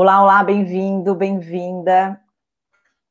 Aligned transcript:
Olá, 0.00 0.22
olá, 0.22 0.44
bem-vindo, 0.44 1.12
bem-vinda. 1.12 2.20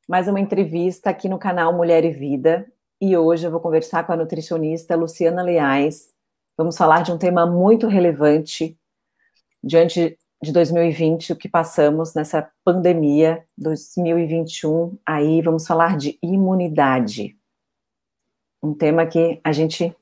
Mais 0.08 0.26
uma 0.26 0.40
entrevista 0.40 1.10
aqui 1.10 1.28
no 1.28 1.38
canal 1.38 1.70
Mulher 1.70 2.02
e 2.02 2.10
Vida. 2.10 2.66
E 2.98 3.14
hoje 3.14 3.46
eu 3.46 3.50
vou 3.50 3.60
conversar 3.60 4.06
com 4.06 4.12
a 4.14 4.16
nutricionista 4.16 4.96
Luciana 4.96 5.42
Leais. 5.42 6.08
Vamos 6.56 6.78
falar 6.78 7.02
de 7.02 7.12
um 7.12 7.18
tema 7.18 7.44
muito 7.44 7.88
relevante 7.88 8.74
diante 9.62 10.18
de 10.42 10.50
2020, 10.50 11.34
o 11.34 11.36
que 11.36 11.46
passamos 11.46 12.14
nessa 12.14 12.50
pandemia 12.64 13.44
2021. 13.58 14.96
Aí 15.04 15.42
vamos 15.42 15.66
falar 15.66 15.94
de 15.94 16.18
imunidade. 16.22 17.36
Um 18.62 18.72
tema 18.72 19.04
que 19.04 19.38
a 19.44 19.52
gente 19.52 19.94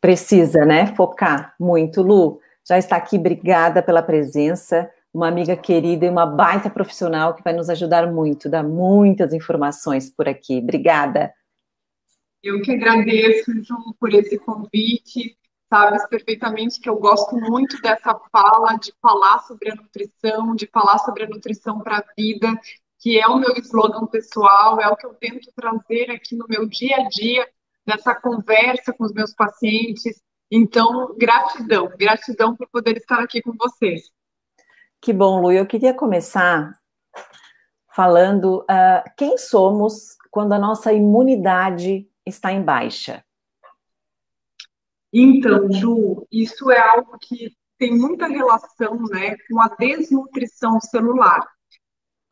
precisa, 0.00 0.66
né, 0.66 0.88
focar 0.96 1.54
muito. 1.56 2.02
Lu, 2.02 2.40
já 2.68 2.76
está 2.76 2.96
aqui, 2.96 3.16
obrigada 3.16 3.80
pela 3.80 4.02
presença 4.02 4.90
uma 5.12 5.28
amiga 5.28 5.56
querida 5.56 6.06
e 6.06 6.08
uma 6.08 6.24
baita 6.24 6.70
profissional 6.70 7.34
que 7.34 7.42
vai 7.42 7.52
nos 7.52 7.68
ajudar 7.68 8.10
muito, 8.10 8.48
dar 8.48 8.62
muitas 8.62 9.32
informações 9.32 10.10
por 10.10 10.28
aqui. 10.28 10.58
Obrigada. 10.58 11.32
Eu 12.42 12.60
que 12.62 12.72
agradeço, 12.72 13.52
Ju, 13.62 13.76
por 14.00 14.12
esse 14.14 14.38
convite. 14.38 15.36
Sabes 15.68 16.06
perfeitamente 16.08 16.80
que 16.80 16.88
eu 16.88 16.96
gosto 16.96 17.36
muito 17.36 17.80
dessa 17.80 18.18
fala, 18.30 18.76
de 18.76 18.92
falar 19.00 19.38
sobre 19.40 19.70
a 19.70 19.74
nutrição, 19.74 20.54
de 20.54 20.66
falar 20.66 20.98
sobre 20.98 21.24
a 21.24 21.28
nutrição 21.28 21.80
para 21.80 21.98
a 21.98 22.04
vida, 22.16 22.48
que 22.98 23.18
é 23.18 23.26
o 23.26 23.38
meu 23.38 23.54
slogan 23.56 24.06
pessoal, 24.06 24.80
é 24.80 24.88
o 24.88 24.96
que 24.96 25.06
eu 25.06 25.14
tento 25.14 25.50
trazer 25.54 26.10
aqui 26.10 26.36
no 26.36 26.46
meu 26.48 26.66
dia 26.66 26.96
a 26.96 27.08
dia, 27.08 27.48
nessa 27.86 28.14
conversa 28.14 28.92
com 28.92 29.04
os 29.04 29.12
meus 29.12 29.32
pacientes. 29.34 30.20
Então, 30.50 31.14
gratidão, 31.16 31.90
gratidão 31.96 32.54
por 32.54 32.68
poder 32.68 32.96
estar 32.96 33.20
aqui 33.20 33.40
com 33.40 33.52
vocês. 33.52 34.10
Que 35.02 35.12
bom, 35.12 35.40
Lu. 35.40 35.50
Eu 35.50 35.66
queria 35.66 35.92
começar 35.92 36.78
falando 37.92 38.60
uh, 38.60 39.02
quem 39.16 39.36
somos 39.36 40.16
quando 40.30 40.52
a 40.52 40.58
nossa 40.60 40.92
imunidade 40.92 42.08
está 42.24 42.52
em 42.52 42.62
baixa. 42.62 43.24
Então, 45.12 45.70
Ju, 45.72 46.24
isso 46.30 46.70
é 46.70 46.78
algo 46.78 47.18
que 47.20 47.52
tem 47.76 47.98
muita 47.98 48.28
relação 48.28 48.96
né, 49.10 49.34
com 49.50 49.60
a 49.60 49.66
desnutrição 49.76 50.78
celular. 50.80 51.40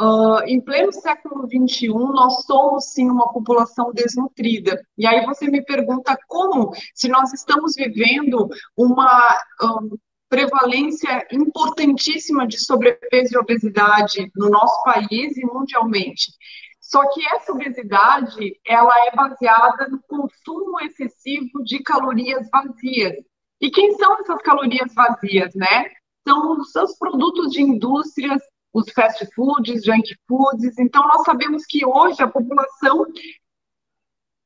Uh, 0.00 0.44
em 0.46 0.60
pleno 0.60 0.92
século 0.92 1.48
XXI, 1.48 1.88
nós 1.88 2.44
somos 2.46 2.92
sim 2.92 3.10
uma 3.10 3.32
população 3.32 3.92
desnutrida. 3.92 4.80
E 4.96 5.08
aí 5.08 5.26
você 5.26 5.50
me 5.50 5.60
pergunta 5.64 6.16
como, 6.28 6.70
se 6.94 7.08
nós 7.08 7.32
estamos 7.32 7.74
vivendo 7.74 8.48
uma 8.76 9.36
um, 9.60 9.98
prevalência 10.30 11.26
importantíssima 11.32 12.46
de 12.46 12.58
sobrepeso 12.58 13.34
e 13.34 13.38
obesidade 13.38 14.30
no 14.36 14.48
nosso 14.48 14.82
país 14.84 15.36
e 15.36 15.44
mundialmente. 15.44 16.32
Só 16.80 17.06
que 17.12 17.26
essa 17.34 17.52
obesidade, 17.52 18.58
ela 18.64 18.92
é 19.06 19.14
baseada 19.14 19.88
no 19.88 20.00
consumo 20.02 20.80
excessivo 20.80 21.62
de 21.64 21.82
calorias 21.82 22.48
vazias. 22.50 23.16
E 23.60 23.70
quem 23.70 23.92
são 23.96 24.18
essas 24.20 24.40
calorias 24.42 24.94
vazias, 24.94 25.54
né? 25.54 25.90
São 26.26 26.58
os 26.58 26.70
seus 26.70 26.96
produtos 26.96 27.50
de 27.52 27.60
indústrias, 27.62 28.40
os 28.72 28.90
fast 28.92 29.26
foods, 29.34 29.84
junk 29.84 30.14
foods. 30.28 30.78
Então, 30.78 31.06
nós 31.08 31.24
sabemos 31.24 31.64
que 31.66 31.84
hoje 31.84 32.22
a 32.22 32.28
população 32.28 33.04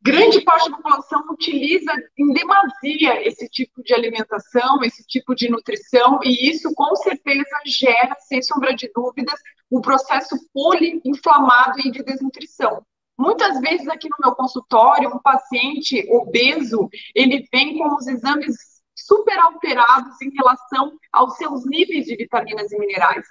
grande 0.05 0.43
parte 0.43 0.71
da 0.71 0.77
população 0.77 1.25
utiliza 1.31 1.91
em 2.19 2.33
demasia 2.35 3.27
esse 3.27 3.49
tipo 3.49 3.83
de 3.83 3.95
alimentação, 3.95 4.85
esse 4.85 5.03
tipo 5.07 5.35
de 5.35 5.49
nutrição, 5.49 6.21
e 6.23 6.51
isso 6.51 6.73
com 6.75 6.95
certeza 6.97 7.59
gera, 7.65 8.15
sem 8.21 8.43
sombra 8.43 8.75
de 8.75 8.91
dúvidas, 8.95 9.41
um 9.73 9.81
processo 9.81 10.37
poliinflamado 10.53 11.81
e 11.81 11.91
de 11.91 12.03
desnutrição. 12.03 12.85
Muitas 13.19 13.59
vezes 13.61 13.89
aqui 13.89 14.09
no 14.11 14.17
meu 14.23 14.35
consultório, 14.35 15.09
um 15.09 15.21
paciente 15.21 16.07
obeso, 16.11 16.89
ele 17.15 17.49
vem 17.51 17.79
com 17.79 17.95
os 17.95 18.07
exames 18.07 18.57
super 18.95 19.39
alterados 19.39 20.21
em 20.21 20.31
relação 20.37 20.93
aos 21.13 21.37
seus 21.37 21.65
níveis 21.65 22.05
de 22.05 22.17
vitaminas 22.17 22.71
e 22.71 22.79
minerais. 22.79 23.25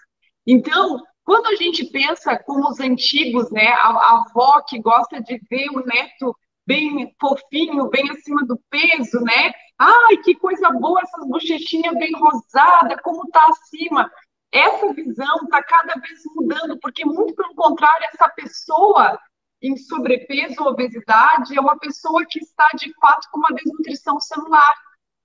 Então, 0.48 1.02
quando 1.24 1.48
a 1.48 1.56
gente 1.56 1.86
pensa 1.86 2.38
como 2.38 2.68
os 2.68 2.80
antigos, 2.80 3.52
né, 3.52 3.68
a, 3.68 3.90
a 3.90 4.26
avó 4.26 4.62
que 4.62 4.80
gosta 4.80 5.22
de 5.22 5.40
ver 5.50 5.70
o 5.70 5.86
neto 5.86 6.36
bem 6.66 7.14
fofinho, 7.20 7.90
bem 7.90 8.10
acima 8.10 8.46
do 8.46 8.60
peso, 8.70 9.20
né? 9.22 9.52
Ai, 9.78 10.18
que 10.24 10.36
coisa 10.36 10.70
boa 10.72 11.02
essas 11.02 11.28
bochechinhas 11.28 11.96
bem 11.96 12.12
rosadas, 12.14 13.02
como 13.02 13.30
tá 13.30 13.46
acima. 13.50 14.10
Essa 14.52 14.94
visão 14.94 15.36
está 15.44 15.64
cada 15.64 15.94
vez 15.96 16.22
mudando, 16.36 16.80
porque 16.80 17.04
muito 17.04 17.34
pelo 17.36 17.56
contrário, 17.56 18.08
essa 18.14 18.30
pessoa 18.30 19.20
em 19.62 19.76
sobrepeso 19.78 20.62
ou 20.62 20.68
obesidade 20.68 21.58
é 21.58 21.62
uma 21.62 21.78
pessoa 21.80 22.24
que 22.30 22.40
está 22.40 22.68
de 22.76 22.94
fato 23.00 23.30
com 23.32 23.40
uma 23.40 23.54
desnutrição 23.54 24.20
celular, 24.20 24.76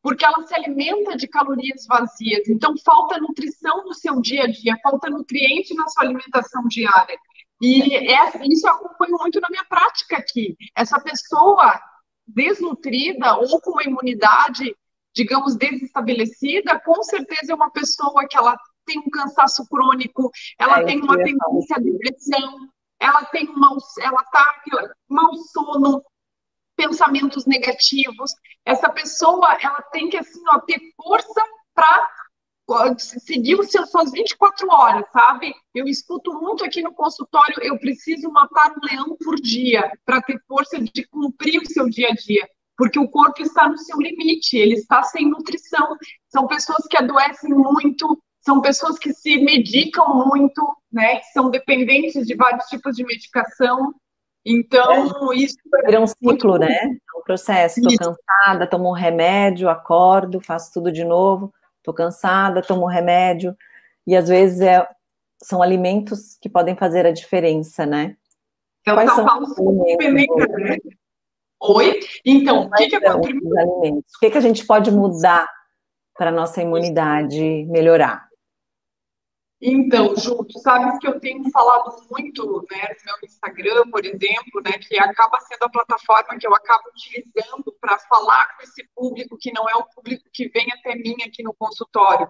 porque 0.01 0.25
ela 0.25 0.43
se 0.45 0.55
alimenta 0.55 1.17
de 1.17 1.27
calorias 1.27 1.85
vazias. 1.87 2.49
Então 2.49 2.75
falta 2.85 3.19
nutrição 3.19 3.85
no 3.85 3.93
seu 3.93 4.21
dia 4.21 4.45
a 4.45 4.47
dia, 4.47 4.79
falta 4.83 5.11
nutriente 5.11 5.75
na 5.75 5.87
sua 5.89 6.05
alimentação 6.05 6.63
diária. 6.69 7.19
E 7.61 7.95
essa, 8.13 8.39
isso 8.45 8.67
eu 8.67 8.73
acompanho 8.73 9.17
muito 9.19 9.41
na 9.41 9.49
minha 9.51 9.65
prática 9.65 10.17
aqui. 10.17 10.57
Essa 10.77 11.01
pessoa 11.01 11.81
desnutrida 12.27 13.37
ou 13.37 13.61
com 13.61 13.73
uma 13.73 13.83
imunidade, 13.83 14.77
digamos, 15.15 15.57
desestabelecida, 15.57 16.79
com 16.81 17.03
certeza 17.03 17.53
é 17.53 17.55
uma 17.55 17.71
pessoa 17.71 18.27
que 18.29 18.37
ela 18.37 18.57
tem 18.85 18.99
um 19.01 19.11
cansaço 19.11 19.67
crônico, 19.69 20.31
ela 20.59 20.81
é, 20.81 20.85
tem 20.85 21.01
uma 21.01 21.17
tendência 21.17 21.77
à 21.77 21.81
depressão, 21.81 22.69
ela 23.01 23.25
tem 23.27 23.49
um 23.49 23.59
mau, 23.59 23.77
ela 24.01 24.23
tá 24.25 24.63
mau 25.09 25.35
sono, 25.35 26.03
pensamentos 26.77 27.45
negativos. 27.47 28.33
Essa 28.65 28.89
pessoa, 28.91 29.59
ela 29.61 29.83
tem 29.91 30.09
que 30.09 30.17
assim, 30.17 30.43
ó, 30.49 30.61
ter 30.61 30.81
força 30.97 31.43
para 31.75 32.09
seguir 32.99 33.59
os 33.59 33.71
seus, 33.71 33.91
suas 33.91 34.11
24 34.13 34.69
horas, 34.71 35.05
sabe? 35.13 35.55
Eu 35.75 35.87
escuto 35.87 36.35
muito 36.35 36.65
aqui 36.65 36.83
no 36.83 36.93
consultório, 36.93 37.57
eu 37.63 37.79
preciso 37.79 38.31
matar 38.31 38.73
um 38.73 38.87
leão 38.87 39.17
por 39.25 39.37
dia 39.37 39.91
para 40.05 40.21
ter 40.21 40.39
força 40.47 40.79
de 40.79 41.07
cumprir 41.07 41.61
o 41.63 41.67
seu 41.67 41.89
dia 41.89 42.09
a 42.09 42.15
dia, 42.15 42.47
porque 42.77 42.99
o 42.99 43.09
corpo 43.09 43.43
está 43.43 43.69
no 43.69 43.79
seu 43.79 43.99
limite, 43.99 44.57
ele 44.57 44.75
está 44.75 45.03
sem 45.03 45.29
nutrição. 45.29 45.97
São 46.29 46.47
pessoas 46.47 46.87
que 46.89 46.97
adoecem 46.97 47.51
muito, 47.51 48.23
são 48.41 48.61
pessoas 48.61 48.99
que 48.99 49.13
se 49.15 49.39
medicam 49.39 50.27
muito, 50.27 50.77
né? 50.93 51.17
Que 51.17 51.27
são 51.33 51.51
dependentes 51.51 52.27
de 52.27 52.35
vários 52.35 52.67
tipos 52.67 52.95
de 52.97 53.05
medicação. 53.05 53.95
Então, 54.45 55.33
é, 55.33 55.37
isso 55.37 55.57
é 55.87 55.99
um 55.99 56.07
ciclo, 56.07 56.59
né? 56.59 56.75
É 56.75 57.19
um 57.19 57.23
processo. 57.25 57.81
Estou 57.81 58.15
cansada, 58.15 58.67
tomo 58.67 58.91
um 58.91 58.95
remédio, 58.95 59.69
acordo, 59.69 60.41
faço 60.41 60.73
tudo 60.75 60.93
de 60.93 61.05
novo 61.05 61.53
estou 61.89 61.95
cansada, 61.95 62.63
tomo 62.63 62.87
remédio, 62.87 63.57
e 64.07 64.15
às 64.15 64.29
vezes 64.29 64.61
é, 64.61 64.87
são 65.43 65.63
alimentos 65.63 66.37
que 66.41 66.49
podem 66.49 66.77
fazer 66.77 67.07
a 67.07 67.13
diferença, 67.13 67.87
né? 67.87 68.17
É 68.87 68.93
Quais 68.93 69.13
são 69.13 69.27
os 69.43 69.59
alimentos? 69.59 70.49
Né? 70.49 70.77
Oi? 71.61 72.01
Então, 72.25 72.67
o 72.67 72.71
que, 72.71 72.89
que 72.89 72.97
é 72.97 72.99
os 72.99 73.27
alimentos? 73.57 74.15
O 74.17 74.21
que, 74.21 74.31
que 74.31 74.39
a 74.39 74.43
gente 74.43 74.67
pode 74.67 74.91
mudar 74.91 75.47
para 76.17 76.31
a 76.31 76.33
nossa 76.33 76.63
imunidade 76.63 77.67
melhorar? 77.67 78.28
Então, 79.61 80.15
Ju, 80.17 80.45
tu 80.45 80.59
sabes 80.61 80.99
que 81.01 81.09
eu 81.09 81.19
tenho 81.19 81.51
falado 81.51 82.07
muito 82.09 82.65
né, 82.71 82.81
no 83.05 83.05
meu 83.07 83.17
Instagram, 83.25 83.91
por 83.91 84.05
exemplo, 84.05 84.63
né, 84.65 84.73
que 84.79 84.97
acaba 84.97 85.41
sendo 85.41 85.65
a 85.65 85.69
plataforma 85.69 86.39
que 86.39 86.47
eu 86.47 86.55
acabo 86.55 86.85
utilizando 86.91 87.77
para 87.81 87.99
falar 87.99 88.57
com 88.57 88.63
esse 88.63 88.89
público 88.95 89.37
que 89.37 89.53
não 89.53 89.69
é 89.69 89.75
o 89.75 89.85
público 89.85 90.23
que 90.33 90.49
vem 90.49 90.69
até 90.73 90.95
mim 90.95 91.17
aqui 91.27 91.43
no 91.43 91.53
consultório 91.55 92.29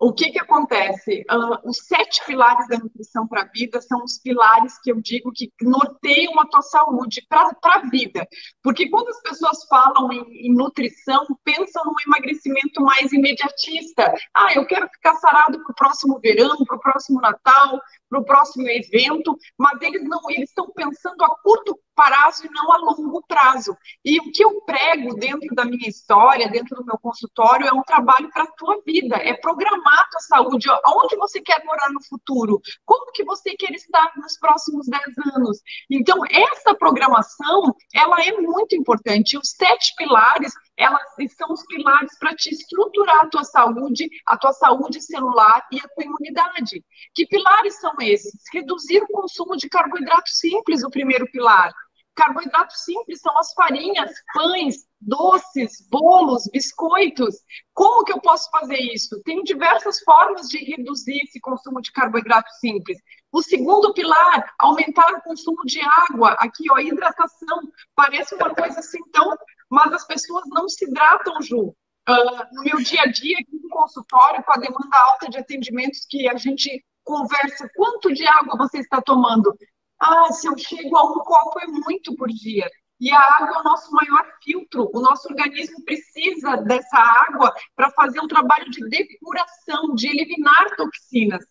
o 0.00 0.12
que, 0.12 0.30
que 0.30 0.38
acontece? 0.38 1.24
Uh, 1.30 1.68
os 1.68 1.78
sete 1.78 2.24
pilares 2.24 2.68
da 2.68 2.78
nutrição 2.78 3.26
para 3.26 3.42
a 3.42 3.48
vida 3.52 3.80
são 3.80 4.04
os 4.04 4.18
pilares 4.18 4.78
que 4.80 4.92
eu 4.92 5.00
digo 5.00 5.32
que 5.32 5.50
norteiam 5.60 6.38
a 6.38 6.46
tua 6.46 6.62
saúde 6.62 7.26
para 7.28 7.50
a 7.64 7.88
vida. 7.90 8.26
Porque 8.62 8.88
quando 8.88 9.08
as 9.08 9.20
pessoas 9.22 9.64
falam 9.68 10.12
em, 10.12 10.46
em, 10.46 10.54
nutrição, 10.54 11.26
pensam 11.42 11.84
num 11.84 11.94
emagrecimento 12.06 12.80
mais 12.80 13.12
imediatista. 13.12 14.14
Ah, 14.34 14.54
eu 14.54 14.64
quero 14.66 14.88
ficar 14.88 15.14
sarado 15.14 15.60
para 15.64 15.72
o 15.72 15.74
próximo 15.74 16.20
verão, 16.20 16.56
para 16.64 16.76
o 16.76 16.80
próximo 16.80 17.20
Natal, 17.20 17.80
para 18.08 18.20
o 18.20 18.24
próximo 18.24 18.68
evento, 18.68 19.36
mas 19.58 19.82
eles 19.82 20.04
não, 20.04 20.20
eles 20.30 20.48
estão 20.48 20.70
pensando 20.70 21.24
a 21.24 21.36
curto 21.42 21.76
prazo 21.98 22.46
e 22.46 22.50
não 22.50 22.72
a 22.72 22.76
longo 22.76 23.20
prazo. 23.26 23.76
E 24.04 24.20
o 24.20 24.30
que 24.30 24.44
eu 24.44 24.60
prego 24.60 25.16
dentro 25.16 25.52
da 25.52 25.64
minha 25.64 25.88
história, 25.88 26.48
dentro 26.48 26.76
do 26.76 26.84
meu 26.84 26.96
consultório, 26.96 27.66
é 27.66 27.72
um 27.72 27.82
trabalho 27.82 28.30
para 28.30 28.44
a 28.44 28.52
tua 28.52 28.80
vida, 28.86 29.16
é 29.16 29.34
programar 29.34 29.98
a 29.98 30.08
tua 30.08 30.20
saúde, 30.20 30.70
aonde 30.84 31.16
você 31.16 31.40
quer 31.40 31.64
morar 31.64 31.90
no 31.92 32.00
futuro, 32.04 32.60
como 32.84 33.10
que 33.10 33.24
você 33.24 33.56
quer 33.56 33.72
estar 33.72 34.12
nos 34.16 34.38
próximos 34.38 34.86
10 34.86 35.02
anos. 35.34 35.58
Então, 35.90 36.18
essa 36.30 36.72
programação, 36.72 37.74
ela 37.92 38.24
é 38.24 38.32
muito 38.32 38.76
importante. 38.76 39.36
Os 39.36 39.50
sete 39.50 39.94
pilares, 39.96 40.52
elas 40.76 41.02
são 41.36 41.52
os 41.52 41.66
pilares 41.66 42.16
para 42.20 42.34
te 42.36 42.50
estruturar 42.50 43.24
a 43.24 43.28
tua 43.28 43.42
saúde, 43.42 44.08
a 44.24 44.36
tua 44.36 44.52
saúde 44.52 45.00
celular 45.02 45.66
e 45.72 45.80
a 45.80 45.88
tua 45.88 46.04
imunidade. 46.04 46.84
Que 47.12 47.26
pilares 47.26 47.80
são 47.80 47.94
esses? 48.00 48.40
Reduzir 48.52 49.02
o 49.02 49.08
consumo 49.08 49.56
de 49.56 49.68
carboidrato 49.68 50.30
simples, 50.30 50.84
o 50.84 50.90
primeiro 50.90 51.26
pilar. 51.32 51.72
Carboidratos 52.18 52.80
simples 52.80 53.20
são 53.20 53.38
as 53.38 53.52
farinhas, 53.52 54.10
pães, 54.34 54.88
doces, 55.00 55.86
bolos, 55.88 56.48
biscoitos. 56.52 57.36
Como 57.72 58.04
que 58.04 58.12
eu 58.12 58.20
posso 58.20 58.50
fazer 58.50 58.76
isso? 58.92 59.22
Tem 59.22 59.40
diversas 59.44 60.00
formas 60.00 60.48
de 60.48 60.58
reduzir 60.58 61.22
esse 61.22 61.38
consumo 61.38 61.80
de 61.80 61.92
carboidrato 61.92 62.50
simples. 62.58 62.98
O 63.30 63.40
segundo 63.40 63.94
pilar, 63.94 64.52
aumentar 64.58 65.12
o 65.14 65.22
consumo 65.22 65.64
de 65.64 65.80
água. 65.80 66.32
Aqui, 66.40 66.64
ó, 66.72 66.80
hidratação. 66.80 67.60
Parece 67.94 68.34
uma 68.34 68.52
coisa 68.52 68.80
assim 68.80 68.98
tão, 69.12 69.36
mas 69.70 69.92
as 69.92 70.04
pessoas 70.04 70.42
não 70.48 70.68
se 70.68 70.86
hidratam, 70.86 71.40
Ju. 71.40 71.68
Uh, 72.08 72.44
no 72.52 72.62
meu 72.64 72.78
dia 72.78 73.02
a 73.02 73.06
dia, 73.06 73.36
aqui 73.38 73.60
no 73.62 73.68
consultório, 73.68 74.42
com 74.42 74.52
a 74.52 74.56
demanda 74.56 74.98
alta 75.12 75.28
de 75.28 75.38
atendimentos 75.38 76.04
que 76.10 76.28
a 76.28 76.36
gente 76.36 76.84
conversa, 77.04 77.70
quanto 77.76 78.12
de 78.12 78.26
água 78.26 78.56
você 78.58 78.78
está 78.78 79.00
tomando? 79.00 79.56
Ah, 80.00 80.32
se 80.32 80.46
eu 80.46 80.56
chego 80.56 80.96
a 80.96 81.04
um 81.04 81.18
copo 81.20 81.60
é 81.60 81.66
muito 81.66 82.14
por 82.16 82.28
dia. 82.28 82.68
E 83.00 83.12
a 83.12 83.20
água 83.20 83.56
é 83.56 83.60
o 83.60 83.64
nosso 83.64 83.92
maior 83.92 84.26
filtro. 84.42 84.90
O 84.92 85.00
nosso 85.00 85.28
organismo 85.28 85.84
precisa 85.84 86.56
dessa 86.56 86.98
água 86.98 87.52
para 87.76 87.90
fazer 87.92 88.20
um 88.20 88.28
trabalho 88.28 88.70
de 88.70 88.88
depuração, 88.88 89.94
de 89.94 90.08
eliminar 90.08 90.76
toxinas. 90.76 91.44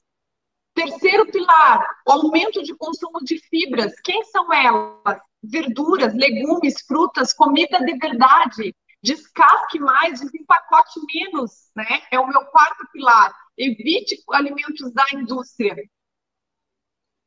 Terceiro 0.74 1.26
pilar, 1.32 1.84
aumento 2.06 2.62
de 2.64 2.76
consumo 2.76 3.20
de 3.24 3.40
fibras. 3.50 4.00
Quem 4.02 4.24
são 4.26 4.52
elas? 4.54 5.20
Verduras, 5.42 6.14
legumes, 6.14 6.82
frutas, 6.86 7.34
comida 7.34 7.80
de 7.80 7.98
verdade. 7.98 8.76
Descasque 9.02 9.80
mais, 9.80 10.20
desempacote 10.20 11.00
menos, 11.14 11.72
né? 11.76 12.02
É 12.12 12.20
o 12.20 12.28
meu 12.28 12.46
quarto 12.46 12.86
pilar. 12.92 13.34
Evite 13.58 14.22
alimentos 14.32 14.92
da 14.94 15.06
indústria. 15.14 15.76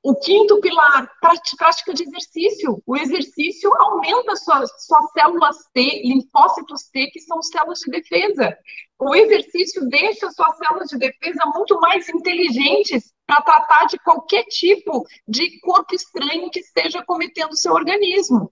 O 0.03 0.15
quinto 0.15 0.59
pilar, 0.63 1.11
prática 1.21 1.93
de 1.93 2.05
exercício. 2.05 2.83
O 2.87 2.97
exercício 2.97 3.71
aumenta 3.79 4.35
suas, 4.35 4.71
suas 4.87 5.13
células 5.13 5.57
T, 5.75 6.03
linfócitos 6.05 6.85
T, 6.91 7.09
que 7.09 7.21
são 7.21 7.43
células 7.43 7.81
de 7.81 7.91
defesa. 7.91 8.57
O 8.99 9.15
exercício 9.15 9.87
deixa 9.89 10.31
suas 10.31 10.57
células 10.57 10.89
de 10.89 10.97
defesa 10.97 11.45
muito 11.55 11.79
mais 11.81 12.09
inteligentes 12.09 13.13
para 13.27 13.43
tratar 13.43 13.87
de 13.87 13.99
qualquer 13.99 14.45
tipo 14.45 15.07
de 15.29 15.61
corpo 15.61 15.95
estranho 15.95 16.51
que 16.51 16.61
esteja 16.61 17.05
cometendo 17.05 17.55
seu 17.57 17.75
organismo. 17.75 18.51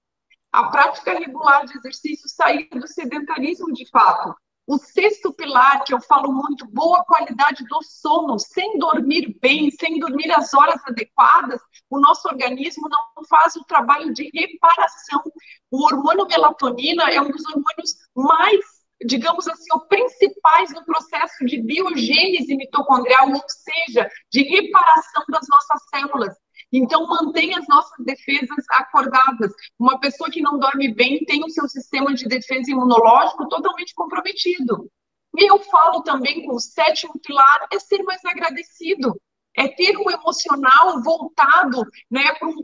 A 0.53 0.71
prática 0.71 1.19
regular 1.19 1.65
de 1.65 1.79
exercício 1.79 2.29
sair 2.29 2.69
do 2.71 2.87
sedentarismo 2.87 3.73
de 3.73 3.89
fato. 3.89 4.35
O 4.69 4.77
sexto 4.77 5.33
pilar, 5.33 5.83
que 5.83 5.95
eu 5.95 6.01
falo 6.03 6.31
muito, 6.31 6.67
boa 6.67 7.03
qualidade 7.03 7.65
do 7.65 7.83
sono, 7.83 8.39
sem 8.39 8.79
dormir 8.79 9.35
bem, 9.41 9.71
sem 9.71 9.99
dormir 9.99 10.31
as 10.31 10.53
horas 10.53 10.79
adequadas, 10.87 11.59
o 11.89 11.99
nosso 11.99 12.29
organismo 12.29 12.87
não 12.87 13.25
faz 13.25 13.57
o 13.57 13.65
trabalho 13.65 14.13
de 14.13 14.31
reparação. 14.35 15.23
O 15.71 15.87
hormônio 15.87 16.27
melatonina 16.27 17.05
é 17.05 17.19
um 17.19 17.31
dos 17.31 17.43
hormônios 17.47 17.97
mais, 18.15 18.61
digamos 19.07 19.49
assim, 19.49 19.71
principais 19.89 20.71
no 20.75 20.85
processo 20.85 21.47
de 21.47 21.63
biogênese 21.63 22.55
mitocondrial, 22.55 23.27
ou 23.33 23.43
seja, 23.49 24.07
de 24.31 24.43
reparação 24.43 25.25
das 25.31 25.47
nossas 25.49 25.89
células. 25.89 26.37
Então, 26.73 27.07
mantenha 27.07 27.59
as 27.59 27.67
nossas 27.67 28.05
defesas 28.05 28.65
acordadas. 28.71 29.53
Uma 29.79 29.99
pessoa 29.99 30.31
que 30.31 30.43
não 30.43 30.59
dorme 30.59 30.93
bem 30.93 31.25
tem 31.25 31.43
o 31.45 31.49
seu 31.49 31.69
sistema 31.69 32.15
de 32.15 32.27
defesa 32.27 32.71
imunológico 32.71 33.49
totalmente 33.49 33.95
comprometido. 33.95 34.91
E 35.37 35.51
eu 35.51 35.59
falo 35.61 36.03
também 36.03 36.45
com 36.47 36.55
o 36.55 36.61
sétimo 36.61 37.15
pilar, 37.25 37.69
é 37.73 37.79
ser 37.79 38.03
mais 38.03 38.25
agradecido, 38.25 39.19
é 39.57 39.69
ter 39.69 39.97
um 39.97 40.11
emocional 40.11 41.03
voltado 41.03 41.85
né, 42.11 42.33
para 42.35 42.49
um, 42.49 42.57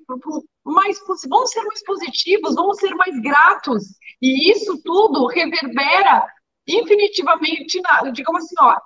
mais 0.65 0.99
vamos 1.29 1.51
ser 1.51 1.63
mais 1.63 1.83
positivos, 1.85 2.55
vamos 2.55 2.79
ser 2.79 2.95
mais 2.95 3.21
gratos. 3.21 3.85
E 4.21 4.51
isso 4.51 4.81
tudo 4.83 5.27
reverbera 5.27 6.27
infinitivamente, 6.67 7.81
na, 7.83 8.11
digamos 8.11 8.45
assim, 8.45 8.55
ó, 8.59 8.77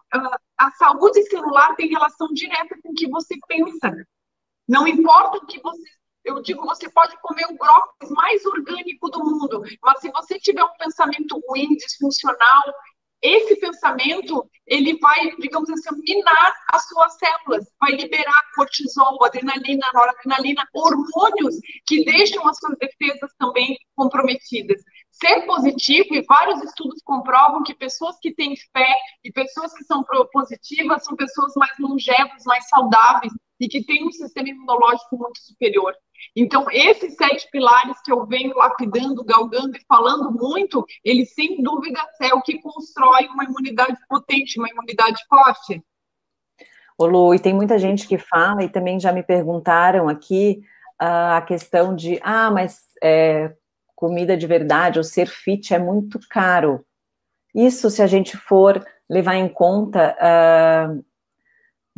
a 0.59 0.71
saúde 0.73 1.23
celular 1.25 1.77
tem 1.77 1.89
relação 1.89 2.29
direta 2.33 2.77
com 2.83 2.91
o 2.91 2.95
que 2.95 3.09
você 3.09 3.37
pensa. 3.47 3.95
Não 4.69 4.87
importa 4.87 5.39
o 5.39 5.47
que 5.47 5.61
você. 5.61 5.83
Eu 6.25 6.43
digo, 6.43 6.67
você 6.67 6.91
pode 6.91 7.17
comer 7.23 7.47
o 7.47 7.57
brócolis 7.57 8.11
mais 8.11 8.45
orgânico 8.45 9.09
do 9.09 9.25
mundo, 9.25 9.63
mas 9.83 10.01
se 10.01 10.11
você 10.11 10.39
tiver 10.39 10.63
um 10.63 10.77
pensamento 10.77 11.41
ruim, 11.49 11.75
disfuncional, 11.77 12.63
esse 13.23 13.57
pensamento 13.57 14.49
ele 14.67 14.99
vai, 14.99 15.35
digamos 15.39 15.69
assim, 15.71 15.89
minar 16.07 16.55
as 16.73 16.87
suas 16.87 17.17
células, 17.17 17.67
vai 17.81 17.93
liberar 17.93 18.43
cortisol, 18.55 19.25
adrenalina, 19.25 19.87
noradrenalina, 19.93 20.69
hormônios 20.75 21.57
que 21.87 22.05
deixam 22.05 22.47
as 22.47 22.59
suas 22.59 22.77
defesas 22.79 23.31
também 23.39 23.77
comprometidas. 23.97 24.81
Ser 25.11 25.47
positivo, 25.47 26.15
e 26.15 26.23
vários 26.23 26.63
estudos 26.63 27.01
comprovam 27.03 27.65
que 27.65 27.75
pessoas 27.75 28.17
que 28.21 28.33
têm 28.35 28.55
fé 28.73 28.95
e 29.25 29.33
pessoas 29.33 29.73
que 29.73 29.83
são 29.85 30.05
positivas 30.31 31.05
são 31.05 31.17
pessoas 31.17 31.55
mais 31.57 31.73
longevas, 31.81 32.45
mais 32.45 32.69
saudáveis, 32.69 33.33
e 33.61 33.69
que 33.69 33.85
tem 33.85 34.07
um 34.07 34.13
sistema 34.13 34.49
imunológico 34.49 35.17
muito 35.17 35.41
superior. 35.41 35.95
Então, 36.35 36.67
esses 36.71 37.15
sete 37.15 37.49
pilares 37.51 38.01
que 38.03 38.13
eu 38.13 38.27
venho 38.27 38.57
lapidando, 38.57 39.25
galgando 39.25 39.77
e 39.77 39.85
falando 39.87 40.31
muito, 40.33 40.85
ele 41.05 41.25
sem 41.25 41.63
dúvida 41.63 42.01
é 42.21 42.35
o 42.35 42.43
que 42.43 42.61
constrói 42.61 43.27
uma 43.27 43.45
imunidade 43.45 43.97
potente, 44.09 44.59
uma 44.59 44.69
imunidade 44.69 45.21
forte. 45.29 45.83
Ô 46.97 47.07
Lu, 47.07 47.35
e 47.35 47.39
tem 47.39 47.55
muita 47.55 47.79
gente 47.79 48.09
que 48.09 48.19
fala, 48.19 48.65
e 48.65 48.69
também 48.69 48.99
já 48.99 49.13
me 49.13 49.23
perguntaram 49.23 50.09
aqui 50.09 50.61
uh, 51.01 51.37
a 51.37 51.43
questão 51.43 51.95
de, 51.95 52.19
ah, 52.23 52.51
mas 52.51 52.83
é, 53.03 53.55
comida 53.95 54.37
de 54.37 54.47
verdade 54.47 54.99
ou 54.99 55.05
ser 55.05 55.29
fit 55.29 55.73
é 55.73 55.79
muito 55.79 56.19
caro. 56.29 56.85
Isso, 57.55 57.89
se 57.91 58.03
a 58.03 58.07
gente 58.07 58.37
for 58.37 58.85
levar 59.09 59.37
em 59.37 59.49
conta 59.49 60.17
uh, 60.21 61.05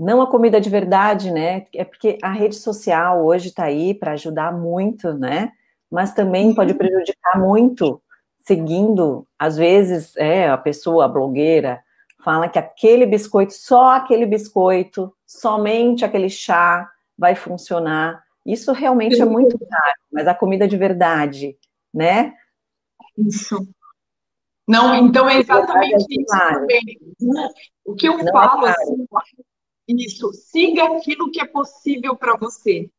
não 0.00 0.22
a 0.22 0.26
comida 0.26 0.58
de 0.58 0.70
verdade, 0.70 1.30
né? 1.30 1.66
É 1.74 1.84
porque 1.84 2.16
a 2.22 2.32
rede 2.32 2.56
social 2.56 3.22
hoje 3.22 3.48
está 3.48 3.64
aí 3.64 3.92
para 3.92 4.12
ajudar 4.12 4.50
muito, 4.50 5.12
né? 5.12 5.52
Mas 5.90 6.14
também 6.14 6.48
uhum. 6.48 6.54
pode 6.54 6.72
prejudicar 6.72 7.38
muito, 7.38 8.00
seguindo, 8.40 9.26
às 9.38 9.58
vezes, 9.58 10.16
é, 10.16 10.48
a 10.48 10.56
pessoa, 10.56 11.04
a 11.04 11.08
blogueira, 11.08 11.82
fala 12.24 12.48
que 12.48 12.58
aquele 12.58 13.04
biscoito, 13.04 13.52
só 13.52 13.96
aquele 13.96 14.24
biscoito, 14.24 15.12
somente 15.26 16.02
aquele 16.02 16.30
chá 16.30 16.90
vai 17.16 17.34
funcionar. 17.34 18.24
Isso 18.46 18.72
realmente 18.72 19.20
é 19.20 19.26
muito 19.26 19.58
caro, 19.58 19.98
mas 20.10 20.26
a 20.26 20.34
comida 20.34 20.66
de 20.66 20.78
verdade, 20.78 21.58
né? 21.92 22.32
Isso. 23.18 23.68
Não, 24.66 24.94
então 24.94 25.28
é 25.28 25.40
exatamente 25.40 25.94
é 25.94 26.22
isso 26.22 26.38
também. 26.54 26.80
O 27.84 27.94
que 27.94 28.08
eu 28.08 28.16
Não 28.16 28.26
é 28.26 28.32
falo, 28.32 28.66
é 28.66 28.70
assim, 28.70 29.06
isso, 29.98 30.32
siga 30.32 30.84
aquilo 30.96 31.30
que 31.30 31.40
é 31.40 31.46
possível 31.46 32.16
para 32.16 32.36
você. 32.36 32.90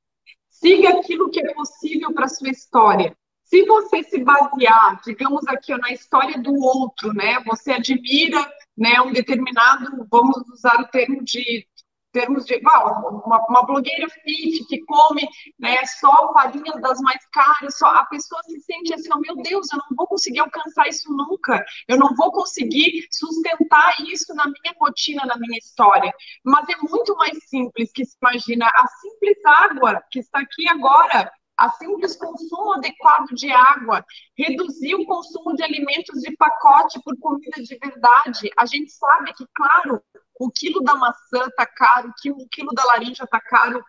Siga 0.49 0.89
aquilo 0.89 1.29
que 1.29 1.39
é 1.39 1.53
possível 1.53 2.13
para 2.13 2.27
sua 2.27 2.49
história. 2.49 3.15
Se 3.43 3.65
você 3.65 4.03
se 4.03 4.23
basear, 4.23 5.01
digamos 5.03 5.45
aqui, 5.47 5.75
na 5.75 5.91
história 5.91 6.39
do 6.39 6.53
outro, 6.53 7.13
né? 7.13 7.41
Você 7.45 7.73
admira, 7.73 8.49
né, 8.77 9.01
um 9.01 9.11
determinado, 9.11 10.07
vamos 10.09 10.37
usar 10.49 10.79
o 10.79 10.87
termo 10.87 11.21
de 11.23 11.67
termos 12.11 12.45
de 12.45 12.57
uma, 12.57 13.45
uma 13.47 13.65
blogueira 13.65 14.07
fit 14.09 14.65
que 14.65 14.83
come 14.85 15.27
né, 15.59 15.85
só 15.85 16.31
farinhas 16.33 16.81
das 16.81 16.99
mais 17.01 17.25
caras, 17.31 17.77
só 17.77 17.87
a 17.87 18.05
pessoa 18.05 18.41
se 18.43 18.59
sente 18.61 18.93
assim, 18.93 19.09
oh, 19.13 19.19
meu 19.19 19.35
Deus, 19.37 19.67
eu 19.71 19.79
não 19.79 19.95
vou 19.97 20.07
conseguir 20.07 20.39
alcançar 20.39 20.87
isso 20.87 21.11
nunca, 21.11 21.63
eu 21.87 21.97
não 21.97 22.15
vou 22.15 22.31
conseguir 22.31 23.07
sustentar 23.11 23.93
isso 24.01 24.33
na 24.35 24.45
minha 24.45 24.75
rotina, 24.79 25.25
na 25.25 25.37
minha 25.37 25.57
história. 25.57 26.11
Mas 26.43 26.67
é 26.69 26.75
muito 26.89 27.15
mais 27.15 27.37
simples 27.47 27.91
que 27.93 28.05
se 28.05 28.17
imagina 28.21 28.67
a 28.67 28.87
simples 28.87 29.37
água 29.45 30.01
que 30.11 30.19
está 30.19 30.39
aqui 30.39 30.67
agora 30.69 31.31
a 31.61 31.69
simples 31.73 32.15
consumo 32.15 32.73
adequado 32.73 33.27
de 33.35 33.51
água, 33.51 34.03
reduzir 34.35 34.95
o 34.95 35.05
consumo 35.05 35.55
de 35.55 35.63
alimentos 35.63 36.19
de 36.21 36.35
pacote 36.35 36.99
por 37.03 37.15
comida 37.19 37.61
de 37.61 37.77
verdade. 37.77 38.49
A 38.57 38.65
gente 38.65 38.91
sabe 38.91 39.31
que, 39.33 39.45
claro, 39.53 40.01
o 40.39 40.49
quilo 40.49 40.81
da 40.81 40.95
maçã 40.95 41.45
está 41.45 41.67
caro, 41.67 42.11
o 42.31 42.49
quilo 42.49 42.71
da 42.73 42.83
laranja 42.85 43.25
está 43.25 43.39
caro, 43.39 43.83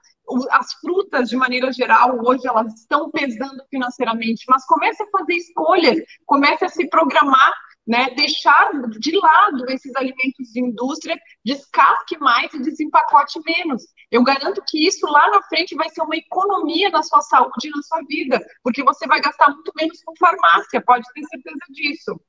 as 0.51 0.75
frutas, 0.75 1.31
de 1.31 1.37
maneira 1.37 1.73
geral, 1.73 2.19
hoje 2.23 2.47
elas 2.47 2.75
estão 2.75 3.11
pesando 3.11 3.65
financeiramente, 3.71 4.45
mas 4.49 4.67
comece 4.67 5.03
a 5.03 5.11
fazer 5.11 5.35
escolhas, 5.35 5.97
comece 6.27 6.67
a 6.67 6.69
se 6.69 6.87
programar 6.91 7.53
né, 7.87 8.11
deixar 8.15 8.71
de 8.99 9.17
lado 9.17 9.69
esses 9.71 9.95
alimentos 9.97 10.49
de 10.53 10.61
indústria, 10.61 11.19
descasque 11.45 12.17
mais 12.19 12.53
e 12.55 12.63
desempacote 12.63 13.41
menos. 13.45 13.83
Eu 14.11 14.23
garanto 14.23 14.63
que 14.67 14.87
isso 14.87 15.07
lá 15.07 15.31
na 15.31 15.43
frente 15.43 15.75
vai 15.75 15.89
ser 15.91 16.03
uma 16.03 16.17
economia 16.17 16.91
na 16.91 17.03
sua 17.03 17.21
saúde 17.21 17.67
e 17.69 17.71
na 17.71 17.83
sua 17.83 18.01
vida, 18.09 18.41
porque 18.63 18.83
você 18.85 19.07
vai 19.07 19.21
gastar 19.21 19.51
muito 19.51 19.73
menos 19.77 20.03
com 20.05 20.15
farmácia, 20.17 20.83
pode 20.85 21.05
ter 21.13 21.25
certeza 21.25 21.59
disso. 21.71 22.21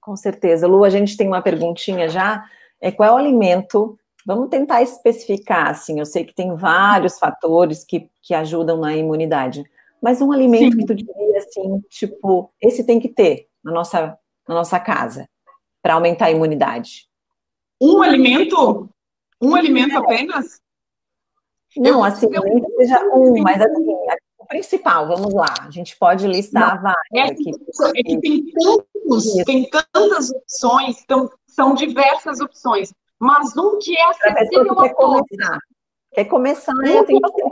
Com 0.00 0.16
certeza. 0.16 0.66
Lu, 0.66 0.84
a 0.84 0.90
gente 0.90 1.16
tem 1.16 1.28
uma 1.28 1.42
perguntinha 1.42 2.08
já. 2.08 2.44
É 2.80 2.90
qual 2.90 3.08
é 3.08 3.12
o 3.12 3.16
alimento? 3.16 3.96
Vamos 4.26 4.48
tentar 4.48 4.82
especificar, 4.82 5.68
assim. 5.68 6.00
Eu 6.00 6.06
sei 6.06 6.24
que 6.24 6.34
tem 6.34 6.56
vários 6.56 7.18
fatores 7.18 7.84
que, 7.84 8.10
que 8.20 8.34
ajudam 8.34 8.78
na 8.78 8.96
imunidade, 8.96 9.64
mas 10.02 10.20
um 10.20 10.32
alimento 10.32 10.72
Sim. 10.72 10.78
que 10.78 10.86
tu 10.86 10.94
diria 10.94 11.38
assim, 11.38 11.80
tipo, 11.88 12.52
esse 12.60 12.84
tem 12.84 12.98
que 12.98 13.08
ter 13.08 13.48
na 13.62 13.70
nossa, 13.70 14.18
na 14.48 14.54
nossa 14.54 14.78
casa 14.78 15.28
para 15.82 15.94
aumentar 15.94 16.26
a 16.26 16.30
imunidade. 16.30 17.08
Um 17.80 18.02
alimento? 18.02 18.88
Um 19.40 19.54
alimento 19.54 19.94
é. 19.94 19.96
apenas? 19.96 20.60
Não, 21.76 22.04
assim, 22.04 22.28
nem 22.28 22.62
que 22.62 22.70
seja 22.76 23.02
um, 23.14 23.42
mas 23.42 23.60
assim, 23.60 23.96
o 24.38 24.46
principal, 24.46 25.08
vamos 25.08 25.32
lá. 25.32 25.54
A 25.66 25.70
gente 25.70 25.96
pode 25.96 26.26
listar 26.26 26.76
Não, 26.76 26.82
vários 26.82 27.30
é, 27.30 27.32
aqui. 27.32 27.50
É 27.96 28.02
que 28.02 28.20
tem 28.20 28.44
tantos, 28.52 29.44
tem 29.44 29.70
tantas 29.70 30.30
opções, 30.30 31.02
então, 31.02 31.30
são 31.46 31.74
diversas 31.74 32.40
opções. 32.40 32.92
Mas 33.18 33.56
um 33.56 33.78
que 33.78 33.96
é 33.96 34.04
acessível 34.04 34.78
a 34.80 34.88
todos. 34.94 35.28
Começar. 35.28 35.58
Quer 36.12 36.24
começar, 36.26 36.74
né? 36.74 37.02
Tenho 37.04 37.20
que... 37.20 37.42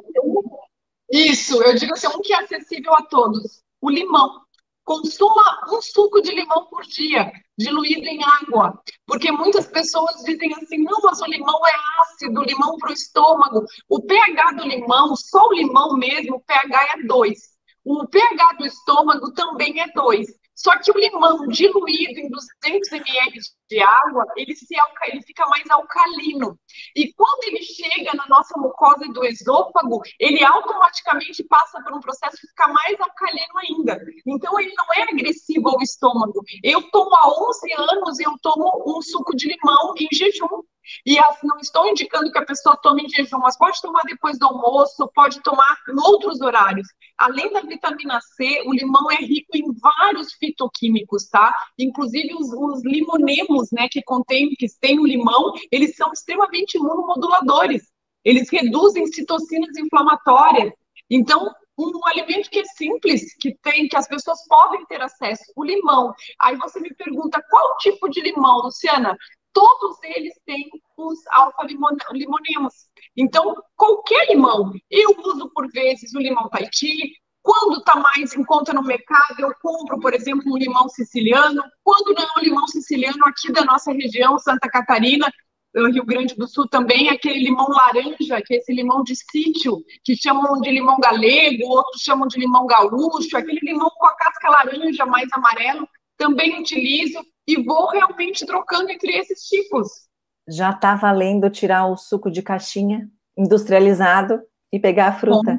Isso, 1.11 1.63
eu 1.63 1.75
digo 1.75 1.93
assim, 1.95 2.09
um 2.09 2.21
que 2.21 2.33
é 2.33 2.41
acessível 2.41 2.95
a 2.95 3.03
todos. 3.03 3.63
O 3.81 3.89
limão. 3.89 4.43
Consuma 4.91 5.61
um 5.71 5.81
suco 5.81 6.21
de 6.21 6.35
limão 6.35 6.67
por 6.67 6.83
dia, 6.83 7.31
diluído 7.57 8.09
em 8.09 8.19
água. 8.25 8.77
Porque 9.07 9.31
muitas 9.31 9.69
pessoas 9.69 10.17
dizem 10.25 10.53
assim: 10.55 10.79
não, 10.79 10.99
mas 11.05 11.21
o 11.21 11.27
limão 11.27 11.61
é 11.65 11.73
ácido, 12.01 12.43
limão 12.43 12.77
para 12.77 12.91
o 12.91 12.93
estômago. 12.93 13.65
O 13.89 14.03
pH 14.03 14.51
do 14.57 14.67
limão, 14.67 15.15
só 15.15 15.47
o 15.47 15.53
limão 15.53 15.97
mesmo, 15.97 16.39
o 16.39 16.41
pH 16.41 16.89
é 16.97 17.07
2. 17.07 17.39
O 17.85 18.05
pH 18.09 18.53
do 18.59 18.67
estômago 18.67 19.33
também 19.33 19.81
é 19.81 19.87
2. 19.93 20.27
Só 20.63 20.77
que 20.79 20.91
o 20.91 20.99
limão 20.99 21.47
diluído 21.49 22.21
em 22.21 22.29
200 22.29 22.93
ml 22.93 23.41
de 23.71 23.81
água, 23.81 24.27
ele, 24.37 24.55
se, 24.55 24.67
ele 25.07 25.23
fica 25.23 25.47
mais 25.47 25.65
alcalino. 25.71 26.59
E 26.95 27.15
quando 27.15 27.45
ele 27.45 27.63
chega 27.63 28.13
na 28.15 28.27
nossa 28.29 28.59
mucosa 28.59 29.07
do 29.11 29.25
esôfago, 29.25 30.03
ele 30.19 30.45
automaticamente 30.45 31.43
passa 31.45 31.83
por 31.83 31.97
um 31.97 32.01
processo 32.01 32.37
de 32.37 32.49
ficar 32.49 32.69
mais 32.69 33.01
alcalino 33.01 33.59
ainda. 33.59 33.99
Então, 34.27 34.61
ele 34.61 34.75
não 34.77 34.87
é 34.97 35.03
agressivo 35.05 35.71
ao 35.71 35.81
estômago. 35.81 36.43
Eu 36.63 36.83
tomo 36.91 37.15
há 37.15 37.29
11 37.49 37.73
anos 37.73 38.19
e 38.19 38.25
eu 38.25 38.37
tomo 38.43 38.85
um 38.87 39.01
suco 39.01 39.35
de 39.35 39.49
limão 39.49 39.95
em 39.97 40.09
jejum. 40.13 40.63
E 41.07 41.17
não 41.43 41.59
estou 41.59 41.89
indicando 41.89 42.31
que 42.31 42.39
a 42.39 42.45
pessoa 42.45 42.77
tome 42.77 43.05
em 43.05 43.09
jejum, 43.09 43.39
mas 43.39 43.57
pode 43.57 43.81
tomar 43.81 44.03
depois 44.05 44.39
do 44.39 44.47
almoço, 44.47 45.11
pode 45.15 45.43
tomar 45.43 45.77
em 45.89 46.01
outros 46.01 46.41
horários. 46.41 46.87
Além 47.19 47.53
da 47.53 47.61
vitamina 47.61 48.21
C, 48.21 48.63
o 48.67 48.73
limão 48.73 49.11
é 49.11 49.17
rico 49.17 49.57
em 49.57 49.73
vários 49.73 50.33
fitoquímicos, 50.35 51.29
tá? 51.29 51.55
Inclusive 51.79 52.35
os, 52.35 52.53
os 52.53 52.85
limonemos, 52.85 53.69
né, 53.73 53.89
que 53.91 54.03
contém, 54.03 54.51
que 54.59 54.67
tem 54.81 54.99
o 54.99 55.07
limão, 55.07 55.53
eles 55.71 55.97
são 55.97 56.13
extremamente 56.13 56.77
imunomoduladores. 56.77 57.83
Eles 58.25 58.51
reduzem 58.51 59.07
citocinas 59.07 59.77
inflamatórias. 59.77 60.73
Então, 61.09 61.51
um 61.79 62.07
alimento 62.07 62.51
que 62.51 62.61
é 62.61 62.65
simples, 62.65 63.35
que 63.37 63.57
tem, 63.63 63.89
que 63.89 63.97
as 63.97 64.07
pessoas 64.07 64.39
podem 64.47 64.85
ter 64.87 65.01
acesso, 65.01 65.45
o 65.57 65.65
limão. 65.65 66.13
Aí 66.41 66.57
você 66.57 66.79
me 66.81 66.95
pergunta 66.95 67.43
qual 67.49 67.77
tipo 67.79 68.09
de 68.09 68.21
limão, 68.21 68.59
Luciana? 68.59 69.17
Todos 69.53 69.97
eles 70.03 70.35
têm 70.47 70.69
os 70.97 71.19
alfa-limonemos. 71.29 72.75
Então, 73.17 73.55
qualquer 73.77 74.29
limão, 74.29 74.73
eu 74.91 75.17
uso 75.25 75.51
por 75.51 75.69
vezes 75.71 76.15
o 76.15 76.21
limão 76.21 76.49
Tahiti, 76.49 77.13
quando 77.43 77.79
está 77.79 77.97
mais 77.97 78.35
em 78.35 78.45
conta 78.45 78.73
no 78.73 78.83
mercado, 78.83 79.41
eu 79.41 79.53
compro, 79.63 79.99
por 79.99 80.13
exemplo, 80.13 80.53
um 80.53 80.59
limão 80.59 80.89
siciliano. 80.89 81.63
Quando 81.83 82.15
não 82.15 82.23
é 82.23 82.29
um 82.39 82.43
limão 82.43 82.67
siciliano, 82.69 83.25
aqui 83.27 83.51
da 83.51 83.65
nossa 83.65 83.93
região, 83.93 84.39
Santa 84.39 84.69
Catarina, 84.69 85.31
Rio 85.75 86.05
Grande 86.05 86.35
do 86.35 86.49
Sul 86.49 86.69
também, 86.69 87.09
aquele 87.09 87.39
limão 87.39 87.69
laranja, 87.69 88.43
que 88.45 88.55
é 88.55 88.57
esse 88.59 88.73
limão 88.73 89.03
de 89.03 89.15
sítio, 89.15 89.79
que 90.05 90.17
chamam 90.17 90.61
de 90.61 90.71
limão 90.71 90.99
galego, 90.99 91.65
outros 91.69 92.03
chamam 92.03 92.27
de 92.27 92.39
limão 92.39 92.67
gaúcho, 92.67 93.37
aquele 93.37 93.61
limão 93.63 93.89
com 93.97 94.07
a 94.07 94.17
casca 94.17 94.51
laranja 94.51 95.07
mais 95.07 95.29
amarelo, 95.33 95.89
também 96.19 96.61
utilizo 96.61 97.21
e 97.53 97.63
vou 97.63 97.89
realmente 97.89 98.47
trocando 98.47 98.91
entre 98.91 99.13
esses 99.17 99.43
tipos. 99.45 100.09
Já 100.49 100.71
está 100.71 100.95
valendo 100.95 101.51
tirar 101.51 101.87
o 101.87 101.97
suco 101.97 102.31
de 102.31 102.43
caixinha 102.43 103.09
industrializado 103.37 104.41
e 104.73 104.79
pegar 104.79 105.09
a 105.09 105.13
fruta. 105.13 105.57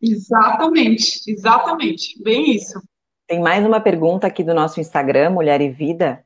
Exatamente, 0.00 1.22
exatamente, 1.26 2.22
bem 2.22 2.54
isso. 2.54 2.80
Tem 3.26 3.40
mais 3.40 3.66
uma 3.66 3.80
pergunta 3.80 4.26
aqui 4.26 4.42
do 4.42 4.54
nosso 4.54 4.80
Instagram, 4.80 5.30
Mulher 5.30 5.60
e 5.60 5.68
Vida, 5.68 6.24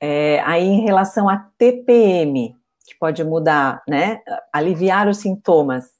é, 0.00 0.40
aí 0.40 0.64
em 0.64 0.80
relação 0.80 1.28
a 1.28 1.36
TPM, 1.36 2.56
que 2.86 2.94
pode 2.98 3.22
mudar, 3.22 3.82
né? 3.86 4.20
Aliviar 4.52 5.06
os 5.08 5.18
sintomas. 5.18 5.90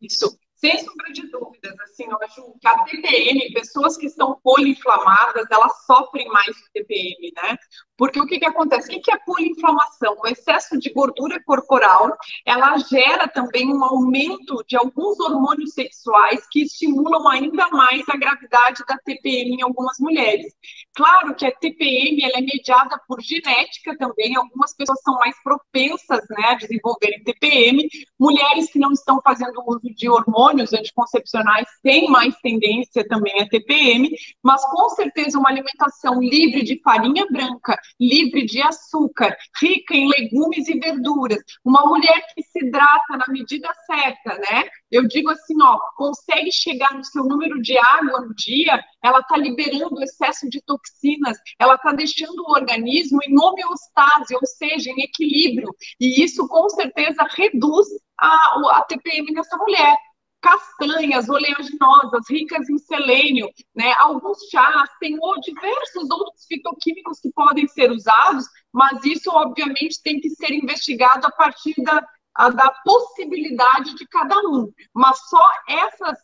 Isso. 0.00 0.39
Sem 0.60 0.78
sombra 0.84 1.10
de 1.10 1.26
dúvidas, 1.30 1.74
assim, 1.80 2.04
eu 2.04 2.18
acho 2.22 2.54
que 2.60 2.68
a 2.68 2.84
TPM, 2.84 3.50
pessoas 3.54 3.96
que 3.96 4.04
estão 4.04 4.38
poliinflamadas, 4.42 5.46
elas 5.50 5.86
sofrem 5.86 6.28
mais 6.28 6.54
de 6.54 6.70
TPM, 6.74 7.32
né? 7.34 7.56
Porque 7.96 8.20
o 8.20 8.26
que, 8.26 8.38
que 8.38 8.46
acontece? 8.46 8.94
O 8.94 9.00
que, 9.00 9.10
é 9.10 9.18
poliinflamação? 9.24 10.16
O 10.22 10.26
excesso 10.26 10.78
de 10.78 10.90
gordura 10.90 11.42
corporal, 11.44 12.14
ela 12.46 12.76
gera 12.78 13.26
também 13.26 13.72
um 13.72 13.82
aumento 13.82 14.62
de 14.66 14.76
alguns 14.76 15.18
hormônios 15.20 15.72
sexuais 15.72 16.46
que 16.50 16.62
estimulam 16.62 17.26
ainda 17.28 17.68
mais 17.68 18.02
a 18.08 18.16
gravidade 18.16 18.82
da 18.86 18.98
TPM 18.98 19.56
em 19.56 19.62
algumas 19.62 19.98
mulheres. 19.98 20.52
Claro 20.94 21.34
que 21.34 21.46
a 21.46 21.54
TPM 21.54 22.22
ela 22.22 22.38
é 22.38 22.40
mediada 22.40 23.00
por 23.06 23.20
genética 23.20 23.96
também, 23.96 24.36
algumas 24.36 24.74
pessoas 24.74 25.00
são 25.02 25.14
mais 25.14 25.36
propensas 25.42 26.20
né, 26.30 26.48
a 26.48 26.54
desenvolverem 26.54 27.22
TPM, 27.22 27.86
mulheres 28.18 28.70
que 28.70 28.78
não 28.78 28.92
estão 28.92 29.20
fazendo 29.22 29.62
uso 29.66 29.94
de 29.94 30.08
hormônios 30.08 30.49
anticoncepcionais 30.58 31.66
têm 31.82 32.08
mais 32.08 32.34
tendência 32.42 33.06
também 33.06 33.40
a 33.40 33.48
TPM, 33.48 34.10
mas 34.42 34.64
com 34.64 34.88
certeza 34.90 35.38
uma 35.38 35.50
alimentação 35.50 36.20
livre 36.20 36.62
de 36.62 36.80
farinha 36.82 37.26
branca, 37.30 37.78
livre 37.98 38.44
de 38.44 38.60
açúcar, 38.62 39.36
rica 39.60 39.94
em 39.94 40.08
legumes 40.08 40.68
e 40.68 40.78
verduras, 40.78 41.38
uma 41.64 41.86
mulher 41.86 42.20
que 42.34 42.42
se 42.42 42.64
hidrata 42.64 43.16
na 43.16 43.26
medida 43.28 43.68
certa, 43.86 44.38
né? 44.38 44.64
Eu 44.90 45.06
digo 45.06 45.30
assim, 45.30 45.54
ó, 45.62 45.78
consegue 45.96 46.50
chegar 46.50 46.94
no 46.94 47.04
seu 47.04 47.24
número 47.24 47.60
de 47.62 47.76
água 47.78 48.20
no 48.20 48.34
dia, 48.34 48.82
ela 49.02 49.20
está 49.20 49.36
liberando 49.36 50.02
excesso 50.02 50.48
de 50.48 50.60
toxinas, 50.62 51.38
ela 51.58 51.74
está 51.74 51.92
deixando 51.92 52.42
o 52.42 52.50
organismo 52.50 53.20
em 53.24 53.38
homeostase, 53.38 54.34
ou 54.34 54.46
seja, 54.46 54.90
em 54.90 55.02
equilíbrio, 55.02 55.74
e 56.00 56.22
isso 56.22 56.46
com 56.48 56.68
certeza 56.68 57.26
reduz 57.36 57.86
a, 58.18 58.78
a 58.78 58.84
TPM 58.88 59.32
nessa 59.32 59.56
mulher 59.56 59.96
castanhas 60.40 61.28
oleaginosas, 61.28 62.28
ricas 62.28 62.68
em 62.68 62.78
selênio, 62.78 63.48
né? 63.74 63.92
Alguns 63.98 64.38
chás 64.50 64.90
têm 64.98 65.18
diversos 65.42 66.10
outros 66.10 66.44
fitoquímicos 66.46 67.20
que 67.20 67.30
podem 67.32 67.68
ser 67.68 67.90
usados, 67.90 68.46
mas 68.72 69.04
isso 69.04 69.30
obviamente 69.30 70.02
tem 70.02 70.20
que 70.20 70.30
ser 70.30 70.52
investigado 70.52 71.26
a 71.26 71.30
partir 71.30 71.74
da, 71.82 72.06
a, 72.34 72.48
da 72.50 72.70
possibilidade 72.84 73.94
de 73.94 74.06
cada 74.08 74.36
um. 74.48 74.72
Mas 74.94 75.18
só 75.28 75.44
essas 75.68 76.18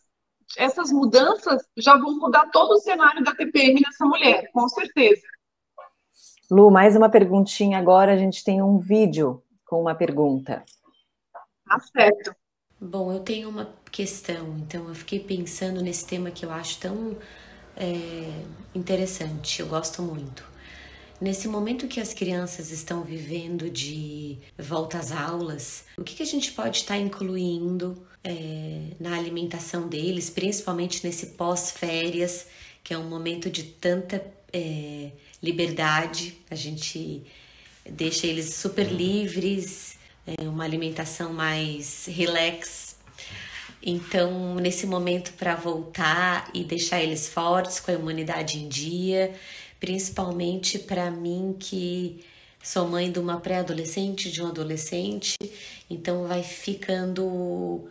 essas 0.57 0.93
mudanças 0.93 1.61
já 1.77 1.97
vão 1.97 2.19
mudar 2.19 2.49
todo 2.53 2.75
o 2.75 2.81
cenário 2.81 3.25
da 3.25 3.35
TPM 3.35 3.81
nessa 3.81 4.05
mulher, 4.05 4.49
com 4.53 4.69
certeza. 4.69 5.23
Lu, 6.49 6.71
mais 6.71 6.95
uma 6.95 7.09
perguntinha 7.09 7.79
agora. 7.79 8.13
A 8.13 8.17
gente 8.17 8.45
tem 8.45 8.63
um 8.63 8.79
vídeo 8.79 9.43
com 9.65 9.81
uma 9.81 9.95
pergunta. 9.95 10.63
Tá 11.67 11.81
certo. 11.81 12.33
Bom, 12.87 13.13
eu 13.13 13.19
tenho 13.19 13.49
uma 13.49 13.69
questão, 13.91 14.57
então 14.59 14.89
eu 14.89 14.95
fiquei 14.95 15.19
pensando 15.19 15.83
nesse 15.83 16.07
tema 16.07 16.31
que 16.31 16.45
eu 16.45 16.53
acho 16.53 16.79
tão 16.79 17.17
é, 17.77 18.43
interessante, 18.73 19.61
eu 19.61 19.67
gosto 19.67 20.03
muito. 20.03 20.45
Nesse 21.21 21.49
momento 21.49 21.89
que 21.89 21.99
as 21.99 22.15
crianças 22.15 22.71
estão 22.71 23.03
vivendo 23.03 23.69
de 23.69 24.39
volta 24.57 24.99
às 24.99 25.11
aulas, 25.11 25.85
o 25.99 26.05
que, 26.05 26.15
que 26.15 26.23
a 26.23 26.27
gente 26.27 26.53
pode 26.53 26.79
estar 26.79 26.97
incluindo 26.97 28.07
é, 28.23 28.91
na 29.01 29.17
alimentação 29.17 29.89
deles, 29.89 30.31
principalmente 30.31 31.05
nesse 31.05 31.27
pós-férias, 31.29 32.47
que 32.85 32.95
é 32.95 32.99
um 32.99 33.09
momento 33.09 33.51
de 33.51 33.65
tanta 33.65 34.25
é, 34.53 35.11
liberdade, 35.43 36.39
a 36.49 36.55
gente 36.55 37.25
deixa 37.85 38.29
eles 38.29 38.55
super 38.55 38.87
livres, 38.87 39.96
é, 40.27 40.49
uma 40.49 40.65
alimentação 40.65 41.33
mais 41.33 42.07
relax. 42.07 42.97
Então, 43.83 44.57
nesse 44.57 44.87
momento 44.87 45.33
para 45.35 45.55
voltar 45.55 46.51
e 46.53 46.65
deixar 46.65 47.03
eles 47.03 47.29
fortes 47.29 47.79
com 47.79 47.91
a 47.91 47.95
imunidade 47.95 48.59
em 48.59 48.69
dia, 48.69 49.33
principalmente 49.79 50.79
para 50.79 51.11
mim 51.11 51.55
que 51.59 52.25
sou 52.63 52.89
mãe 52.89 53.13
de 53.13 53.21
uma 53.21 53.41
pré-adolescente, 53.41 54.31
de 54.31 54.43
um 54.43 54.49
adolescente, 54.49 55.37
então 55.89 56.27
vai 56.27 56.43
ficando 56.43 57.89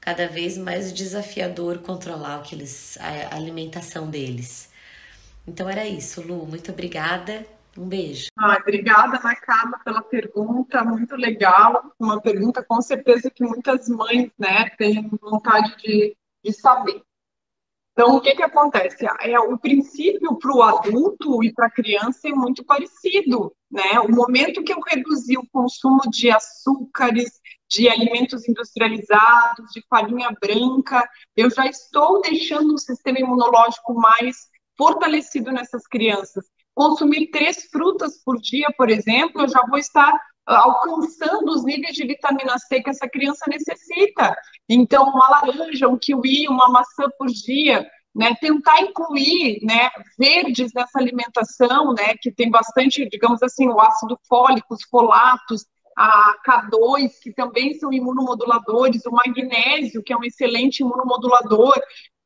cada 0.00 0.26
vez 0.28 0.56
mais 0.56 0.92
desafiador 0.92 1.78
controlar 1.78 2.40
o 2.40 2.42
que 2.42 2.54
eles, 2.54 2.96
a 2.98 3.34
alimentação 3.36 4.08
deles. 4.08 4.70
Então 5.46 5.68
era 5.68 5.86
isso, 5.86 6.22
Lu. 6.22 6.46
Muito 6.46 6.72
obrigada. 6.72 7.46
Um 7.76 7.88
beijo. 7.88 8.28
Ah, 8.38 8.56
obrigada, 8.60 9.20
Ana 9.22 9.78
pela 9.84 10.02
pergunta, 10.02 10.84
muito 10.84 11.16
legal. 11.16 11.92
Uma 11.98 12.20
pergunta 12.20 12.62
com 12.62 12.80
certeza 12.80 13.30
que 13.30 13.44
muitas 13.44 13.88
mães 13.88 14.30
né, 14.38 14.70
têm 14.78 15.08
vontade 15.20 15.76
de, 15.78 16.16
de 16.42 16.52
saber. 16.52 17.02
Então, 17.92 18.16
o 18.16 18.20
que, 18.20 18.34
que 18.34 18.42
acontece? 18.42 19.06
É, 19.20 19.38
o 19.38 19.56
princípio 19.56 20.36
para 20.36 20.52
o 20.52 20.62
adulto 20.62 21.44
e 21.44 21.52
para 21.52 21.66
a 21.66 21.70
criança 21.70 22.28
é 22.28 22.32
muito 22.32 22.64
parecido. 22.64 23.54
Né? 23.70 24.00
O 24.00 24.10
momento 24.10 24.64
que 24.64 24.72
eu 24.72 24.80
reduzi 24.80 25.36
o 25.36 25.46
consumo 25.52 26.00
de 26.10 26.28
açúcares, 26.30 27.40
de 27.68 27.88
alimentos 27.88 28.48
industrializados, 28.48 29.70
de 29.72 29.84
farinha 29.88 30.30
branca, 30.40 31.08
eu 31.36 31.48
já 31.50 31.66
estou 31.66 32.20
deixando 32.20 32.74
o 32.74 32.78
sistema 32.78 33.20
imunológico 33.20 33.94
mais 33.94 34.48
fortalecido 34.76 35.52
nessas 35.52 35.86
crianças 35.86 36.44
consumir 36.74 37.30
três 37.30 37.64
frutas 37.70 38.22
por 38.24 38.40
dia, 38.40 38.66
por 38.76 38.90
exemplo, 38.90 39.42
eu 39.42 39.48
já 39.48 39.62
vou 39.68 39.78
estar 39.78 40.12
ah, 40.46 40.58
alcançando 40.58 41.50
os 41.52 41.64
níveis 41.64 41.94
de 41.94 42.06
vitamina 42.06 42.58
C 42.58 42.82
que 42.82 42.90
essa 42.90 43.08
criança 43.08 43.44
necessita. 43.48 44.36
Então, 44.68 45.04
uma 45.04 45.28
laranja, 45.30 45.88
um 45.88 45.98
kiwi, 45.98 46.48
uma 46.48 46.68
maçã 46.68 47.04
por 47.18 47.28
dia, 47.28 47.86
né, 48.14 48.34
tentar 48.40 48.80
incluir, 48.80 49.58
né, 49.62 49.90
verdes 50.18 50.70
nessa 50.74 50.98
alimentação, 50.98 51.92
né, 51.94 52.14
que 52.20 52.30
tem 52.30 52.50
bastante, 52.50 53.08
digamos 53.08 53.42
assim, 53.42 53.68
o 53.68 53.80
ácido 53.80 54.18
fólico, 54.28 54.74
os 54.74 54.84
folatos, 54.84 55.64
a 55.96 56.34
K2, 56.46 57.12
que 57.22 57.32
também 57.32 57.74
são 57.74 57.92
imunomoduladores, 57.92 59.06
o 59.06 59.12
magnésio, 59.12 60.02
que 60.02 60.12
é 60.12 60.16
um 60.16 60.24
excelente 60.24 60.80
imunomodulador, 60.80 61.74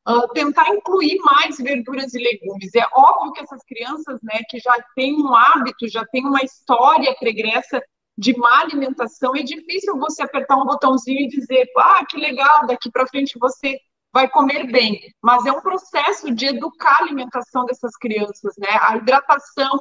uh, 0.09 0.27
tentar 0.33 0.69
incluir 0.69 1.17
mais 1.19 1.57
verduras 1.57 2.13
e 2.13 2.19
legumes. 2.19 2.73
É 2.75 2.85
óbvio 2.93 3.33
que 3.33 3.41
essas 3.41 3.63
crianças, 3.63 4.19
né, 4.23 4.41
que 4.49 4.59
já 4.59 4.73
têm 4.95 5.15
um 5.15 5.35
hábito, 5.35 5.87
já 5.87 6.03
têm 6.05 6.25
uma 6.25 6.41
história 6.41 7.15
pregressa 7.19 7.81
de 8.17 8.35
má 8.37 8.59
alimentação, 8.59 9.33
é 9.35 9.43
difícil 9.43 9.97
você 9.97 10.23
apertar 10.23 10.57
um 10.57 10.65
botãozinho 10.65 11.21
e 11.21 11.27
dizer, 11.27 11.65
ah, 11.77 12.05
que 12.05 12.17
legal, 12.17 12.67
daqui 12.67 12.91
para 12.91 13.07
frente 13.07 13.39
você 13.39 13.77
vai 14.11 14.27
comer 14.27 14.69
bem. 14.69 14.99
Mas 15.23 15.45
é 15.45 15.51
um 15.51 15.61
processo 15.61 16.33
de 16.33 16.47
educar 16.47 16.97
a 16.99 17.03
alimentação 17.03 17.63
dessas 17.65 17.95
crianças, 17.95 18.55
né? 18.57 18.67
A 18.81 18.97
hidratação, 18.97 19.79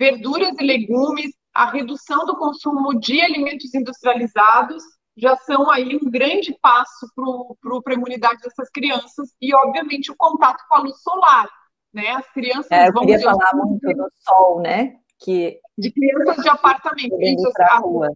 verduras 0.00 0.56
e 0.58 0.64
legumes, 0.64 1.30
a 1.54 1.70
redução 1.70 2.26
do 2.26 2.36
consumo 2.36 2.98
de 2.98 3.20
alimentos 3.20 3.72
industrializados 3.72 4.82
já 5.16 5.36
são 5.36 5.70
aí 5.70 5.96
um 5.96 6.10
grande 6.10 6.56
passo 6.60 7.06
para 7.14 7.94
a 7.94 7.96
imunidade 7.96 8.40
dessas 8.42 8.68
crianças 8.70 9.34
e, 9.40 9.54
obviamente, 9.54 10.10
o 10.10 10.16
contato 10.16 10.62
com 10.68 10.76
a 10.76 10.80
luz 10.80 11.00
solar. 11.00 11.48
Né? 11.92 12.10
As 12.10 12.30
crianças 12.32 12.70
é, 12.70 12.88
eu 12.88 12.92
vão 12.92 13.06
queria 13.06 13.20
falar 13.20 13.50
muito 13.54 13.88
do 13.88 14.08
sol, 14.20 14.60
né? 14.60 14.96
Que... 15.18 15.58
De 15.78 15.90
crianças 15.90 16.42
de 16.42 16.48
apartamento. 16.48 17.16
Isso, 17.20 17.52
rua. 17.80 18.10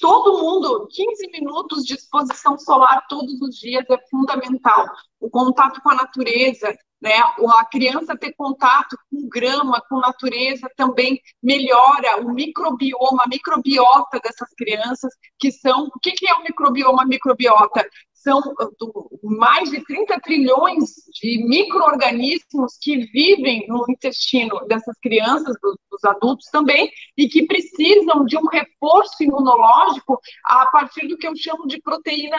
Todo 0.00 0.38
mundo, 0.38 0.86
15 0.90 1.30
minutos 1.30 1.84
de 1.84 1.94
exposição 1.94 2.58
solar 2.58 3.06
todos 3.08 3.40
os 3.40 3.56
dias 3.56 3.84
é 3.90 3.98
fundamental. 4.10 4.86
O 5.20 5.30
contato 5.30 5.80
com 5.82 5.90
a 5.90 5.94
natureza, 5.94 6.76
né? 7.00 7.14
A 7.18 7.64
criança 7.64 8.16
ter 8.16 8.32
contato 8.34 8.96
com 9.10 9.28
grama, 9.28 9.82
com 9.88 9.98
natureza, 9.98 10.68
também 10.76 11.20
melhora 11.42 12.20
o 12.20 12.32
microbioma, 12.32 13.22
a 13.24 13.28
microbiota 13.28 14.18
dessas 14.20 14.48
crianças, 14.56 15.12
que 15.38 15.50
são. 15.50 15.86
O 15.86 15.98
que 16.00 16.28
é 16.28 16.34
o 16.34 16.42
microbioma, 16.42 17.04
microbiota? 17.04 17.86
São 18.26 18.42
mais 19.22 19.70
de 19.70 19.84
30 19.84 20.18
trilhões 20.18 20.96
de 21.14 21.44
micro-organismos 21.46 22.76
que 22.82 23.06
vivem 23.12 23.64
no 23.68 23.84
intestino 23.88 24.66
dessas 24.66 24.98
crianças, 24.98 25.54
dos, 25.62 25.76
dos 25.88 26.04
adultos 26.04 26.48
também, 26.50 26.90
e 27.16 27.28
que 27.28 27.46
precisam 27.46 28.24
de 28.24 28.36
um 28.36 28.48
reforço 28.48 29.22
imunológico 29.22 30.18
a 30.44 30.66
partir 30.72 31.06
do 31.06 31.16
que 31.16 31.28
eu 31.28 31.36
chamo 31.36 31.68
de 31.68 31.80
proteína 31.80 32.36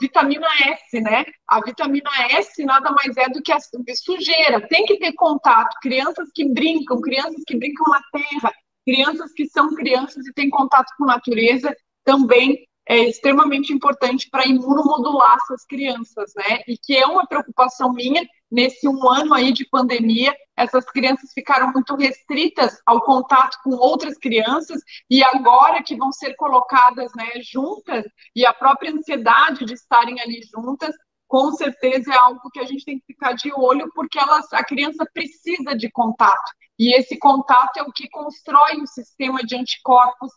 vitamina 0.00 0.46
S, 0.64 1.00
né? 1.02 1.26
A 1.46 1.60
vitamina 1.60 2.10
S 2.30 2.64
nada 2.64 2.90
mais 2.90 3.14
é 3.18 3.28
do 3.28 3.42
que 3.42 3.52
a 3.52 3.58
sujeira. 3.94 4.66
Tem 4.68 4.86
que 4.86 4.96
ter 4.96 5.12
contato. 5.12 5.76
Crianças 5.82 6.30
que 6.34 6.48
brincam, 6.48 6.98
crianças 7.02 7.42
que 7.46 7.58
brincam 7.58 7.84
na 7.90 8.00
terra, 8.10 8.54
crianças 8.86 9.34
que 9.34 9.46
são 9.50 9.74
crianças 9.74 10.26
e 10.26 10.32
têm 10.32 10.48
contato 10.48 10.90
com 10.96 11.04
a 11.04 11.14
natureza 11.14 11.76
também 12.04 12.66
é 12.90 13.08
extremamente 13.08 13.72
importante 13.72 14.28
para 14.28 14.44
imunomodular 14.44 15.36
essas 15.36 15.64
crianças, 15.64 16.32
né? 16.34 16.58
E 16.66 16.76
que 16.76 16.96
é 16.96 17.06
uma 17.06 17.24
preocupação 17.24 17.92
minha 17.92 18.26
nesse 18.50 18.88
um 18.88 19.08
ano 19.08 19.32
aí 19.32 19.52
de 19.52 19.64
pandemia, 19.64 20.34
essas 20.56 20.84
crianças 20.86 21.30
ficaram 21.32 21.72
muito 21.72 21.94
restritas 21.94 22.82
ao 22.84 23.00
contato 23.02 23.58
com 23.62 23.70
outras 23.76 24.18
crianças 24.18 24.82
e 25.08 25.22
agora 25.22 25.84
que 25.84 25.94
vão 25.94 26.10
ser 26.10 26.34
colocadas, 26.34 27.12
né, 27.14 27.30
juntas 27.40 28.04
e 28.34 28.44
a 28.44 28.52
própria 28.52 28.90
ansiedade 28.90 29.64
de 29.64 29.74
estarem 29.74 30.20
ali 30.20 30.40
juntas, 30.52 30.92
com 31.28 31.52
certeza 31.52 32.12
é 32.12 32.18
algo 32.18 32.50
que 32.50 32.58
a 32.58 32.64
gente 32.64 32.84
tem 32.84 32.98
que 32.98 33.06
ficar 33.06 33.34
de 33.34 33.52
olho 33.54 33.88
porque 33.94 34.18
elas, 34.18 34.52
a 34.52 34.64
criança 34.64 35.06
precisa 35.14 35.76
de 35.76 35.88
contato 35.92 36.50
e 36.76 36.92
esse 36.92 37.16
contato 37.20 37.76
é 37.76 37.82
o 37.84 37.92
que 37.92 38.08
constrói 38.08 38.80
um 38.80 38.86
sistema 38.86 39.44
de 39.44 39.54
anticorpos 39.54 40.32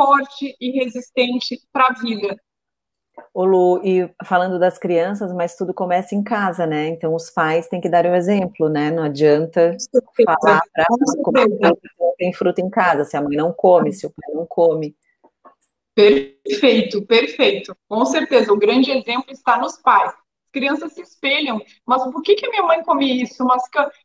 forte 0.00 0.56
e 0.58 0.70
resistente 0.82 1.60
para 1.70 1.88
a 1.88 1.92
vida. 2.00 2.34
O 3.34 3.44
Lu, 3.44 3.82
e 3.84 4.10
falando 4.24 4.58
das 4.58 4.78
crianças, 4.78 5.30
mas 5.30 5.54
tudo 5.54 5.74
começa 5.74 6.14
em 6.14 6.22
casa, 6.22 6.66
né? 6.66 6.88
Então 6.88 7.14
os 7.14 7.28
pais 7.28 7.68
têm 7.68 7.82
que 7.82 7.88
dar 7.88 8.06
o 8.06 8.14
exemplo, 8.14 8.70
né? 8.70 8.90
Não 8.90 9.02
adianta 9.02 9.76
falar 10.24 10.62
para 10.72 10.86
comer 11.22 11.48
tem 12.16 12.32
fruta 12.32 12.60
em 12.60 12.70
casa, 12.70 13.04
se 13.04 13.16
a 13.16 13.22
mãe 13.22 13.36
não 13.36 13.52
come, 13.52 13.92
se 13.92 14.06
o 14.06 14.10
pai 14.10 14.34
não 14.34 14.46
come. 14.46 14.96
Perfeito, 15.94 17.04
perfeito. 17.06 17.76
Com 17.88 18.04
certeza, 18.06 18.52
o 18.52 18.58
grande 18.58 18.90
exemplo 18.90 19.30
está 19.30 19.58
nos 19.58 19.76
pais. 19.78 20.12
As 20.12 20.50
crianças 20.52 20.92
se 20.92 21.02
espelham, 21.02 21.60
mas 21.86 22.02
por 22.10 22.22
que, 22.22 22.34
que 22.34 22.48
minha 22.48 22.62
mãe 22.62 22.82
come 22.82 23.22
isso? 23.22 23.44
Mas 23.44 23.62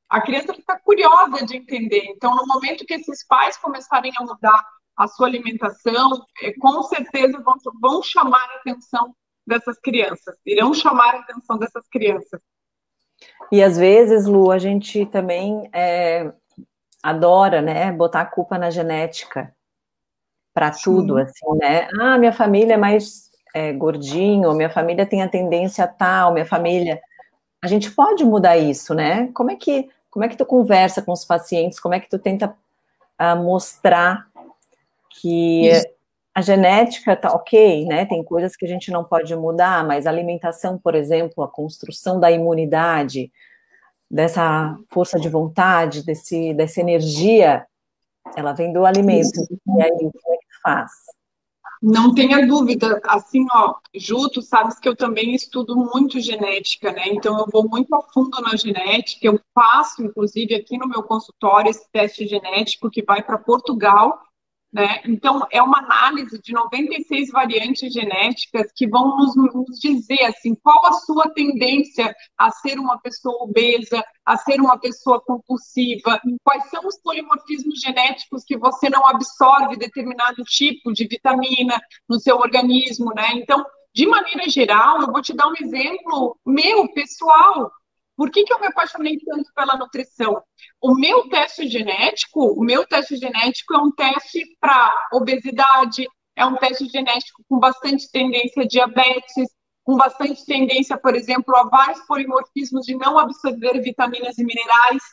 a 0.10 0.22
criança 0.22 0.54
fica 0.54 0.80
curiosa 0.80 1.46
de 1.46 1.58
entender. 1.58 2.06
Então, 2.08 2.36
no 2.36 2.46
momento 2.48 2.86
que 2.86 2.94
esses 2.94 3.26
pais 3.28 3.58
começarem 3.58 4.12
a 4.18 4.24
mudar 4.24 4.64
a 4.98 5.08
sua 5.08 5.28
alimentação, 5.28 6.26
é, 6.42 6.54
com 6.54 6.82
certeza 6.84 7.42
vão, 7.42 7.56
vão 7.82 8.04
chamar 8.04 8.44
a 8.44 8.56
atenção 8.58 9.14
dessas 9.46 9.78
crianças, 9.80 10.36
irão 10.46 10.74
chamar 10.74 11.16
a 11.16 11.20
atenção 11.20 11.58
dessas 11.58 11.88
crianças. 11.90 12.40
E 13.52 13.62
às 13.62 13.78
vezes, 13.78 14.26
Lu, 14.26 14.52
a 14.52 14.58
gente 14.58 15.06
também 15.06 15.70
é, 15.74 16.32
adora, 17.02 17.62
né, 17.62 17.92
botar 17.92 18.22
a 18.22 18.26
culpa 18.26 18.58
na 18.58 18.70
genética 18.70 19.54
para 20.54 20.72
tudo, 20.72 21.18
assim, 21.18 21.46
né? 21.58 21.88
Ah, 22.00 22.18
minha 22.18 22.32
família 22.32 22.76
é 22.76 22.78
mais 22.78 23.30
é, 23.54 23.74
gordinho, 23.74 24.54
minha 24.54 24.70
família 24.70 25.06
tem 25.06 25.22
a 25.22 25.28
tendência 25.28 25.86
tal, 25.86 26.34
minha 26.34 26.46
família. 26.46 27.02
A 27.62 27.68
gente 27.68 27.92
pode 27.92 28.24
mudar 28.24 28.58
isso, 28.58 28.94
né? 28.94 29.30
Como 29.34 29.52
é 29.52 29.56
que 29.56 29.90
como 30.10 30.24
é 30.24 30.30
que 30.30 30.38
tu 30.38 30.46
conversa 30.46 31.02
com 31.02 31.12
os 31.12 31.26
pacientes? 31.26 31.78
Como 31.78 31.94
é 31.94 32.00
que 32.00 32.10
tu 32.10 32.18
tenta 32.18 32.56
uh, 33.20 33.36
mostrar 33.36 34.30
que 35.22 35.70
a 36.34 36.42
genética 36.42 37.16
tá 37.16 37.32
ok, 37.34 37.86
né? 37.86 38.06
Tem 38.06 38.24
coisas 38.24 38.56
que 38.56 38.66
a 38.66 38.68
gente 38.68 38.92
não 38.92 39.04
pode 39.04 39.34
mudar, 39.36 39.86
mas 39.86 40.06
a 40.06 40.10
alimentação, 40.10 40.78
por 40.78 40.94
exemplo, 40.94 41.44
a 41.44 41.48
construção 41.48 42.20
da 42.20 42.30
imunidade, 42.30 43.32
dessa 44.12 44.78
força 44.90 45.18
de 45.18 45.30
vontade, 45.30 46.04
desse, 46.04 46.54
dessa 46.54 46.82
energia, 46.82 47.66
ela 48.36 48.52
vem 48.52 48.74
do 48.74 48.86
alimento. 48.86 49.40
E 49.50 49.82
aí, 49.82 49.90
como 49.92 50.34
é 50.34 50.38
que 50.38 50.62
faz? 50.62 50.92
Não 51.82 52.14
tenha 52.14 52.46
dúvida, 52.46 53.00
assim, 53.06 53.46
ó, 53.54 53.76
Ju, 53.94 54.30
tu 54.30 54.42
sabes 54.42 54.80
que 54.80 54.90
eu 54.90 54.96
também 54.96 55.36
estudo 55.36 55.76
muito 55.76 56.20
genética, 56.20 56.92
né? 56.92 57.04
Então 57.08 57.38
eu 57.38 57.46
vou 57.52 57.70
muito 57.70 57.94
a 57.96 58.02
fundo 58.12 58.42
na 58.42 58.56
genética, 58.56 59.28
eu 59.28 59.40
faço, 59.54 60.04
inclusive, 60.04 60.56
aqui 60.56 60.78
no 60.78 60.88
meu 60.88 61.04
consultório 61.04 61.70
esse 61.70 61.88
teste 61.92 62.28
genético 62.28 62.90
que 62.90 63.04
vai 63.04 63.22
para 63.22 63.38
Portugal 63.38 64.25
né? 64.76 65.00
Então, 65.06 65.48
é 65.52 65.62
uma 65.62 65.80
análise 65.80 66.38
de 66.42 66.52
96 66.52 67.32
variantes 67.32 67.94
genéticas 67.94 68.70
que 68.76 68.86
vão 68.86 69.16
nos, 69.16 69.34
nos, 69.34 69.80
dizer 69.80 70.22
assim, 70.26 70.54
qual 70.54 70.86
a 70.88 70.92
sua 70.92 71.30
tendência 71.30 72.14
a 72.38 72.52
ser 72.52 72.78
uma 72.78 73.00
pessoa 73.00 73.46
obesa, 73.46 74.04
a 74.26 74.36
ser 74.36 74.60
uma 74.60 74.78
pessoa 74.78 75.22
compulsiva, 75.22 76.20
quais 76.44 76.70
são 76.70 76.86
os 76.86 77.00
polimorfismos 77.02 77.80
genéticos 77.80 78.44
que 78.44 78.58
você 78.58 78.90
não 78.90 79.08
absorve 79.08 79.78
determinado 79.78 80.44
tipo 80.44 80.92
de 80.92 81.08
vitamina 81.08 81.80
no 82.10 82.20
seu 82.20 82.36
organismo. 82.36 83.14
Né? 83.16 83.30
Então, 83.36 83.66
de 83.94 84.06
maneira 84.06 84.50
geral, 84.50 85.00
eu 85.00 85.08
vou 85.10 85.22
te 85.22 85.34
dar 85.34 85.48
um 85.48 85.56
exemplo 85.58 86.38
meu, 86.46 86.92
pessoal. 86.92 87.72
Por 88.16 88.32
que, 88.32 88.44
que 88.44 88.54
eu 88.54 88.60
me 88.60 88.68
apaixonei 88.68 89.18
tanto 89.20 89.52
pela 89.54 89.78
nutrição? 89.78 90.42
O 90.82 90.96
meu 90.96 91.28
teste 91.30 91.68
genético, 91.68 92.54
o 92.58 92.64
meu 92.64 92.86
teste 92.88 93.18
genético 93.18 93.74
é 93.76 93.78
um 93.78 93.92
teste 93.92 94.44
para 94.60 94.94
obesidade, 95.12 96.08
é 96.36 96.46
um 96.46 96.56
teste 96.56 96.88
genético 96.88 97.44
com 97.50 97.60
bastante 97.60 98.10
tendência 98.12 98.64
a 98.64 98.68
diabetes, 98.68 99.50
com 99.84 99.96
bastante 99.96 100.44
tendência, 100.46 100.98
por 100.98 101.16
exemplo, 101.16 101.56
a 101.56 101.64
vários 101.70 102.02
polimorfismos 102.06 102.86
de 102.86 102.96
não 102.96 103.20
absorver 103.20 103.80
vitaminas 103.82 104.38
e 104.38 104.44
minerais. 104.44 105.04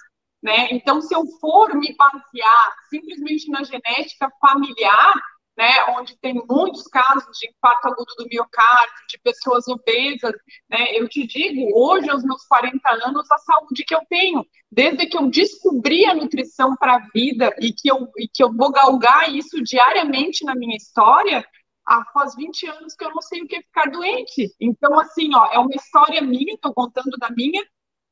né? 0.42 0.68
Então, 0.72 1.00
se 1.00 1.14
eu 1.14 1.24
for 1.40 1.74
me 1.74 1.94
basear 1.96 2.74
simplesmente 2.88 3.50
na 3.50 3.62
genética 3.62 4.30
familiar, 4.40 5.14
né, 5.62 5.84
onde 5.90 6.16
tem 6.16 6.34
muitos 6.50 6.88
casos 6.88 7.38
de 7.38 7.48
infarto 7.48 7.86
agudo 7.86 8.12
do 8.18 8.26
miocárdio, 8.28 9.06
de 9.08 9.16
pessoas 9.18 9.68
obesas, 9.68 10.32
né, 10.68 10.88
eu 10.90 11.08
te 11.08 11.24
digo, 11.24 11.70
hoje, 11.72 12.10
aos 12.10 12.24
meus 12.24 12.44
40 12.48 12.80
anos, 13.06 13.30
a 13.30 13.38
saúde 13.38 13.84
que 13.84 13.94
eu 13.94 14.00
tenho, 14.08 14.44
desde 14.68 15.06
que 15.06 15.16
eu 15.16 15.30
descobri 15.30 16.04
a 16.04 16.14
nutrição 16.14 16.74
para 16.74 16.96
a 16.96 17.06
vida 17.14 17.54
e 17.60 17.72
que, 17.72 17.88
eu, 17.88 18.08
e 18.18 18.26
que 18.26 18.42
eu 18.42 18.52
vou 18.52 18.72
galgar 18.72 19.32
isso 19.32 19.62
diariamente 19.62 20.44
na 20.44 20.56
minha 20.56 20.76
história, 20.76 21.46
ah, 21.86 22.04
faz 22.12 22.34
20 22.34 22.66
anos 22.66 22.96
que 22.96 23.04
eu 23.04 23.10
não 23.10 23.22
sei 23.22 23.42
o 23.42 23.46
que 23.46 23.54
é 23.54 23.62
ficar 23.62 23.88
doente. 23.88 24.52
Então, 24.60 24.98
assim, 24.98 25.32
ó, 25.32 25.46
é 25.52 25.60
uma 25.60 25.76
história 25.76 26.20
minha, 26.22 26.54
estou 26.54 26.74
contando 26.74 27.16
da 27.18 27.30
minha, 27.30 27.62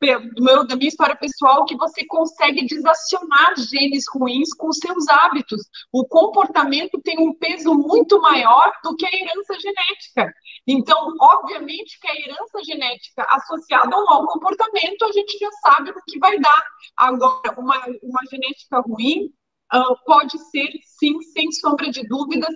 do 0.00 0.42
meu, 0.42 0.66
da 0.66 0.76
minha 0.76 0.88
história 0.88 1.14
pessoal, 1.14 1.66
que 1.66 1.76
você 1.76 2.06
consegue 2.06 2.64
desacionar 2.66 3.54
genes 3.58 4.04
ruins 4.12 4.54
com 4.54 4.72
seus 4.72 5.06
hábitos. 5.08 5.62
O 5.92 6.06
comportamento 6.06 6.98
tem 7.02 7.18
um 7.18 7.34
peso 7.34 7.74
muito 7.74 8.18
maior 8.20 8.72
do 8.82 8.96
que 8.96 9.04
a 9.04 9.10
herança 9.12 9.54
genética. 9.60 10.34
Então, 10.66 11.14
obviamente 11.20 11.98
que 12.00 12.08
a 12.08 12.16
herança 12.16 12.64
genética 12.64 13.26
associada 13.28 13.94
a 13.94 13.98
um 14.00 14.04
mau 14.06 14.26
comportamento, 14.26 15.04
a 15.04 15.12
gente 15.12 15.38
já 15.38 15.50
sabe 15.62 15.90
o 15.90 16.02
que 16.08 16.18
vai 16.18 16.38
dar. 16.40 16.64
Agora, 16.96 17.54
uma, 17.58 17.76
uma 18.02 18.20
genética 18.30 18.80
ruim 18.80 19.26
uh, 19.74 19.96
pode 20.06 20.38
ser, 20.50 20.68
sim, 20.82 21.20
sem 21.20 21.52
sombra 21.52 21.90
de 21.90 22.06
dúvidas, 22.08 22.54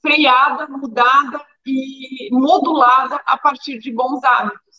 freada, 0.00 0.66
mudada 0.66 1.44
e 1.66 2.30
modulada 2.32 3.20
a 3.26 3.36
partir 3.36 3.78
de 3.78 3.92
bons 3.92 4.24
hábitos. 4.24 4.69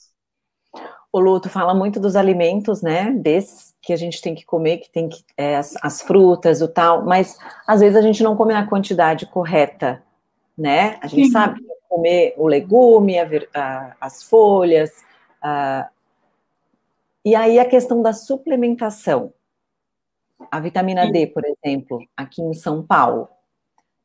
O 1.14 1.20
Luto 1.20 1.50
fala 1.50 1.74
muito 1.74 2.00
dos 2.00 2.16
alimentos, 2.16 2.82
né? 2.82 3.12
Desses 3.12 3.76
que 3.82 3.92
a 3.92 3.98
gente 3.98 4.22
tem 4.22 4.34
que 4.34 4.46
comer, 4.46 4.78
que 4.78 4.90
tem 4.90 5.10
que 5.10 5.24
é, 5.36 5.58
as, 5.58 5.76
as, 5.82 6.02
frutas, 6.02 6.62
o 6.62 6.68
tal, 6.68 7.04
mas 7.04 7.38
às 7.68 7.82
vezes 7.82 7.98
a 7.98 8.02
gente 8.02 8.24
não 8.24 8.36
come 8.36 8.54
na 8.54 8.66
quantidade 8.66 9.26
correta, 9.26 10.02
né? 10.58 10.98
A 11.02 11.08
gente 11.08 11.26
Sim. 11.26 11.32
sabe 11.32 11.62
comer 11.90 12.34
o 12.38 12.48
legume, 12.48 13.20
a, 13.20 13.28
a, 13.54 13.96
as 14.00 14.24
folhas, 14.24 15.04
e 17.26 17.36
aí 17.36 17.60
a 17.60 17.66
questão 17.66 18.02
da 18.02 18.14
suplementação. 18.14 19.34
A 20.50 20.60
vitamina 20.60 21.06
Sim. 21.06 21.12
D, 21.12 21.28
por 21.28 21.44
exemplo, 21.46 22.00
aqui 22.16 22.42
em 22.42 22.54
São 22.54 22.82
Paulo, 22.82 23.28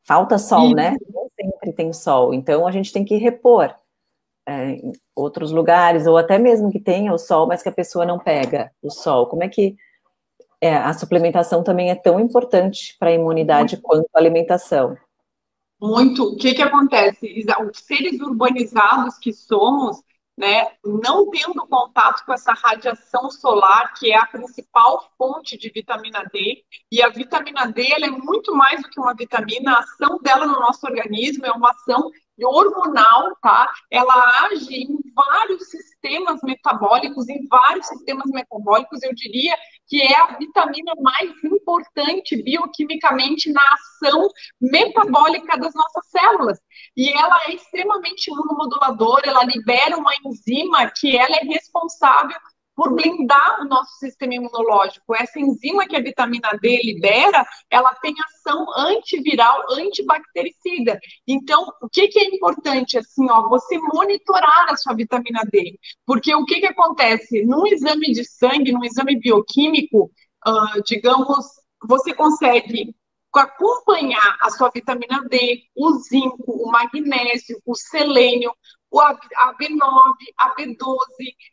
falta 0.03 0.39
sol, 0.39 0.69
Sim. 0.69 0.75
né? 0.75 0.97
Não 1.15 1.31
sempre 1.41 1.73
tem 1.73 1.93
sol, 1.93 2.35
então 2.35 2.67
a 2.67 2.73
gente 2.73 2.93
tem 2.93 3.05
que 3.05 3.17
repor 3.17 3.73
é, 4.47 4.71
em 4.71 4.93
outros 5.15 5.51
lugares, 5.51 6.07
ou 6.07 6.17
até 6.17 6.39
mesmo 6.39 6.71
que 6.71 6.81
tenha 6.81 7.13
o 7.13 7.19
sol, 7.19 7.47
mas 7.47 7.63
que 7.63 7.69
a 7.69 7.73
pessoa 7.73 8.07
não 8.07 8.19
pega 8.19 8.71
o 8.81 8.91
sol? 8.91 9.27
Como 9.27 9.43
é 9.43 9.49
que 9.49 9.77
é, 10.61 10.75
a 10.75 10.93
suplementação 10.93 11.63
também 11.63 11.91
é 11.91 11.95
tão 11.95 12.21
importante 12.21 12.97
para 12.99 13.11
a 13.11 13.15
imunidade 13.15 13.77
quanto 13.79 14.09
a 14.15 14.19
alimentação? 14.19 14.97
Muito. 15.81 16.33
O 16.33 16.37
que, 16.37 16.55
que 16.55 16.63
acontece? 16.63 17.45
Os 17.71 17.79
seres 17.81 18.21
urbanizados 18.21 19.19
que 19.19 19.33
somos, 19.33 20.03
né, 20.37 20.69
não 20.85 21.29
tendo 21.31 21.67
contato 21.67 22.25
com 22.25 22.33
essa 22.33 22.53
radiação 22.53 23.31
solar, 23.31 23.93
que 23.95 24.11
é 24.11 24.17
a 24.17 24.27
principal 24.27 25.11
fonte 25.19 25.59
de 25.59 25.71
vitamina 25.71 26.25
D, 26.33 26.65
e 26.91 27.03
a 27.03 27.09
vitamina 27.09 27.67
D 27.67 27.91
ela 27.91 28.07
é 28.07 28.11
muito 28.11 28.55
mais 28.55 28.83
do 28.83 28.89
que 28.89 29.01
uma 29.01 29.15
vitamina, 29.15 29.73
a 29.73 29.79
ação 29.81 30.19
dela 30.23 30.47
no 30.47 30.61
nosso 30.61 30.87
organismo 30.87 31.45
é 31.45 31.53
uma 31.53 31.71
ação 31.71 32.11
hormonal, 32.45 33.37
tá? 33.41 33.71
Ela 33.91 34.47
age 34.47 34.75
em 34.75 34.99
vários 35.15 35.71
sistemas 35.71 36.41
metabólicos, 36.43 37.29
em 37.29 37.47
vários 37.49 37.87
sistemas 37.87 38.27
metabólicos, 38.27 39.03
eu 39.03 39.15
diria 39.15 39.57
que 39.87 40.03
é 40.03 40.21
a 40.21 40.37
vitamina 40.37 40.93
mais 41.01 41.31
importante 41.45 42.43
bioquimicamente 42.43 43.53
na 43.53 43.63
ação 43.73 44.29
metabólica 44.61 45.57
das 45.57 45.73
nossas 45.75 46.07
células. 46.09 46.59
E 46.97 47.11
ela 47.11 47.41
é 47.47 47.55
extremamente 47.55 48.31
imunomoduladora, 48.31 49.29
ela 49.29 49.45
libera 49.45 49.97
uma 49.97 50.13
enzima 50.25 50.91
que 50.91 51.17
ela 51.17 51.37
é 51.37 51.45
responsável 51.45 52.37
por 52.77 52.95
blindar 52.95 53.63
o 53.63 53.65
nosso 53.65 53.97
sistema 53.99 54.35
imunológico. 54.35 55.17
Essa 55.17 55.41
enzima 55.41 55.87
que 55.87 55.97
a 55.97 56.01
vitamina 56.01 56.51
D 56.61 56.83
libera, 56.85 57.45
ela 57.71 57.95
tem 58.03 58.15
ação 58.27 58.67
antiviral, 58.77 59.65
antibactericida. 59.71 61.01
Então, 61.27 61.67
o 61.81 61.89
que, 61.89 62.07
que 62.09 62.19
é 62.19 62.35
importante, 62.35 62.99
assim, 62.99 63.27
ó, 63.31 63.49
você 63.49 63.79
monitorar 63.79 64.67
a 64.69 64.77
sua 64.77 64.95
vitamina 64.95 65.41
D. 65.51 65.79
Porque 66.05 66.35
o 66.35 66.45
que, 66.45 66.61
que 66.61 66.67
acontece? 66.67 67.43
Num 67.47 67.67
exame 67.67 68.13
de 68.13 68.25
sangue, 68.25 68.73
num 68.73 68.85
exame 68.85 69.19
bioquímico, 69.19 70.11
uh, 70.47 70.83
digamos, 70.85 71.47
você 71.83 72.13
consegue 72.13 72.95
acompanhar 73.33 74.37
a 74.41 74.51
sua 74.51 74.71
vitamina 74.71 75.23
D, 75.29 75.65
o 75.75 75.93
zinco, 75.99 76.45
o 76.47 76.71
magnésio, 76.71 77.61
o 77.65 77.75
selênio, 77.75 78.53
o 78.97 79.01
a 79.01 79.55
B9, 79.55 80.15
a 80.39 80.55
B12. 80.55 80.97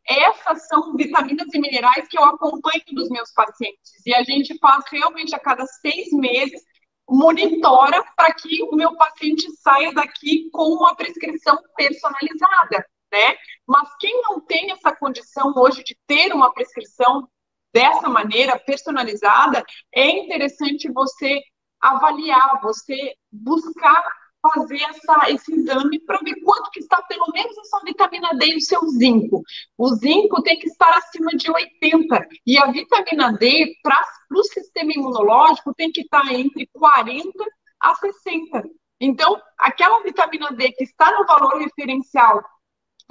Essas 0.08 0.67
são 0.67 0.95
vitaminas 0.95 1.47
e 1.53 1.60
minerais 1.60 2.08
que 2.08 2.17
eu 2.17 2.23
acompanho 2.23 2.84
dos 2.93 3.10
meus 3.10 3.32
pacientes. 3.34 4.06
E 4.06 4.13
a 4.13 4.23
gente 4.23 4.58
faz 4.60 4.86
realmente 4.89 5.36
a 5.36 5.39
cada 5.39 5.65
seis 5.65 6.12
meses, 6.13 6.62
monitora 7.10 8.01
para 8.15 8.34
que 8.34 8.63
o 8.63 8.75
meu 8.75 8.95
paciente 8.95 9.51
saia 9.58 9.91
daqui 9.91 10.49
com 10.51 10.73
uma 10.73 10.95
prescrição 10.95 11.58
personalizada, 11.75 12.86
né? 13.12 13.38
Mas 13.67 13.89
quem 13.99 14.21
não 14.21 14.39
tem 14.39 14.71
essa 14.71 14.95
condição 14.95 15.53
hoje 15.56 15.84
de 15.84 15.97
ter 16.08 16.34
uma 16.34 16.53
prescrição 16.53 17.27
dessa 17.73 18.08
maneira 18.08 18.58
personalizada, 18.58 19.63
é 19.93 20.08
interessante 20.08 20.89
você 20.91 21.41
avaliar, 21.82 22.62
você 22.62 23.15
buscar 23.29 24.06
fazer 24.43 24.82
essa, 24.82 25.29
esse 25.29 25.53
exame 25.53 25.99
para 26.01 26.19
ver 26.19 26.36
quanto 26.43 26.69
que 26.71 26.82
está 26.82 27.01
pelo 27.03 27.27
menos 27.34 27.58
a 27.58 27.63
sua 27.63 27.79
vitamina 27.82 28.32
D 28.34 28.47
e 28.47 28.58
o 28.58 28.62
seu 28.62 28.86
zinco. 28.89 29.41
O 29.77 29.95
zinco 29.95 30.43
tem 30.43 30.60
que 30.60 30.67
estar 30.67 30.89
acima 30.97 31.32
de 31.32 31.49
80 31.49 32.27
e 32.45 32.58
a 32.58 32.65
vitamina 32.65 33.32
D 33.32 33.73
para 33.82 34.03
o 34.32 34.43
sistema 34.43 34.91
imunológico 34.91 35.73
tem 35.73 35.91
que 35.91 36.01
estar 36.01 36.29
entre 36.34 36.67
40 36.73 37.32
a 37.79 37.95
60. 37.95 38.63
Então, 38.99 39.41
aquela 39.58 40.01
vitamina 40.03 40.51
D 40.51 40.71
que 40.73 40.84
está 40.84 41.12
no 41.17 41.25
valor 41.25 41.58
referencial 41.60 42.43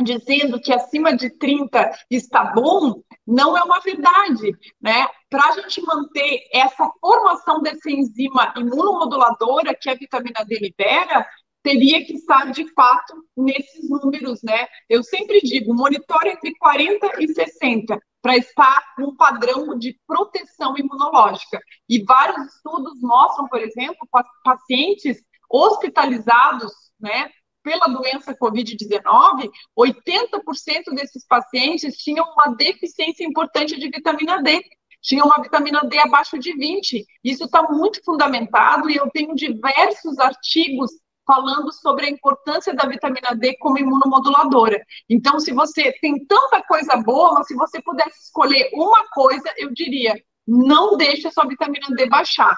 dizendo 0.01 0.61
que 0.61 0.73
acima 0.73 1.17
de 1.17 1.31
30 1.31 1.91
está 2.11 2.45
bom, 2.45 3.03
não 3.27 3.57
é 3.57 3.63
uma 3.63 3.81
verdade, 3.81 4.57
né? 4.81 5.07
Para 5.31 5.49
a 5.49 5.53
gente 5.53 5.81
manter 5.83 6.49
essa 6.53 6.91
formação 7.01 7.63
dessa 7.63 7.91
enzima 7.91 8.53
imunomoduladora 8.57 9.75
que 9.75 9.89
a 9.89 9.95
vitamina 9.95 10.45
D 10.45 10.59
libera, 10.59 11.27
teria 11.63 12.05
que 12.05 12.15
estar 12.15 12.51
de 12.51 12.69
fato 12.73 13.15
nesses 13.37 13.89
números, 13.89 14.43
né? 14.43 14.67
Eu 14.89 15.03
sempre 15.03 15.41
digo, 15.41 15.73
monitore 15.73 16.31
entre 16.31 16.55
40 16.57 17.23
e 17.23 17.29
60 17.29 17.99
para 18.21 18.37
estar 18.37 18.85
num 18.99 19.17
padrão 19.17 19.79
de 19.79 19.99
proteção 20.07 20.77
imunológica. 20.77 21.61
E 21.89 22.03
vários 22.05 22.55
estudos 22.55 23.01
mostram, 23.01 23.49
por 23.49 23.61
exemplo, 23.61 24.09
pacientes 24.45 25.23
hospitalizados, 25.51 26.73
né, 26.99 27.31
pela 27.63 27.87
doença 27.87 28.35
Covid-19, 28.35 29.51
80% 29.79 30.95
desses 30.95 31.27
pacientes 31.27 31.97
tinham 31.97 32.25
uma 32.33 32.55
deficiência 32.55 33.25
importante 33.25 33.79
de 33.79 33.89
vitamina 33.89 34.43
D. 34.43 34.63
Tinham 35.01 35.27
uma 35.27 35.43
vitamina 35.43 35.81
D 35.81 35.99
abaixo 35.99 36.39
de 36.39 36.53
20. 36.53 37.05
Isso 37.25 37.45
está 37.45 37.63
muito 37.63 38.03
fundamentado 38.05 38.89
e 38.89 38.97
eu 38.97 39.11
tenho 39.11 39.35
diversos 39.35 40.19
artigos 40.19 40.91
falando 41.27 41.73
sobre 41.73 42.07
a 42.07 42.11
importância 42.11 42.75
da 42.75 42.87
vitamina 42.87 43.35
D 43.35 43.57
como 43.59 43.79
imunomoduladora. 43.79 44.81
Então, 45.09 45.39
se 45.41 45.53
você 45.53 45.93
tem 46.01 46.25
tanta 46.27 46.63
coisa 46.63 46.97
boa, 46.97 47.35
mas 47.35 47.47
se 47.47 47.55
você 47.55 47.81
pudesse 47.83 48.25
escolher 48.25 48.71
uma 48.73 49.09
coisa, 49.11 49.53
eu 49.57 49.73
diria: 49.73 50.15
não 50.47 50.97
deixe 50.97 51.27
a 51.29 51.31
sua 51.31 51.47
vitamina 51.47 51.87
D 51.97 52.07
baixar. 52.09 52.57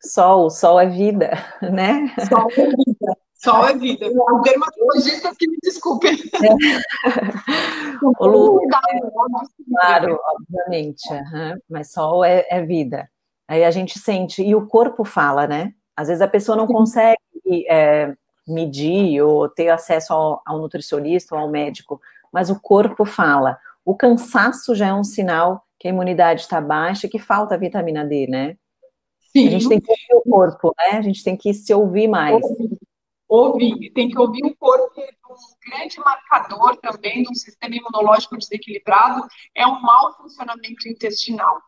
Sol, 0.00 0.50
sol 0.50 0.78
é 0.78 0.86
vida, 0.86 1.30
né? 1.62 2.14
Sol 2.28 2.50
é 2.50 2.66
vida. 2.66 3.23
Sol 3.44 3.68
é 3.68 3.76
vida. 3.76 4.06
Os 4.08 4.42
dermatologistas 4.42 5.36
que 5.36 5.46
me 5.46 5.58
desculpem. 5.62 6.14
É. 6.14 7.10
o 8.18 8.26
Lu, 8.26 8.60
claro, 9.70 10.18
obviamente. 10.34 11.12
Uhum. 11.12 11.58
Mas 11.68 11.92
sol 11.92 12.24
é, 12.24 12.46
é, 12.48 12.62
vida. 12.62 13.08
Aí 13.46 13.62
a 13.62 13.70
gente 13.70 13.98
sente, 13.98 14.42
e 14.42 14.54
o 14.54 14.66
corpo 14.66 15.04
fala, 15.04 15.46
né? 15.46 15.74
Às 15.94 16.08
vezes 16.08 16.22
a 16.22 16.28
pessoa 16.28 16.56
não 16.56 16.66
consegue 16.66 17.18
é, 17.68 18.14
medir 18.48 19.20
ou 19.20 19.46
ter 19.48 19.68
acesso 19.68 20.14
ao, 20.14 20.42
ao 20.46 20.58
nutricionista 20.58 21.34
ou 21.34 21.42
ao 21.42 21.50
médico, 21.50 22.00
mas 22.32 22.48
o 22.48 22.58
corpo 22.58 23.04
fala. 23.04 23.58
O 23.84 23.94
cansaço 23.94 24.74
já 24.74 24.88
é 24.88 24.94
um 24.94 25.04
sinal 25.04 25.62
que 25.78 25.86
a 25.86 25.90
imunidade 25.90 26.40
está 26.40 26.62
baixa 26.62 27.06
e 27.06 27.10
que 27.10 27.18
falta 27.18 27.58
vitamina 27.58 28.06
D, 28.06 28.26
né? 28.26 28.56
Sim. 29.36 29.48
A 29.48 29.50
gente 29.50 29.68
tem 29.68 29.80
que 29.80 29.90
ouvir 29.90 30.14
o 30.14 30.30
corpo, 30.30 30.74
né? 30.78 30.98
A 30.98 31.02
gente 31.02 31.24
tem 31.24 31.36
que 31.36 31.52
se 31.52 31.74
ouvir 31.74 32.06
mais 32.06 32.42
ouvir, 32.42 32.73
tem 33.94 34.10
que 34.10 34.18
ouvir 34.18 34.44
o 34.44 34.56
corpo, 34.56 35.00
um 35.00 35.70
grande 35.70 35.98
marcador 35.98 36.76
também 36.76 37.22
de 37.22 37.30
um 37.30 37.34
sistema 37.34 37.74
imunológico 37.74 38.36
desequilibrado 38.36 39.26
é 39.54 39.66
um 39.66 39.80
mau 39.80 40.14
funcionamento 40.16 40.88
intestinal. 40.88 41.60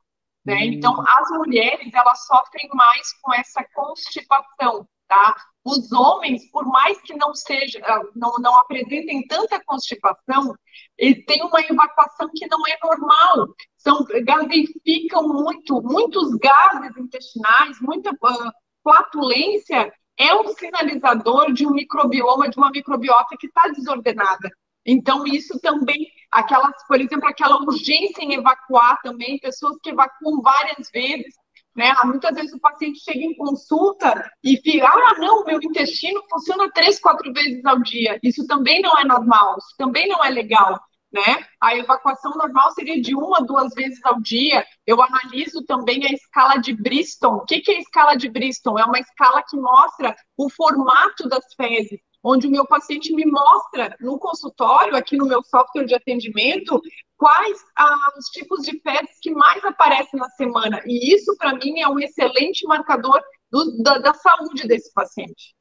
Né? 0.44 0.55
Hum. 0.55 0.72
Então, 0.74 1.05
as 1.07 1.31
mulheres, 1.31 1.92
elas 1.92 2.26
sofrem 2.26 2.68
mais 2.72 3.12
com 3.20 3.35
essa 3.35 3.64
constipação, 3.74 4.87
tá? 5.09 5.35
Os 5.64 5.90
homens, 5.90 6.48
por 6.52 6.64
mais 6.64 7.00
que 7.00 7.16
não 7.16 7.35
seja, 7.35 7.81
ah, 7.85 8.00
não, 8.14 8.35
não 8.38 8.57
apresentem 8.61 9.26
tanta 9.26 9.61
constipação, 9.64 10.55
eles 10.96 11.24
têm 11.26 11.42
uma 11.42 11.61
evacuação 11.61 12.31
que 12.33 12.46
não 12.46 12.61
é 12.68 12.79
normal. 12.81 13.48
São, 13.76 14.05
gasificam 14.22 15.26
muito, 15.26 15.83
muitos 15.83 16.33
gases 16.37 16.96
intestinais, 16.96 17.81
muita 17.81 18.12
uh, 18.12 18.52
flatulência 18.85 19.92
é 20.18 20.35
um 20.35 20.48
sinalizador 20.48 21.52
de 21.52 21.66
um 21.66 21.72
microbioma, 21.72 22.48
de 22.48 22.57
uma 22.57 22.70
microbiota 22.70 23.37
que 23.38 23.46
está 23.46 23.68
desordenada. 23.68 24.50
Então, 24.85 25.26
isso 25.26 25.59
também, 25.61 26.09
aquelas, 26.31 26.72
por 26.87 27.00
exemplo, 27.00 27.29
aquela 27.29 27.61
urgência 27.62 28.22
em 28.22 28.35
evacuar 28.35 29.00
também, 29.02 29.38
pessoas 29.38 29.76
que 29.83 29.90
evacuam 29.90 30.40
várias 30.40 30.90
vezes, 30.90 31.35
né? 31.74 31.92
Muitas 32.05 32.35
vezes 32.35 32.52
o 32.55 32.61
paciente 32.61 33.00
chega 33.00 33.20
em 33.20 33.35
consulta 33.35 34.31
e 34.42 34.57
fica, 34.57 34.88
ah, 34.88 35.14
não, 35.18 35.44
meu 35.44 35.61
intestino 35.61 36.22
funciona 36.31 36.70
três, 36.72 36.98
quatro 36.98 37.33
vezes 37.33 37.64
ao 37.66 37.81
dia. 37.83 38.18
Isso 38.22 38.46
também 38.46 38.81
não 38.81 38.96
é 38.98 39.05
normal, 39.05 39.57
isso 39.59 39.74
também 39.76 40.09
não 40.09 40.24
é 40.24 40.31
legal. 40.31 40.81
Né? 41.12 41.47
A 41.61 41.77
evacuação 41.77 42.33
normal 42.33 42.73
seria 42.73 43.01
de 43.01 43.14
uma, 43.14 43.40
duas 43.40 43.73
vezes 43.75 44.05
ao 44.05 44.21
dia. 44.21 44.66
Eu 44.87 45.01
analiso 45.01 45.64
também 45.64 46.05
a 46.05 46.12
escala 46.12 46.57
de 46.57 46.75
Bristol. 46.75 47.37
O 47.37 47.45
que, 47.45 47.62
é 47.69 47.77
a 47.77 47.81
escala 47.81 48.16
de 48.16 48.29
Bristol? 48.29 48.79
É 48.79 48.85
uma 48.85 48.99
escala 48.99 49.42
que 49.42 49.57
mostra 49.57 50.14
o 50.37 50.51
formato 50.51 51.29
das 51.29 51.45
fezes 51.55 52.01
onde 52.29 52.49
o 52.49 52.51
meu 52.51 52.66
paciente 52.66 53.14
me 53.14 53.25
mostra 53.25 53.97
no 54.01 54.19
consultório, 54.19 54.97
aqui 54.97 55.16
no 55.16 55.27
meu 55.27 55.45
software 55.45 55.85
de 55.85 55.95
atendimento, 55.95 56.83
quais 57.16 57.57
ah, 57.79 58.12
os 58.19 58.27
tipos 58.27 58.62
de 58.62 58.81
fezes 58.81 59.21
que 59.23 59.31
mais 59.31 59.64
aparecem 59.64 60.19
na 60.19 60.29
semana. 60.31 60.83
E 60.85 61.14
isso, 61.14 61.37
para 61.37 61.55
mim, 61.55 61.81
é 61.81 61.88
um 61.88 62.01
excelente 62.01 62.66
marcador 62.66 63.23
do, 63.49 63.81
da, 63.81 63.99
da 63.99 64.12
saúde 64.12 64.66
desse 64.66 64.92
paciente. 64.92 65.55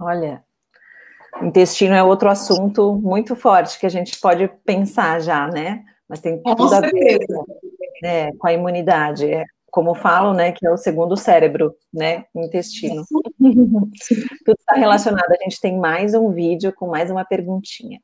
Olha, 0.00 0.44
intestino 1.42 1.94
é 1.94 2.02
outro 2.02 2.28
assunto 2.28 2.94
muito 2.94 3.36
forte 3.36 3.78
que 3.78 3.86
a 3.86 3.90
gente 3.90 4.18
pode 4.20 4.48
pensar 4.64 5.20
já, 5.20 5.46
né? 5.48 5.84
Mas 6.08 6.20
tem 6.20 6.40
tudo 6.42 6.74
a 6.74 6.80
ver 6.80 7.18
né, 8.02 8.32
com 8.32 8.46
a 8.46 8.52
imunidade. 8.52 9.30
É, 9.30 9.44
como 9.76 9.94
falam, 9.94 10.32
né, 10.32 10.52
que 10.52 10.66
é 10.66 10.70
o 10.70 10.76
segundo 10.78 11.18
cérebro, 11.18 11.74
né, 11.92 12.24
intestino. 12.34 13.04
Tudo 13.38 14.56
está 14.58 14.74
relacionado. 14.74 15.30
A 15.30 15.44
gente 15.44 15.60
tem 15.60 15.78
mais 15.78 16.14
um 16.14 16.32
vídeo 16.32 16.72
com 16.72 16.86
mais 16.86 17.10
uma 17.10 17.26
perguntinha. 17.26 18.00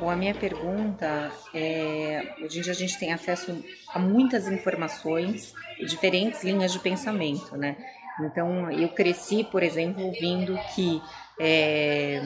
Bom, 0.00 0.08
a 0.08 0.16
minha 0.16 0.34
pergunta 0.34 1.30
é: 1.54 2.34
hoje 2.42 2.58
em 2.58 2.62
dia 2.62 2.72
a 2.72 2.76
gente 2.76 2.98
tem 2.98 3.12
acesso 3.12 3.62
a 3.92 3.98
muitas 3.98 4.48
informações 4.48 5.52
e 5.78 5.84
diferentes 5.84 6.42
linhas 6.42 6.72
de 6.72 6.78
pensamento, 6.78 7.54
né? 7.54 7.76
Então, 8.20 8.70
eu 8.70 8.88
cresci, 8.88 9.44
por 9.44 9.62
exemplo, 9.62 10.04
ouvindo 10.06 10.58
que 10.74 11.02
é, 11.38 12.20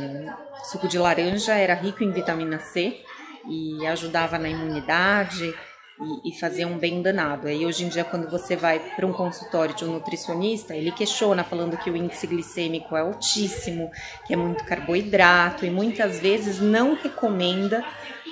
suco 0.64 0.88
de 0.88 0.98
laranja 0.98 1.54
era 1.54 1.74
rico 1.74 2.04
em 2.04 2.10
vitamina 2.10 2.58
C 2.58 3.00
e 3.48 3.86
ajudava 3.86 4.38
na 4.38 4.48
imunidade 4.48 5.54
e, 6.00 6.30
e 6.30 6.38
fazer 6.38 6.64
um 6.64 6.78
bem 6.78 7.02
danado. 7.02 7.48
Aí 7.48 7.64
hoje 7.64 7.84
em 7.84 7.88
dia, 7.88 8.04
quando 8.04 8.30
você 8.30 8.54
vai 8.54 8.78
para 8.78 9.06
um 9.06 9.12
consultório 9.12 9.74
de 9.74 9.84
um 9.84 9.92
nutricionista, 9.92 10.74
ele 10.74 10.92
questiona 10.92 11.42
falando 11.42 11.76
que 11.76 11.90
o 11.90 11.96
índice 11.96 12.26
glicêmico 12.26 12.96
é 12.96 13.00
altíssimo, 13.00 13.90
que 14.26 14.34
é 14.34 14.36
muito 14.36 14.64
carboidrato 14.64 15.64
e 15.64 15.70
muitas 15.70 16.20
vezes 16.20 16.60
não 16.60 16.94
recomenda 16.94 17.84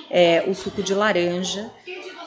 é, 0.09 0.43
o 0.47 0.53
suco 0.53 0.83
de 0.83 0.93
laranja 0.93 1.69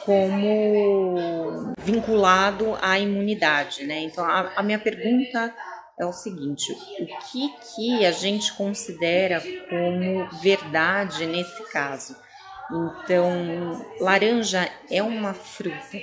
como 0.05 1.73
vinculado 1.79 2.77
à 2.81 2.97
imunidade, 2.99 3.83
né? 3.83 4.01
Então 4.01 4.25
a, 4.25 4.51
a 4.55 4.63
minha 4.63 4.79
pergunta 4.79 5.53
é 5.99 6.05
o 6.05 6.13
seguinte: 6.13 6.71
o 6.99 7.05
que 7.31 7.49
que 7.75 8.05
a 8.05 8.11
gente 8.11 8.53
considera 8.53 9.41
como 9.69 10.27
verdade 10.41 11.25
nesse 11.25 11.63
caso? 11.71 12.15
Então, 12.71 13.85
laranja 13.99 14.69
é 14.89 15.03
uma 15.03 15.33
fruta 15.33 15.97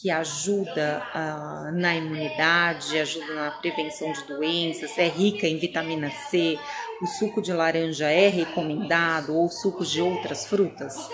que 0.00 0.10
ajuda 0.10 1.02
uh, 1.14 1.72
na 1.76 1.94
imunidade, 1.96 2.98
ajuda 2.98 3.34
na 3.34 3.50
prevenção 3.52 4.12
de 4.12 4.24
doenças, 4.24 4.96
é 4.98 5.08
rica 5.08 5.46
em 5.46 5.58
vitamina 5.58 6.10
C. 6.10 6.58
O 7.00 7.06
suco 7.06 7.40
de 7.40 7.52
laranja 7.52 8.08
é 8.10 8.28
recomendado 8.28 9.36
ou 9.36 9.48
sucos 9.48 9.90
de 9.90 10.02
outras 10.02 10.46
frutas? 10.46 11.08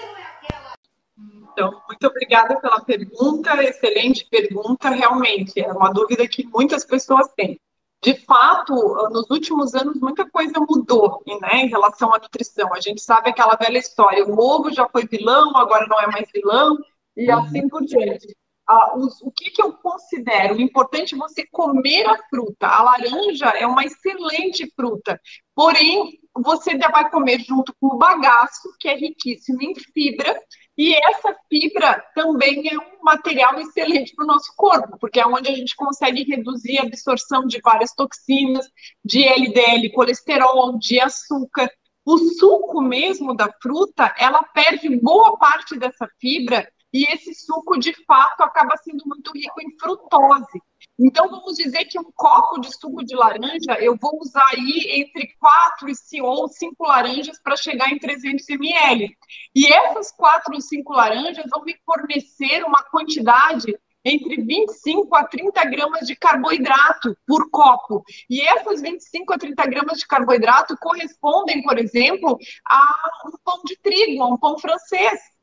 Então, 1.52 1.82
muito 1.86 2.06
obrigada 2.06 2.60
pela 2.60 2.80
pergunta, 2.80 3.62
excelente 3.62 4.26
pergunta. 4.28 4.90
Realmente, 4.90 5.60
é 5.60 5.72
uma 5.72 5.90
dúvida 5.90 6.26
que 6.26 6.46
muitas 6.46 6.84
pessoas 6.84 7.28
têm 7.36 7.60
de 8.04 8.14
fato, 8.14 8.74
nos 9.10 9.30
últimos 9.30 9.74
anos, 9.74 9.98
muita 9.98 10.28
coisa 10.28 10.60
mudou 10.60 11.22
né, 11.40 11.62
em 11.62 11.68
relação 11.68 12.14
à 12.14 12.18
nutrição. 12.18 12.72
A 12.74 12.80
gente 12.80 13.00
sabe 13.00 13.30
aquela 13.30 13.56
velha 13.56 13.78
história: 13.78 14.26
o 14.26 14.38
ovo 14.38 14.70
já 14.70 14.86
foi 14.86 15.06
vilão, 15.06 15.56
agora 15.56 15.86
não 15.86 15.98
é 15.98 16.06
mais 16.08 16.28
vilão, 16.30 16.76
e 17.16 17.32
uhum. 17.32 17.38
assim 17.38 17.66
por 17.66 17.82
diante. 17.82 18.36
Ah, 18.68 18.94
os, 18.96 19.20
o 19.22 19.30
que, 19.30 19.50
que 19.50 19.62
eu 19.62 19.72
considero? 19.72 20.60
Importante 20.60 21.14
é 21.14 21.18
você 21.18 21.46
comer 21.50 22.06
a 22.06 22.18
fruta. 22.28 22.66
A 22.66 22.82
laranja 22.82 23.46
é 23.48 23.66
uma 23.66 23.84
excelente 23.84 24.70
fruta, 24.76 25.18
porém, 25.54 26.18
você 26.36 26.76
vai 26.76 27.10
comer 27.10 27.40
junto 27.40 27.74
com 27.80 27.94
o 27.94 27.98
bagaço, 27.98 28.68
que 28.78 28.88
é 28.88 28.96
riquíssimo 28.96 29.62
em 29.62 29.74
fibra, 29.74 30.38
e 30.76 30.94
essa 30.94 31.34
fibra 31.48 32.04
também 32.14 32.68
é 32.68 32.76
um 32.76 33.02
material 33.02 33.58
excelente 33.60 34.14
para 34.14 34.24
o 34.24 34.26
nosso 34.26 34.52
corpo, 34.56 34.98
porque 34.98 35.20
é 35.20 35.26
onde 35.26 35.48
a 35.48 35.54
gente 35.54 35.76
consegue 35.76 36.24
reduzir 36.24 36.78
a 36.78 36.82
absorção 36.82 37.46
de 37.46 37.60
várias 37.62 37.92
toxinas, 37.94 38.66
de 39.04 39.22
LDL, 39.22 39.92
colesterol, 39.92 40.76
de 40.78 41.00
açúcar. 41.00 41.70
O 42.04 42.18
suco 42.18 42.82
mesmo 42.82 43.34
da 43.34 43.48
fruta, 43.62 44.12
ela 44.18 44.42
perde 44.42 44.88
boa 45.00 45.38
parte 45.38 45.78
dessa 45.78 46.08
fibra 46.20 46.68
e 46.94 47.12
esse 47.12 47.34
suco, 47.34 47.76
de 47.76 47.92
fato, 48.06 48.42
acaba 48.42 48.76
sendo 48.76 49.02
muito 49.04 49.32
rico 49.32 49.60
em 49.60 49.76
frutose. 49.76 50.62
Então, 50.96 51.28
vamos 51.28 51.56
dizer 51.56 51.86
que 51.86 51.98
um 51.98 52.12
copo 52.14 52.60
de 52.60 52.72
suco 52.72 53.04
de 53.04 53.16
laranja, 53.16 53.72
eu 53.80 53.96
vou 54.00 54.20
usar 54.20 54.46
aí 54.52 55.00
entre 55.00 55.34
4 55.40 55.88
e 55.88 56.22
ou 56.22 56.46
5 56.48 56.86
laranjas 56.86 57.40
para 57.42 57.56
chegar 57.56 57.90
em 57.90 57.98
300 57.98 58.48
ml. 58.48 59.10
E 59.52 59.66
essas 59.66 60.12
4 60.12 60.54
ou 60.54 60.60
5 60.60 60.92
laranjas 60.92 61.46
vão 61.50 61.64
me 61.64 61.74
fornecer 61.84 62.62
uma 62.62 62.84
quantidade 62.84 63.76
entre 64.04 64.36
25 64.36 65.16
a 65.16 65.24
30 65.24 65.64
gramas 65.64 66.06
de 66.06 66.14
carboidrato 66.14 67.16
por 67.26 67.50
copo. 67.50 68.04
E 68.30 68.40
essas 68.40 68.80
25 68.80 69.32
a 69.32 69.38
30 69.38 69.66
gramas 69.66 69.98
de 69.98 70.06
carboidrato 70.06 70.76
correspondem, 70.78 71.60
por 71.62 71.76
exemplo, 71.76 72.38
a 72.68 72.82
um 73.26 73.32
pão 73.42 73.62
de 73.64 73.76
trigo, 73.78 74.22
a 74.22 74.28
um 74.28 74.38
pão 74.38 74.56
francês. 74.58 75.33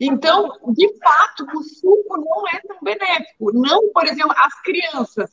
Então, 0.00 0.50
de 0.72 0.88
fato, 0.98 1.46
o 1.54 1.62
suco 1.62 2.16
não 2.16 2.48
é 2.48 2.60
tão 2.60 2.78
benéfico. 2.82 3.52
Não, 3.52 3.92
por 3.92 4.06
exemplo, 4.06 4.34
as 4.36 4.60
crianças. 4.62 5.30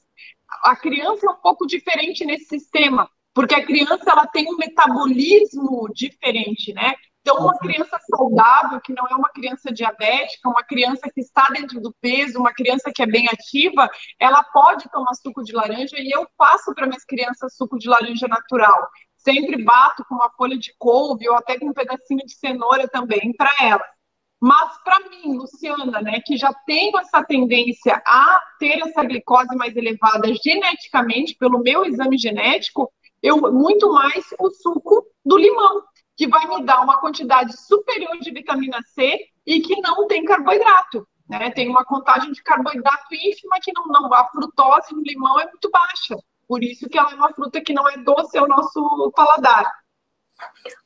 A 0.64 0.76
criança 0.76 1.26
é 1.26 1.30
um 1.30 1.42
pouco 1.42 1.66
diferente 1.66 2.26
nesse 2.26 2.46
sistema, 2.46 3.10
porque 3.34 3.56
a 3.56 3.66
criança 3.66 4.04
ela 4.10 4.28
tem 4.28 4.46
um 4.52 4.58
metabolismo 4.58 5.88
diferente, 5.94 6.74
né? 6.74 6.94
Então, 7.22 7.44
uma 7.44 7.58
criança 7.58 8.00
saudável, 8.10 8.80
que 8.80 8.94
não 8.94 9.06
é 9.06 9.14
uma 9.14 9.30
criança 9.30 9.70
diabética, 9.72 10.48
uma 10.48 10.64
criança 10.64 11.10
que 11.14 11.20
está 11.20 11.46
dentro 11.52 11.82
do 11.82 11.94
peso, 12.00 12.40
uma 12.40 12.54
criança 12.54 12.90
que 12.94 13.04
é 13.04 13.06
bem 13.06 13.28
ativa, 13.28 13.90
ela 14.18 14.42
pode 14.44 14.90
tomar 14.90 15.14
suco 15.16 15.44
de 15.44 15.52
laranja 15.52 15.98
e 15.98 16.10
eu 16.10 16.26
faço 16.38 16.74
para 16.74 16.88
minhas 16.88 17.04
crianças 17.04 17.56
suco 17.56 17.78
de 17.78 17.90
laranja 17.90 18.30
natural. 18.30 18.90
Sempre 19.18 19.62
bato 19.62 20.06
com 20.08 20.16
uma 20.16 20.30
folha 20.38 20.58
de 20.58 20.74
couve 20.78 21.28
ou 21.28 21.36
até 21.36 21.60
com 21.60 21.68
um 21.68 21.74
pedacinho 21.74 22.26
de 22.26 22.34
cenoura 22.34 22.88
também 22.88 23.34
para 23.36 23.52
elas. 23.60 23.97
Mas 24.40 24.78
para 24.84 25.00
mim, 25.10 25.36
Luciana, 25.36 26.02
né, 26.02 26.22
que 26.24 26.38
já 26.38 26.54
tenho 26.66 26.98
essa 27.00 27.24
tendência 27.24 28.02
a 28.06 28.40
ter 28.60 28.80
essa 28.84 29.04
glicose 29.04 29.56
mais 29.56 29.76
elevada 29.76 30.32
geneticamente 30.44 31.36
pelo 31.36 31.60
meu 31.60 31.86
exame 31.86 32.18
genético, 32.18 32.92
eu 33.22 33.38
muito 33.52 33.92
mais 33.92 34.26
o 34.40 34.50
suco 34.52 35.06
do 35.26 35.38
limão, 35.38 35.84
que 36.16 36.28
vai 36.28 36.48
me 36.48 36.64
dar 36.64 36.82
uma 36.82 37.00
quantidade 37.00 37.56
superior 37.60 38.18
de 38.20 38.32
vitamina 38.32 38.80
C 38.94 39.28
e 39.46 39.60
que 39.60 39.80
não 39.82 40.08
tem 40.08 40.24
carboidrato. 40.24 41.08
Né? 41.28 41.52
Tem 41.52 41.68
uma 41.68 41.84
contagem 41.84 42.32
de 42.32 42.42
carboidrato 42.42 43.14
ínfima 43.14 43.58
que 43.62 43.72
não, 43.74 43.86
não 43.88 44.14
a 44.14 44.26
frutose 44.28 44.94
no 44.94 45.02
limão 45.02 45.40
é 45.40 45.46
muito 45.46 45.70
baixa. 45.70 46.16
Por 46.48 46.64
isso 46.64 46.88
que 46.88 46.98
ela 46.98 47.12
é 47.12 47.16
uma 47.16 47.34
fruta 47.34 47.60
que 47.60 47.74
não 47.74 47.88
é 47.90 47.98
doce 47.98 48.38
ao 48.38 48.48
nosso 48.48 49.12
paladar. 49.16 49.70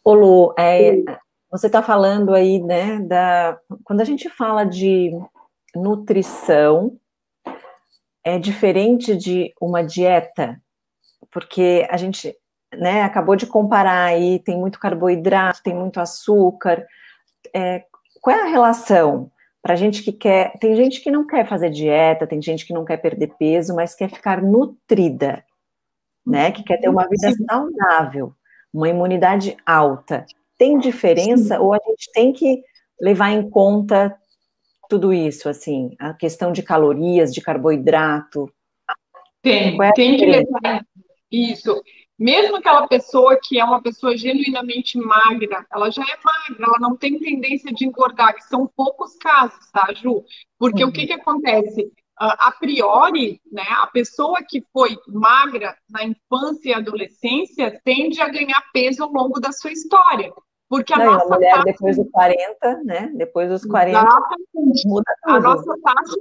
Ô 0.04 0.14
Lu, 0.14 0.54
é, 0.58 1.04
você 1.52 1.68
está 1.68 1.84
falando 1.84 2.34
aí, 2.34 2.62
né, 2.62 3.00
da 3.00 3.60
quando 3.84 4.02
a 4.02 4.06
gente 4.06 4.30
fala 4.30 4.64
de 4.64 5.12
nutrição, 5.76 6.98
é 8.24 8.40
diferente 8.40 9.16
de 9.16 9.54
uma 9.60 9.84
dieta, 9.84 10.62
porque 11.32 11.88
a 11.90 11.98
gente, 11.98 12.36
né, 12.74 13.04
acabou 13.04 13.36
de 13.36 13.46
comparar 13.46 14.06
aí, 14.06 14.40
tem 14.40 14.58
muito 14.58 14.80
carboidrato, 14.80 15.64
tem 15.64 15.76
muito 15.76 16.00
açúcar. 16.00 16.86
É, 17.54 17.84
qual 18.22 18.36
é 18.36 18.42
a 18.42 18.52
relação? 18.52 19.32
para 19.62 19.76
gente 19.76 20.02
que 20.02 20.12
quer, 20.12 20.54
tem 20.60 20.76
gente 20.76 21.02
que 21.02 21.12
não 21.12 21.26
quer 21.26 21.48
fazer 21.48 21.70
dieta, 21.70 22.26
tem 22.26 22.42
gente 22.42 22.66
que 22.66 22.74
não 22.74 22.84
quer 22.84 22.98
perder 22.98 23.36
peso, 23.38 23.76
mas 23.76 23.94
quer 23.94 24.10
ficar 24.10 24.42
nutrida, 24.42 25.46
né? 26.26 26.52
Que 26.52 26.64
quer 26.64 26.78
ter 26.78 26.90
uma 26.90 27.08
vida 27.08 27.32
saudável, 27.48 28.34
uma 28.74 28.90
imunidade 28.90 29.56
alta. 29.66 30.26
Tem 30.62 30.78
diferença 30.78 31.56
Sim. 31.56 31.60
ou 31.60 31.74
a 31.74 31.80
gente 31.84 32.12
tem 32.14 32.32
que 32.32 32.62
levar 33.02 33.32
em 33.32 33.50
conta 33.50 34.16
tudo 34.88 35.12
isso, 35.12 35.50
assim, 35.50 35.96
a 35.98 36.14
questão 36.14 36.52
de 36.52 36.62
calorias, 36.62 37.34
de 37.34 37.42
carboidrato? 37.42 38.48
Tem, 39.42 39.76
é 39.82 39.92
tem 39.94 40.18
que 40.18 40.26
levar 40.28 40.86
isso. 41.32 41.82
Mesmo 42.16 42.58
aquela 42.58 42.88
pessoa 42.88 43.40
que 43.42 43.60
é 43.60 43.66
uma 43.66 43.82
pessoa 43.82 44.16
genuinamente 44.16 45.00
magra, 45.00 45.66
ela 45.74 45.90
já 45.90 46.04
é 46.04 46.20
magra, 46.24 46.64
ela 46.68 46.78
não 46.80 46.96
tem 46.96 47.18
tendência 47.18 47.74
de 47.74 47.84
engordar, 47.84 48.36
que 48.36 48.44
são 48.44 48.68
poucos 48.68 49.18
casos, 49.18 49.68
tá, 49.72 49.92
Ju? 49.96 50.24
Porque 50.60 50.84
uhum. 50.84 50.92
o 50.92 50.94
que, 50.94 51.08
que 51.08 51.14
acontece? 51.14 51.92
A 52.16 52.52
priori, 52.52 53.42
né, 53.52 53.66
a 53.82 53.88
pessoa 53.88 54.44
que 54.48 54.64
foi 54.72 54.96
magra 55.08 55.76
na 55.90 56.04
infância 56.04 56.70
e 56.70 56.74
adolescência 56.76 57.82
tende 57.84 58.22
a 58.22 58.30
ganhar 58.30 58.64
peso 58.72 59.02
ao 59.02 59.12
longo 59.12 59.40
da 59.40 59.52
sua 59.52 59.72
história. 59.72 60.32
Porque 60.72 60.94
a 60.94 60.98
Não, 61.00 61.06
nossa 61.12 61.26
a 61.26 61.36
mulher 61.36 61.52
taxa... 61.52 61.66
depois 61.66 61.98
dos 61.98 62.10
40, 62.12 62.84
né? 62.86 63.12
Depois 63.14 63.50
dos 63.50 63.66
40, 63.66 63.98
Exatamente. 64.00 64.88
muda 64.88 65.14
tudo. 65.22 65.36
A 65.36 65.40
nossa 65.42 65.78
taxa 65.84 66.16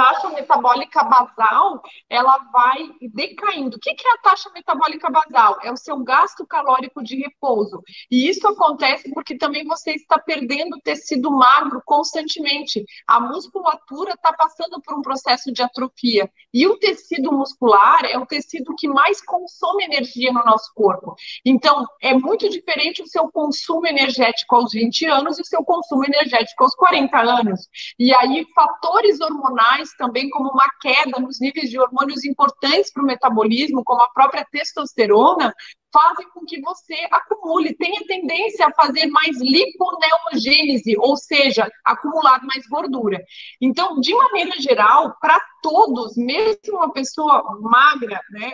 taxa 0.00 0.30
metabólica 0.30 1.04
basal 1.04 1.82
ela 2.08 2.38
vai 2.50 2.88
decaindo. 3.12 3.76
O 3.76 3.80
que 3.80 3.90
é 3.90 4.12
a 4.14 4.18
taxa 4.22 4.48
metabólica 4.54 5.10
basal? 5.10 5.58
É 5.62 5.70
o 5.70 5.76
seu 5.76 5.98
gasto 6.02 6.46
calórico 6.46 7.02
de 7.02 7.16
repouso. 7.16 7.82
E 8.10 8.26
isso 8.26 8.48
acontece 8.48 9.12
porque 9.12 9.36
também 9.36 9.66
você 9.66 9.92
está 9.92 10.18
perdendo 10.18 10.80
tecido 10.82 11.30
magro 11.30 11.82
constantemente. 11.84 12.82
A 13.06 13.20
musculatura 13.20 14.14
está 14.14 14.32
passando 14.32 14.80
por 14.80 14.98
um 14.98 15.02
processo 15.02 15.52
de 15.52 15.62
atrofia. 15.62 16.30
E 16.52 16.66
o 16.66 16.78
tecido 16.78 17.30
muscular 17.30 18.06
é 18.06 18.16
o 18.16 18.24
tecido 18.24 18.74
que 18.76 18.88
mais 18.88 19.20
consome 19.20 19.84
energia 19.84 20.32
no 20.32 20.42
nosso 20.44 20.72
corpo. 20.74 21.14
Então, 21.44 21.86
é 22.00 22.14
muito 22.14 22.48
diferente 22.48 23.02
o 23.02 23.06
seu 23.06 23.30
consumo 23.30 23.86
energético 23.86 24.56
aos 24.56 24.72
20 24.72 25.04
anos 25.06 25.38
e 25.38 25.42
o 25.42 25.46
seu 25.46 25.62
consumo 25.62 26.06
energético 26.06 26.64
aos 26.64 26.74
40 26.74 27.18
anos. 27.18 27.68
E 27.98 28.14
aí, 28.14 28.46
fatores 28.54 29.20
hormonais 29.20 29.89
também 29.96 30.28
como 30.30 30.50
uma 30.50 30.68
queda 30.80 31.18
nos 31.20 31.40
níveis 31.40 31.70
de 31.70 31.78
hormônios 31.78 32.24
importantes 32.24 32.92
para 32.92 33.02
o 33.02 33.06
metabolismo, 33.06 33.82
como 33.84 34.02
a 34.02 34.10
própria 34.10 34.46
testosterona, 34.50 35.54
fazem 35.92 36.28
com 36.30 36.44
que 36.44 36.60
você 36.60 36.94
acumule, 37.10 37.74
tenha 37.74 38.04
tendência 38.06 38.66
a 38.66 38.72
fazer 38.72 39.06
mais 39.06 39.36
liponeogênese, 39.40 40.96
ou 40.98 41.16
seja, 41.16 41.70
acumular 41.84 42.42
mais 42.44 42.66
gordura. 42.68 43.22
Então, 43.60 44.00
de 44.00 44.14
maneira 44.14 44.60
geral, 44.60 45.16
para 45.20 45.40
todos, 45.62 46.16
mesmo 46.16 46.76
uma 46.76 46.92
pessoa 46.92 47.42
magra, 47.60 48.20
né, 48.30 48.52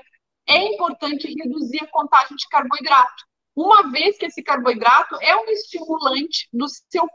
é 0.49 0.75
importante 0.75 1.33
reduzir 1.43 1.83
a 1.83 1.89
contagem 1.89 2.37
de 2.37 2.49
carboidrato 2.49 3.25
uma 3.57 3.91
vez 3.91 4.19
que 4.19 4.27
esse 4.27 4.43
carboidrato 4.43 5.17
é 5.23 5.35
um 5.35 5.47
estimulante 5.47 6.47
do 6.53 6.67
seu 6.69 7.09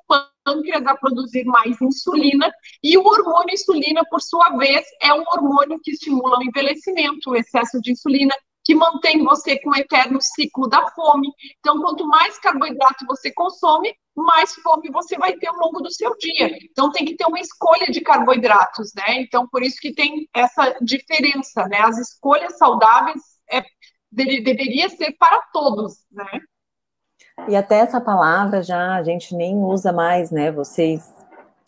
pâncreas 0.44 0.86
a 0.88 0.96
produzir 0.96 1.46
mais 1.46 1.80
insulina, 1.80 2.52
e 2.84 2.98
o 2.98 3.06
hormônio 3.06 3.54
insulina, 3.54 4.02
por 4.10 4.20
sua 4.22 4.50
vez, 4.58 4.84
é 5.00 5.14
um 5.14 5.22
hormônio 5.22 5.80
que 5.84 5.92
estimula 5.92 6.40
o 6.40 6.44
envelhecimento, 6.44 7.30
o 7.30 7.36
excesso 7.36 7.80
de 7.80 7.92
insulina, 7.92 8.36
que 8.64 8.76
mantém 8.76 9.24
você 9.24 9.60
com 9.60 9.70
o 9.72 9.76
eterno 9.76 10.20
ciclo 10.22 10.68
da 10.68 10.88
fome. 10.92 11.30
Então, 11.60 11.80
quanto 11.82 12.08
mais 12.08 12.40
carboidrato 12.40 13.06
você 13.06 13.32
consome, 13.32 13.94
mais 14.16 14.54
fome 14.56 14.90
você 14.92 15.18
vai 15.18 15.34
ter 15.38 15.48
ao 15.48 15.56
longo 15.56 15.82
do 15.82 15.92
seu 15.92 16.16
dia. 16.18 16.58
Então, 16.64 16.92
tem 16.92 17.06
que 17.06 17.16
ter 17.16 17.26
uma 17.26 17.40
escolha 17.40 17.88
de 17.92 18.02
carboidratos, 18.02 18.92
né? 18.96 19.22
Então, 19.22 19.48
por 19.48 19.64
isso 19.64 19.78
que 19.80 19.94
tem 19.94 20.28
essa 20.34 20.76
diferença, 20.82 21.68
né? 21.68 21.82
As 21.82 21.98
escolhas 21.98 22.58
saudáveis 22.58 23.22
é 23.50 23.64
deveria 24.12 24.90
ser 24.90 25.14
para 25.14 25.42
todos, 25.54 26.06
né? 26.12 26.42
E 27.48 27.56
até 27.56 27.78
essa 27.78 28.00
palavra 28.00 28.62
já 28.62 28.96
a 28.96 29.04
gente 29.04 29.36
nem 29.36 29.56
usa 29.58 29.92
mais, 29.92 30.32
né? 30.32 30.52
Vocês, 30.52 31.12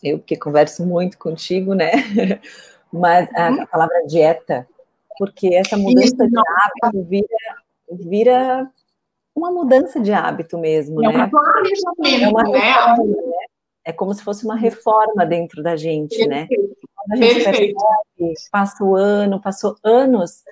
eu 0.03 0.19
que 0.19 0.35
converso 0.35 0.85
muito 0.85 1.17
contigo, 1.17 1.73
né? 1.73 1.91
Mas 2.91 3.27
a, 3.33 3.49
uhum. 3.49 3.61
a 3.61 3.67
palavra 3.67 4.05
dieta, 4.05 4.67
porque 5.17 5.55
essa 5.55 5.77
mudança 5.77 6.27
de 6.27 6.37
hábito 6.37 7.03
vira, 7.09 7.27
vira 7.91 8.71
uma 9.35 9.51
mudança 9.51 9.99
de 9.99 10.13
hábito 10.13 10.59
mesmo, 10.59 11.03
é 11.03 11.11
né? 11.11 11.23
Um 11.25 11.29
planejamento, 11.29 12.23
é 12.23 12.27
uma 12.29 12.43
né? 12.43 12.59
reforma, 12.59 13.05
né? 13.05 13.45
É 13.85 13.91
como 13.91 14.13
se 14.13 14.23
fosse 14.23 14.45
uma 14.45 14.55
reforma 14.55 15.25
dentro 15.25 15.63
da 15.63 15.75
gente, 15.75 16.25
né? 16.27 16.47
Quando 16.47 17.11
a 17.11 17.15
gente 17.15 17.43
percebe, 17.43 17.73
passa 18.51 18.83
o 18.83 18.95
ano, 18.95 19.41
passou 19.41 19.75
anos 19.83 20.43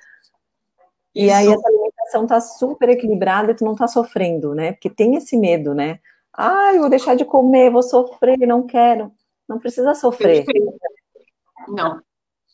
e 1.14 1.26
Isso. 1.26 1.34
aí 1.34 1.46
essa 1.46 1.68
alimentação 1.68 2.26
tá 2.26 2.40
super 2.40 2.88
equilibrada 2.88 3.52
e 3.52 3.54
tu 3.54 3.64
não 3.64 3.74
tá 3.74 3.86
sofrendo, 3.86 4.54
né? 4.54 4.72
Porque 4.72 4.88
tem 4.88 5.16
esse 5.16 5.36
medo, 5.36 5.74
né? 5.74 6.00
Ah, 6.32 6.72
eu 6.74 6.80
vou 6.80 6.90
deixar 6.90 7.14
de 7.14 7.24
comer, 7.24 7.70
vou 7.70 7.82
sofrer, 7.82 8.38
não 8.46 8.66
quero. 8.66 9.12
Não 9.48 9.58
precisa 9.58 9.94
sofrer. 9.94 10.44
Não, 11.68 12.00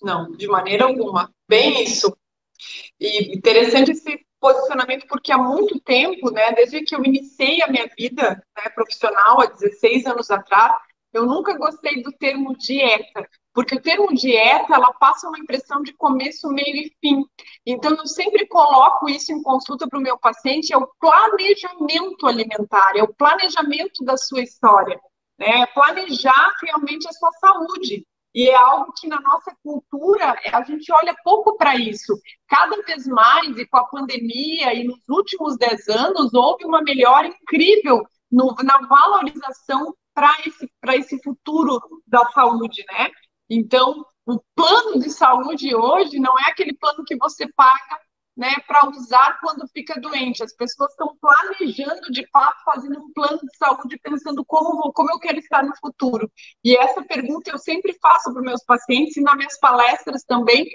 não, 0.02 0.32
de 0.32 0.48
maneira 0.48 0.84
alguma. 0.84 1.32
Bem 1.48 1.84
isso. 1.84 2.16
E 3.00 3.36
interessante 3.36 3.92
esse 3.92 4.26
posicionamento, 4.40 5.06
porque 5.06 5.32
há 5.32 5.38
muito 5.38 5.80
tempo, 5.80 6.30
né, 6.30 6.52
desde 6.52 6.82
que 6.82 6.94
eu 6.94 7.04
iniciei 7.04 7.62
a 7.62 7.68
minha 7.68 7.88
vida 7.96 8.42
né, 8.56 8.68
profissional, 8.70 9.40
há 9.40 9.46
16 9.46 10.06
anos 10.06 10.30
atrás, 10.30 10.74
eu 11.12 11.26
nunca 11.26 11.56
gostei 11.56 12.02
do 12.02 12.12
termo 12.12 12.56
dieta, 12.56 13.26
porque 13.54 13.74
o 13.74 13.82
termo 13.82 14.14
dieta, 14.14 14.74
ela 14.74 14.92
passa 14.94 15.26
uma 15.26 15.38
impressão 15.38 15.82
de 15.82 15.92
começo, 15.94 16.48
meio 16.48 16.76
e 16.76 16.92
fim. 17.00 17.24
Então, 17.66 17.92
eu 17.96 18.06
sempre 18.06 18.46
coloco 18.46 19.08
isso 19.08 19.32
em 19.32 19.42
consulta 19.42 19.88
para 19.88 19.98
o 19.98 20.02
meu 20.02 20.18
paciente, 20.18 20.72
é 20.72 20.76
o 20.76 20.88
planejamento 21.00 22.26
alimentar, 22.26 22.92
é 22.96 23.02
o 23.02 23.14
planejamento 23.14 24.04
da 24.04 24.16
sua 24.16 24.42
história, 24.42 25.00
né? 25.38 25.66
Planejar 25.66 26.54
realmente 26.62 27.08
a 27.08 27.12
sua 27.12 27.32
saúde. 27.32 28.06
E 28.34 28.48
é 28.48 28.54
algo 28.54 28.92
que 28.92 29.08
na 29.08 29.20
nossa 29.20 29.52
cultura 29.64 30.36
a 30.52 30.62
gente 30.62 30.92
olha 30.92 31.16
pouco 31.24 31.56
para 31.56 31.74
isso. 31.74 32.14
Cada 32.46 32.80
vez 32.82 33.06
mais, 33.06 33.56
e 33.56 33.66
com 33.66 33.78
a 33.78 33.88
pandemia, 33.88 34.74
e 34.74 34.84
nos 34.84 35.00
últimos 35.08 35.56
dez 35.56 35.88
anos, 35.88 36.34
houve 36.34 36.64
uma 36.64 36.82
melhora 36.82 37.26
incrível 37.26 38.06
no, 38.30 38.54
na 38.62 38.78
valorização 38.86 39.94
para 40.18 40.36
esse, 40.44 40.68
esse 40.98 41.22
futuro 41.22 41.80
da 42.04 42.26
saúde, 42.32 42.84
né? 42.90 43.08
Então, 43.48 44.04
o 44.26 44.40
plano 44.52 44.98
de 44.98 45.10
saúde 45.10 45.72
hoje 45.76 46.18
não 46.18 46.36
é 46.40 46.50
aquele 46.50 46.76
plano 46.76 47.04
que 47.06 47.16
você 47.16 47.46
paga 47.54 48.00
né, 48.36 48.52
para 48.66 48.88
usar 48.90 49.38
quando 49.40 49.68
fica 49.68 50.00
doente. 50.00 50.42
As 50.42 50.52
pessoas 50.56 50.90
estão 50.90 51.16
planejando, 51.20 52.10
de 52.10 52.26
fato, 52.30 52.64
fazendo 52.64 52.98
um 52.98 53.12
plano 53.12 53.38
de 53.38 53.56
saúde, 53.56 54.00
pensando 54.02 54.44
como, 54.44 54.82
vou, 54.82 54.92
como 54.92 55.12
eu 55.12 55.20
quero 55.20 55.38
estar 55.38 55.62
no 55.62 55.76
futuro. 55.76 56.28
E 56.64 56.76
essa 56.76 57.00
pergunta 57.04 57.52
eu 57.52 57.58
sempre 57.58 57.96
faço 58.02 58.32
para 58.32 58.42
meus 58.42 58.64
pacientes 58.64 59.16
e 59.16 59.20
nas 59.20 59.36
minhas 59.36 59.58
palestras 59.60 60.24
também. 60.24 60.66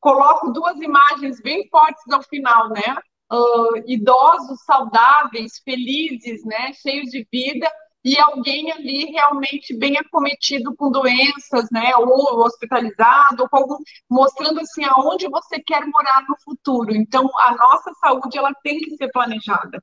Coloco 0.00 0.50
duas 0.50 0.76
imagens 0.80 1.40
bem 1.40 1.68
fortes 1.68 2.02
ao 2.12 2.22
final, 2.24 2.68
né? 2.70 2.96
Uh, 3.32 3.78
idosos 3.86 4.60
saudáveis, 4.64 5.60
felizes, 5.64 6.44
né, 6.44 6.72
cheios 6.74 7.08
de 7.08 7.26
vida, 7.32 7.70
e 8.04 8.18
alguém 8.18 8.72
ali 8.72 9.06
realmente 9.06 9.76
bem 9.76 9.96
acometido 9.96 10.74
com 10.76 10.90
doenças, 10.90 11.68
né, 11.70 11.94
ou 11.96 12.44
hospitalizado, 12.44 13.42
ou 13.42 13.48
algum, 13.52 13.78
mostrando 14.10 14.60
assim 14.60 14.84
aonde 14.84 15.28
você 15.28 15.60
quer 15.60 15.86
morar 15.86 16.24
no 16.28 16.36
futuro. 16.42 16.94
Então, 16.94 17.30
a 17.38 17.54
nossa 17.54 17.92
saúde 17.94 18.38
ela 18.38 18.52
tem 18.62 18.78
que 18.78 18.96
ser 18.96 19.08
planejada. 19.10 19.82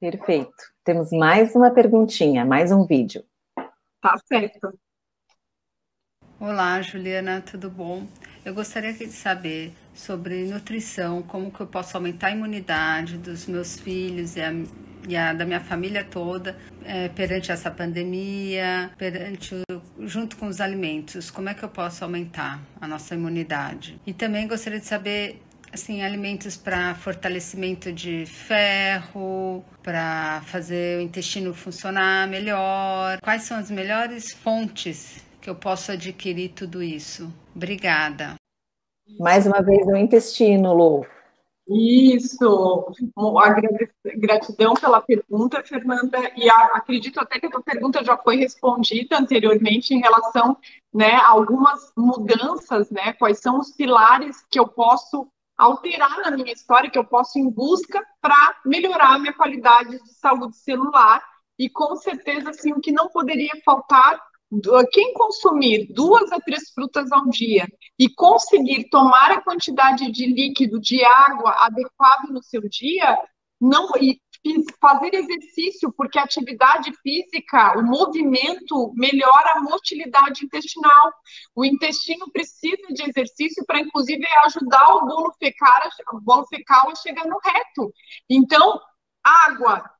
Perfeito. 0.00 0.52
Temos 0.82 1.10
mais 1.12 1.54
uma 1.54 1.70
perguntinha, 1.70 2.44
mais 2.44 2.70
um 2.70 2.86
vídeo. 2.86 3.24
Tá 4.00 4.16
certo. 4.26 4.78
Olá, 6.38 6.82
Juliana, 6.82 7.40
tudo 7.40 7.70
bom? 7.70 8.06
Eu 8.44 8.52
gostaria 8.52 8.92
de 8.92 9.06
saber 9.06 9.72
sobre 9.94 10.44
nutrição, 10.44 11.22
como 11.22 11.50
que 11.50 11.60
eu 11.60 11.66
posso 11.66 11.96
aumentar 11.96 12.28
a 12.28 12.32
imunidade 12.32 13.16
dos 13.16 13.46
meus 13.46 13.78
filhos 13.78 14.36
e 14.36 14.40
a 14.40 14.52
e 15.08 15.16
a 15.16 15.32
da 15.32 15.44
minha 15.44 15.60
família 15.60 16.04
toda 16.04 16.56
é, 16.84 17.08
perante 17.08 17.52
essa 17.52 17.70
pandemia, 17.70 18.90
perante 18.96 19.54
junto 20.00 20.36
com 20.36 20.46
os 20.46 20.60
alimentos, 20.60 21.30
como 21.30 21.48
é 21.48 21.54
que 21.54 21.62
eu 21.62 21.68
posso 21.68 22.04
aumentar 22.04 22.60
a 22.80 22.86
nossa 22.86 23.14
imunidade? 23.14 24.00
E 24.06 24.12
também 24.12 24.46
gostaria 24.46 24.80
de 24.80 24.86
saber 24.86 25.42
assim 25.72 26.02
alimentos 26.02 26.56
para 26.56 26.94
fortalecimento 26.94 27.92
de 27.92 28.24
ferro, 28.26 29.64
para 29.82 30.40
fazer 30.46 30.98
o 30.98 31.02
intestino 31.02 31.52
funcionar 31.52 32.28
melhor. 32.28 33.18
Quais 33.20 33.42
são 33.42 33.58
as 33.58 33.70
melhores 33.70 34.32
fontes 34.32 35.24
que 35.40 35.50
eu 35.50 35.54
posso 35.54 35.92
adquirir 35.92 36.50
tudo 36.50 36.82
isso? 36.82 37.32
Obrigada. 37.54 38.36
Mais 39.18 39.46
uma 39.46 39.62
vez 39.62 39.86
o 39.86 39.96
intestino, 39.96 40.72
Lu. 40.72 41.06
Isso, 41.66 42.94
gratidão 44.16 44.74
pela 44.74 45.00
pergunta, 45.00 45.62
Fernanda, 45.64 46.18
e 46.36 46.50
acredito 46.50 47.18
até 47.18 47.40
que 47.40 47.46
a 47.46 47.50
tua 47.50 47.62
pergunta 47.62 48.04
já 48.04 48.18
foi 48.18 48.36
respondida 48.36 49.18
anteriormente 49.18 49.94
em 49.94 50.00
relação 50.00 50.58
né, 50.92 51.12
a 51.12 51.30
algumas 51.30 51.90
mudanças, 51.96 52.90
né, 52.90 53.14
quais 53.14 53.38
são 53.38 53.58
os 53.58 53.72
pilares 53.72 54.44
que 54.50 54.60
eu 54.60 54.68
posso 54.68 55.26
alterar 55.56 56.20
na 56.20 56.32
minha 56.32 56.52
história, 56.52 56.90
que 56.90 56.98
eu 56.98 57.04
posso 57.04 57.38
ir 57.38 57.42
em 57.42 57.50
busca 57.50 58.04
para 58.20 58.56
melhorar 58.66 59.14
a 59.14 59.18
minha 59.18 59.32
qualidade 59.32 60.02
de 60.02 60.12
saúde 60.14 60.56
celular, 60.56 61.24
e 61.58 61.70
com 61.70 61.96
certeza, 61.96 62.50
assim, 62.50 62.72
o 62.72 62.80
que 62.80 62.92
não 62.92 63.08
poderia 63.08 63.52
faltar 63.64 64.20
quem 64.92 65.12
consumir 65.14 65.92
duas 65.92 66.30
a 66.32 66.40
três 66.40 66.70
frutas 66.70 67.10
ao 67.12 67.28
dia 67.28 67.66
e 67.98 68.08
conseguir 68.08 68.88
tomar 68.90 69.32
a 69.32 69.40
quantidade 69.40 70.10
de 70.10 70.26
líquido, 70.26 70.80
de 70.80 71.04
água 71.04 71.56
adequada 71.60 72.32
no 72.32 72.42
seu 72.42 72.62
dia, 72.68 73.18
não 73.60 73.88
e 73.96 74.20
fazer 74.78 75.14
exercício, 75.14 75.90
porque 75.96 76.18
a 76.18 76.24
atividade 76.24 76.92
física, 77.02 77.78
o 77.78 77.82
movimento 77.82 78.92
melhora 78.94 79.54
a 79.54 79.60
motilidade 79.60 80.44
intestinal. 80.44 81.12
O 81.54 81.64
intestino 81.64 82.30
precisa 82.30 82.88
de 82.90 83.08
exercício 83.08 83.64
para, 83.66 83.80
inclusive, 83.80 84.22
ajudar 84.44 84.96
o 84.96 85.06
bolo 85.06 85.32
fecal, 85.38 85.88
o 86.12 86.20
bolo 86.20 86.46
fecal 86.46 86.90
a 86.90 86.94
chegar 86.94 87.26
no 87.26 87.38
reto. 87.42 87.90
Então, 88.28 88.78
água, 89.22 89.90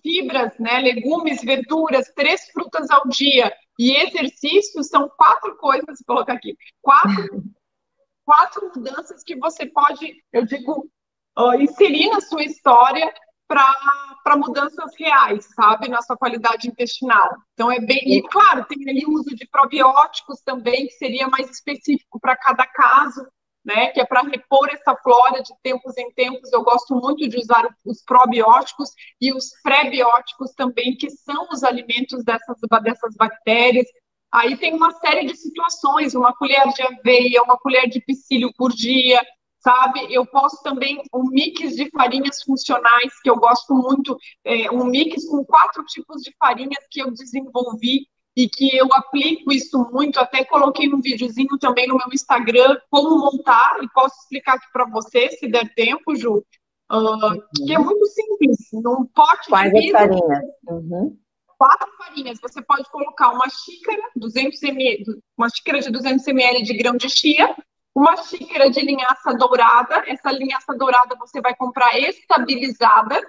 fibras, 0.00 0.56
né, 0.60 0.78
legumes, 0.78 1.42
verduras, 1.42 2.12
três 2.14 2.48
frutas 2.50 2.88
ao 2.88 3.08
dia 3.08 3.52
e 3.78 3.96
exercício 3.96 4.82
são 4.82 5.08
quatro 5.08 5.56
coisas, 5.56 5.98
vou 6.06 6.16
colocar 6.16 6.34
aqui, 6.34 6.56
quatro, 6.80 7.42
quatro 8.24 8.70
mudanças 8.74 9.22
que 9.22 9.36
você 9.36 9.66
pode, 9.66 10.22
eu 10.32 10.44
digo, 10.44 10.90
uh, 11.38 11.54
inserir 11.54 12.10
na 12.10 12.20
sua 12.20 12.44
história 12.44 13.12
para 13.46 14.36
mudanças 14.36 14.94
reais, 14.96 15.46
sabe, 15.54 15.88
na 15.88 16.00
sua 16.00 16.16
qualidade 16.16 16.68
intestinal. 16.68 17.36
Então 17.52 17.70
é 17.70 17.78
bem, 17.80 18.00
e 18.06 18.22
claro, 18.22 18.64
tem 18.64 18.88
ali 18.88 19.04
o 19.04 19.12
uso 19.12 19.34
de 19.34 19.46
probióticos 19.46 20.40
também, 20.40 20.86
que 20.86 20.92
seria 20.94 21.28
mais 21.28 21.50
específico 21.50 22.18
para 22.18 22.36
cada 22.36 22.66
caso, 22.66 23.26
né, 23.64 23.88
que 23.88 24.00
é 24.00 24.04
para 24.04 24.22
repor 24.22 24.68
essa 24.70 24.94
flora 24.96 25.42
de 25.42 25.52
tempos 25.62 25.96
em 25.96 26.10
tempos. 26.12 26.52
Eu 26.52 26.62
gosto 26.62 26.94
muito 26.94 27.28
de 27.28 27.38
usar 27.38 27.68
os 27.84 28.02
probióticos 28.02 28.90
e 29.20 29.32
os 29.32 29.50
prebióticos 29.62 30.52
também, 30.52 30.96
que 30.96 31.10
são 31.10 31.48
os 31.52 31.62
alimentos 31.62 32.24
dessas, 32.24 32.58
dessas 32.82 33.14
bactérias. 33.16 33.86
Aí 34.32 34.56
tem 34.56 34.74
uma 34.74 34.92
série 34.92 35.26
de 35.26 35.36
situações, 35.36 36.14
uma 36.14 36.34
colher 36.34 36.66
de 36.74 36.82
aveia, 36.82 37.42
uma 37.42 37.58
colher 37.58 37.88
de 37.88 38.00
psyllium 38.00 38.50
por 38.56 38.72
dia, 38.72 39.20
sabe? 39.58 40.12
Eu 40.12 40.26
posso 40.26 40.62
também 40.62 41.00
um 41.14 41.28
mix 41.30 41.76
de 41.76 41.88
farinhas 41.90 42.42
funcionais, 42.42 43.20
que 43.22 43.30
eu 43.30 43.36
gosto 43.36 43.74
muito, 43.74 44.16
é, 44.44 44.70
um 44.70 44.84
mix 44.84 45.26
com 45.28 45.44
quatro 45.44 45.84
tipos 45.84 46.22
de 46.22 46.34
farinhas 46.38 46.84
que 46.90 47.00
eu 47.00 47.10
desenvolvi 47.10 48.06
e 48.36 48.48
que 48.48 48.76
eu 48.76 48.88
aplico 48.92 49.52
isso 49.52 49.78
muito, 49.92 50.18
até 50.18 50.44
coloquei 50.44 50.88
um 50.92 51.00
videozinho 51.00 51.58
também 51.58 51.86
no 51.86 51.96
meu 51.96 52.08
Instagram, 52.12 52.78
como 52.90 53.18
montar, 53.18 53.78
e 53.82 53.88
posso 53.90 54.14
explicar 54.22 54.54
aqui 54.54 54.66
para 54.72 54.86
você, 54.86 55.28
se 55.30 55.48
der 55.48 55.72
tempo, 55.74 56.14
Ju, 56.16 56.38
uh, 56.90 57.64
que 57.66 57.74
é 57.74 57.78
muito 57.78 58.06
simples, 58.06 58.56
num 58.72 59.04
pote 59.06 59.48
Quais 59.48 59.72
de 59.72 59.80
vidro, 59.80 59.98
farinhas? 59.98 60.44
Uhum. 60.66 61.18
Quatro 61.58 61.88
farinhas, 61.98 62.38
você 62.40 62.62
pode 62.62 62.90
colocar 62.90 63.30
uma 63.30 63.48
xícara, 63.48 64.02
200 64.16 64.62
ml, 64.62 65.04
uma 65.36 65.48
xícara 65.50 65.80
de 65.80 65.90
200 65.90 66.26
ml 66.26 66.62
de 66.62 66.74
grão 66.74 66.96
de 66.96 67.08
chia, 67.10 67.54
uma 67.94 68.16
xícara 68.16 68.70
de 68.70 68.80
linhaça 68.80 69.34
dourada, 69.34 70.02
essa 70.06 70.32
linhaça 70.32 70.74
dourada 70.74 71.14
você 71.16 71.40
vai 71.42 71.54
comprar 71.54 71.98
estabilizada, 71.98 73.20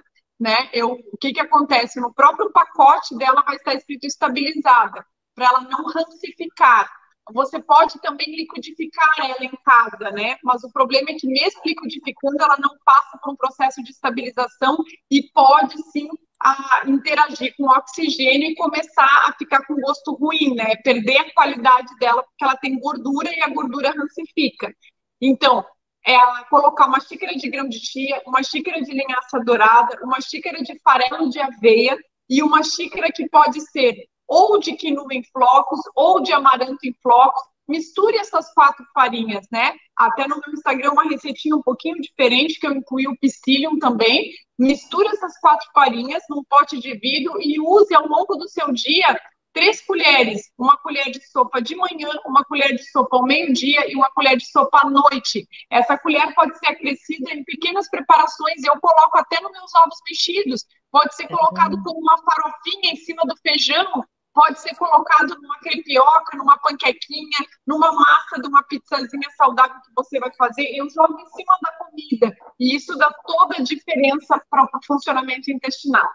né? 0.44 0.70
Eu, 0.74 0.92
o 0.92 1.18
que, 1.18 1.32
que 1.32 1.40
acontece? 1.40 2.02
No 2.02 2.14
próprio 2.14 2.52
pacote 2.52 3.16
dela 3.18 3.42
vai 3.44 3.56
estar 3.56 3.74
escrito 3.76 4.06
estabilizada, 4.06 5.06
para 5.34 5.46
ela 5.46 5.62
não 5.62 5.86
rancificar. 5.86 6.92
Você 7.32 7.62
pode 7.62 8.02
também 8.02 8.36
liquidificar 8.36 9.14
ela 9.20 9.46
em 9.46 9.58
casa, 9.64 10.12
né? 10.12 10.36
Mas 10.44 10.62
o 10.66 10.72
problema 10.74 11.12
é 11.12 11.14
que 11.14 11.26
mesmo 11.26 11.62
liquidificando, 11.66 12.44
ela 12.44 12.58
não 12.60 12.76
passa 12.84 13.18
por 13.24 13.32
um 13.32 13.38
processo 13.38 13.82
de 13.82 13.92
estabilização 13.92 14.76
e 15.10 15.24
pode 15.34 15.82
sim 15.92 16.10
a 16.42 16.82
interagir 16.88 17.56
com 17.56 17.64
o 17.64 17.72
oxigênio 17.72 18.50
e 18.50 18.56
começar 18.56 19.30
a 19.30 19.34
ficar 19.38 19.66
com 19.66 19.76
gosto 19.76 20.14
ruim, 20.16 20.56
né? 20.56 20.76
Perder 20.84 21.20
a 21.20 21.34
qualidade 21.34 21.96
dela 21.98 22.22
porque 22.22 22.44
ela 22.44 22.58
tem 22.58 22.78
gordura 22.78 23.32
e 23.34 23.42
a 23.42 23.48
gordura 23.48 23.94
rancifica. 23.98 24.76
Então, 25.22 25.66
é 26.06 26.18
colocar 26.50 26.88
uma 26.88 27.00
xícara 27.00 27.34
de 27.36 27.50
grão 27.50 27.68
de 27.68 27.80
chia, 27.80 28.22
uma 28.26 28.44
xícara 28.44 28.82
de 28.82 28.92
linhaça 28.92 29.40
dourada, 29.44 30.00
uma 30.04 30.20
xícara 30.20 30.62
de 30.62 30.78
farelo 30.80 31.30
de 31.30 31.40
aveia 31.40 31.98
e 32.30 32.44
uma 32.44 32.64
xícara 32.64 33.12
que 33.12 33.28
pode 33.30 33.62
ser 33.62 33.96
ou 34.28 34.60
de 34.60 34.74
quinoa 34.74 35.14
em 35.14 35.24
flocos 35.24 35.80
ou 35.96 36.22
de 36.22 36.34
amaranto 36.34 36.80
em 36.84 36.94
flocos. 37.02 37.44
Misture 37.68 38.18
essas 38.18 38.54
quatro 38.54 38.86
farinhas, 38.94 39.48
né? 39.50 39.74
Até 39.96 40.28
no 40.28 40.36
meu 40.36 40.54
Instagram 40.54 40.92
uma 40.92 41.04
receitinha 41.04 41.56
um 41.56 41.62
pouquinho 41.62 41.96
diferente 42.02 42.60
que 42.60 42.68
eu 42.68 42.74
incluí 42.74 43.08
o 43.08 43.18
psyllium 43.20 43.80
também. 43.80 44.32
Misture 44.60 45.08
essas 45.08 45.40
quatro 45.40 45.70
farinhas 45.74 46.24
num 46.30 46.44
pote 46.44 46.78
de 46.80 46.94
vidro 46.98 47.40
e 47.42 47.60
use 47.62 47.94
ao 47.96 48.08
longo 48.08 48.36
do 48.36 48.50
seu 48.50 48.74
dia 48.74 49.18
três 49.54 49.82
colheres, 49.86 50.52
uma 50.58 50.76
colher 50.78 51.10
de 51.12 51.22
sopa 51.30 51.62
de 51.62 51.76
manhã, 51.76 52.10
uma 52.26 52.44
colher 52.44 52.76
de 52.76 52.84
sopa 52.90 53.18
ao 53.18 53.24
meio-dia 53.24 53.90
e 53.90 53.96
uma 53.96 54.10
colher 54.12 54.36
de 54.36 54.46
sopa 54.46 54.82
à 54.84 54.90
noite. 54.90 55.48
Essa 55.70 55.98
colher 55.98 56.34
pode 56.34 56.58
ser 56.58 56.68
acrescida 56.68 57.32
em 57.32 57.44
pequenas 57.44 57.90
preparações, 57.90 58.64
eu 58.64 58.80
coloco 58.82 59.18
até 59.18 59.40
nos 59.40 59.52
meus 59.52 59.72
ovos 59.76 60.00
mexidos, 60.10 60.66
pode 60.92 61.16
ser 61.16 61.28
colocado 61.28 61.82
como 61.84 62.00
uma 62.00 62.18
farofinha 62.18 62.92
em 62.92 62.96
cima 62.96 63.22
do 63.26 63.36
feijão, 63.38 64.04
pode 64.34 64.60
ser 64.60 64.76
colocado 64.76 65.36
numa 65.40 65.60
crepioca, 65.60 66.36
numa 66.36 66.58
panquequinha, 66.58 67.38
numa 67.68 67.92
massa 67.94 68.42
de 68.42 68.48
uma 68.48 68.64
pizzazinha 68.64 69.30
saudável 69.38 69.76
que 69.76 69.92
você 69.96 70.20
vai 70.20 70.34
fazer, 70.36 70.64
eu 70.76 70.90
jogo 70.90 71.20
em 71.20 71.26
cima 71.28 71.58
da 71.62 71.72
comida, 71.74 72.36
e 72.60 72.76
isso 72.76 72.98
dá 72.98 73.14
toda 73.26 73.58
a 73.58 73.64
diferença 73.64 74.44
para 74.50 74.64
o 74.64 74.86
funcionamento 74.86 75.52
intestinal. 75.52 76.10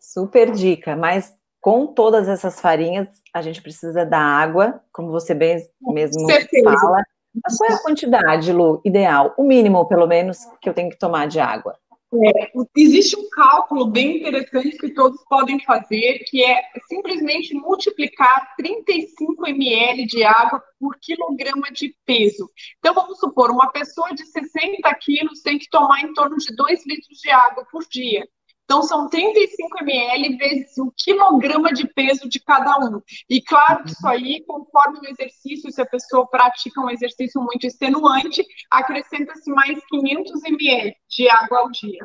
Super 0.00 0.50
dica, 0.52 0.96
mas 0.96 1.32
com 1.64 1.86
todas 1.86 2.28
essas 2.28 2.60
farinhas, 2.60 3.08
a 3.32 3.40
gente 3.40 3.62
precisa 3.62 4.04
da 4.04 4.18
água, 4.18 4.82
como 4.92 5.10
você 5.10 5.32
bem 5.32 5.66
mesmo 5.80 6.28
fala. 6.62 7.02
Mas 7.42 7.56
qual 7.56 7.70
é 7.70 7.72
a 7.72 7.82
quantidade, 7.82 8.52
Lu, 8.52 8.82
ideal? 8.84 9.32
O 9.38 9.44
mínimo, 9.44 9.88
pelo 9.88 10.06
menos, 10.06 10.40
que 10.60 10.68
eu 10.68 10.74
tenho 10.74 10.90
que 10.90 10.98
tomar 10.98 11.26
de 11.26 11.40
água? 11.40 11.74
É, 12.12 12.52
existe 12.76 13.18
um 13.18 13.30
cálculo 13.30 13.86
bem 13.86 14.18
interessante 14.18 14.76
que 14.76 14.90
todos 14.90 15.18
podem 15.26 15.58
fazer, 15.60 16.18
que 16.26 16.44
é 16.44 16.64
simplesmente 16.86 17.54
multiplicar 17.54 18.54
35 18.58 19.48
ml 19.48 20.04
de 20.04 20.22
água 20.22 20.62
por 20.78 20.94
quilograma 21.00 21.72
de 21.72 21.96
peso. 22.04 22.46
Então, 22.78 22.92
vamos 22.92 23.18
supor, 23.18 23.50
uma 23.50 23.72
pessoa 23.72 24.14
de 24.14 24.26
60 24.26 24.94
quilos 24.96 25.40
tem 25.40 25.58
que 25.58 25.70
tomar 25.70 26.02
em 26.02 26.12
torno 26.12 26.36
de 26.36 26.54
2 26.54 26.86
litros 26.86 27.18
de 27.20 27.30
água 27.30 27.66
por 27.72 27.82
dia. 27.88 28.28
Então, 28.64 28.82
são 28.82 29.08
35 29.08 29.78
ml 29.82 30.36
vezes 30.36 30.78
um 30.78 30.90
quilograma 30.96 31.72
de 31.72 31.86
peso 31.86 32.28
de 32.28 32.40
cada 32.40 32.78
um. 32.78 33.00
E 33.28 33.42
claro 33.42 33.84
que 33.84 33.90
isso 33.90 34.06
aí, 34.06 34.42
conforme 34.46 35.00
o 35.00 35.06
exercício, 35.06 35.70
se 35.70 35.82
a 35.82 35.86
pessoa 35.86 36.26
pratica 36.26 36.80
um 36.80 36.90
exercício 36.90 37.42
muito 37.42 37.66
extenuante, 37.66 38.44
acrescenta-se 38.70 39.50
mais 39.50 39.78
500 39.86 40.44
ml 40.44 40.96
de 41.08 41.28
água 41.28 41.58
ao 41.58 41.70
dia. 41.70 42.04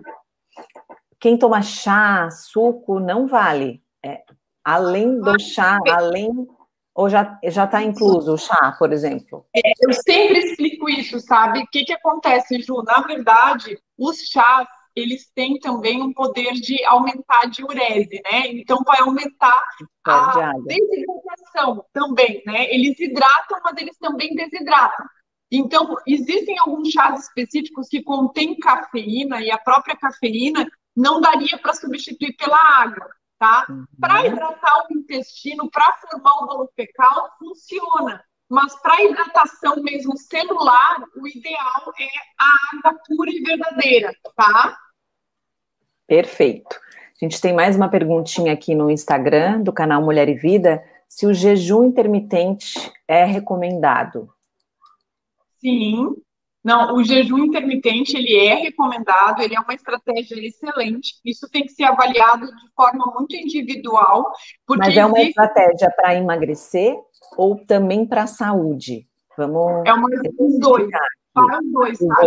Quem 1.20 1.38
toma 1.38 1.62
chá, 1.62 2.30
suco, 2.30 3.00
não 3.00 3.26
vale. 3.26 3.82
É, 4.04 4.24
além 4.64 5.20
do 5.20 5.40
chá, 5.40 5.78
além 5.90 6.30
ou 6.94 7.10
já 7.10 7.40
já 7.46 7.64
está 7.64 7.82
incluso 7.82 8.34
o 8.34 8.38
chá, 8.38 8.76
por 8.78 8.92
exemplo? 8.92 9.46
É, 9.56 9.62
eu 9.82 9.94
sempre 9.94 10.40
explico 10.40 10.90
isso, 10.90 11.20
sabe? 11.22 11.60
O 11.60 11.68
que, 11.68 11.86
que 11.86 11.94
acontece, 11.94 12.62
Ju? 12.62 12.84
Na 12.84 13.02
verdade, 13.02 13.80
os 13.98 14.18
chás 14.30 14.68
eles 14.96 15.30
têm 15.34 15.60
também 15.60 16.02
um 16.02 16.14
poder 16.14 16.54
de 16.54 16.84
aumentar 16.86 17.42
a 17.44 17.48
diurese, 17.48 18.22
né? 18.24 18.48
Então 18.48 18.84
vai 18.86 19.00
aumentar 19.02 19.64
a 20.06 20.54
desidratação 20.66 21.86
também, 21.94 22.42
né? 22.46 22.74
Eles 22.74 23.00
hidratam, 23.00 23.60
mas 23.64 23.78
eles 23.78 23.98
também 23.98 24.36
desidratam. 24.36 25.06
Então, 25.52 25.96
existem 26.06 26.56
alguns 26.60 26.90
chás 26.90 27.24
específicos 27.24 27.88
que 27.88 28.04
contêm 28.04 28.58
cafeína 28.58 29.42
e 29.42 29.50
a 29.50 29.58
própria 29.58 29.96
cafeína 29.96 30.70
não 30.96 31.20
daria 31.20 31.58
para 31.58 31.74
substituir 31.74 32.36
pela 32.36 32.58
água, 32.58 33.10
tá? 33.40 33.66
Uhum. 33.70 33.86
Para 34.00 34.28
hidratar 34.28 34.86
o 34.90 34.94
intestino, 34.94 35.70
para 35.72 35.98
formar 35.98 36.34
o 36.34 36.46
bolo 36.46 36.70
fecal, 36.76 37.32
funciona. 37.40 38.24
Mas 38.50 38.76
para 38.82 39.04
hidratação 39.04 39.76
mesmo 39.84 40.18
celular, 40.18 41.04
o 41.16 41.28
ideal 41.28 41.94
é 42.00 42.08
a 42.40 42.78
água 42.78 43.00
pura 43.08 43.30
e 43.30 43.42
verdadeira, 43.42 44.12
tá? 44.36 44.76
Perfeito. 46.08 46.76
A 47.22 47.26
gente 47.26 47.40
tem 47.40 47.54
mais 47.54 47.76
uma 47.76 47.90
perguntinha 47.90 48.52
aqui 48.52 48.74
no 48.74 48.90
Instagram 48.90 49.62
do 49.62 49.72
canal 49.72 50.02
Mulher 50.02 50.28
e 50.30 50.34
Vida, 50.34 50.84
se 51.08 51.28
o 51.28 51.34
jejum 51.34 51.84
intermitente 51.84 52.80
é 53.08 53.24
recomendado. 53.26 54.34
Sim, 55.60 56.16
Não, 56.64 56.96
o 56.96 57.04
jejum 57.04 57.38
intermitente 57.40 58.18
ele 58.18 58.36
é 58.36 58.56
recomendado, 58.56 59.42
ele 59.42 59.56
é 59.56 59.60
uma 59.60 59.74
estratégia 59.74 60.36
excelente. 60.46 61.16
Isso 61.24 61.50
tem 61.50 61.64
que 61.64 61.72
ser 61.72 61.84
avaliado 61.84 62.46
de 62.46 62.72
forma 62.76 63.14
muito 63.16 63.36
individual. 63.36 64.32
Mas 64.78 64.96
é 64.96 65.06
uma 65.06 65.20
existe... 65.20 65.40
estratégia 65.40 65.90
para 65.92 66.16
emagrecer 66.16 66.98
ou 67.38 67.66
também 67.66 68.06
para 68.06 68.24
a 68.24 68.28
saúde? 68.28 69.08
Vamos. 69.38 69.84
É 69.86 69.94
uma 69.94 70.10
dos 70.10 70.60
dois. 70.60 70.90
Para 71.34 71.60
os 71.60 71.72
dois, 71.72 72.00
tá? 72.00 72.22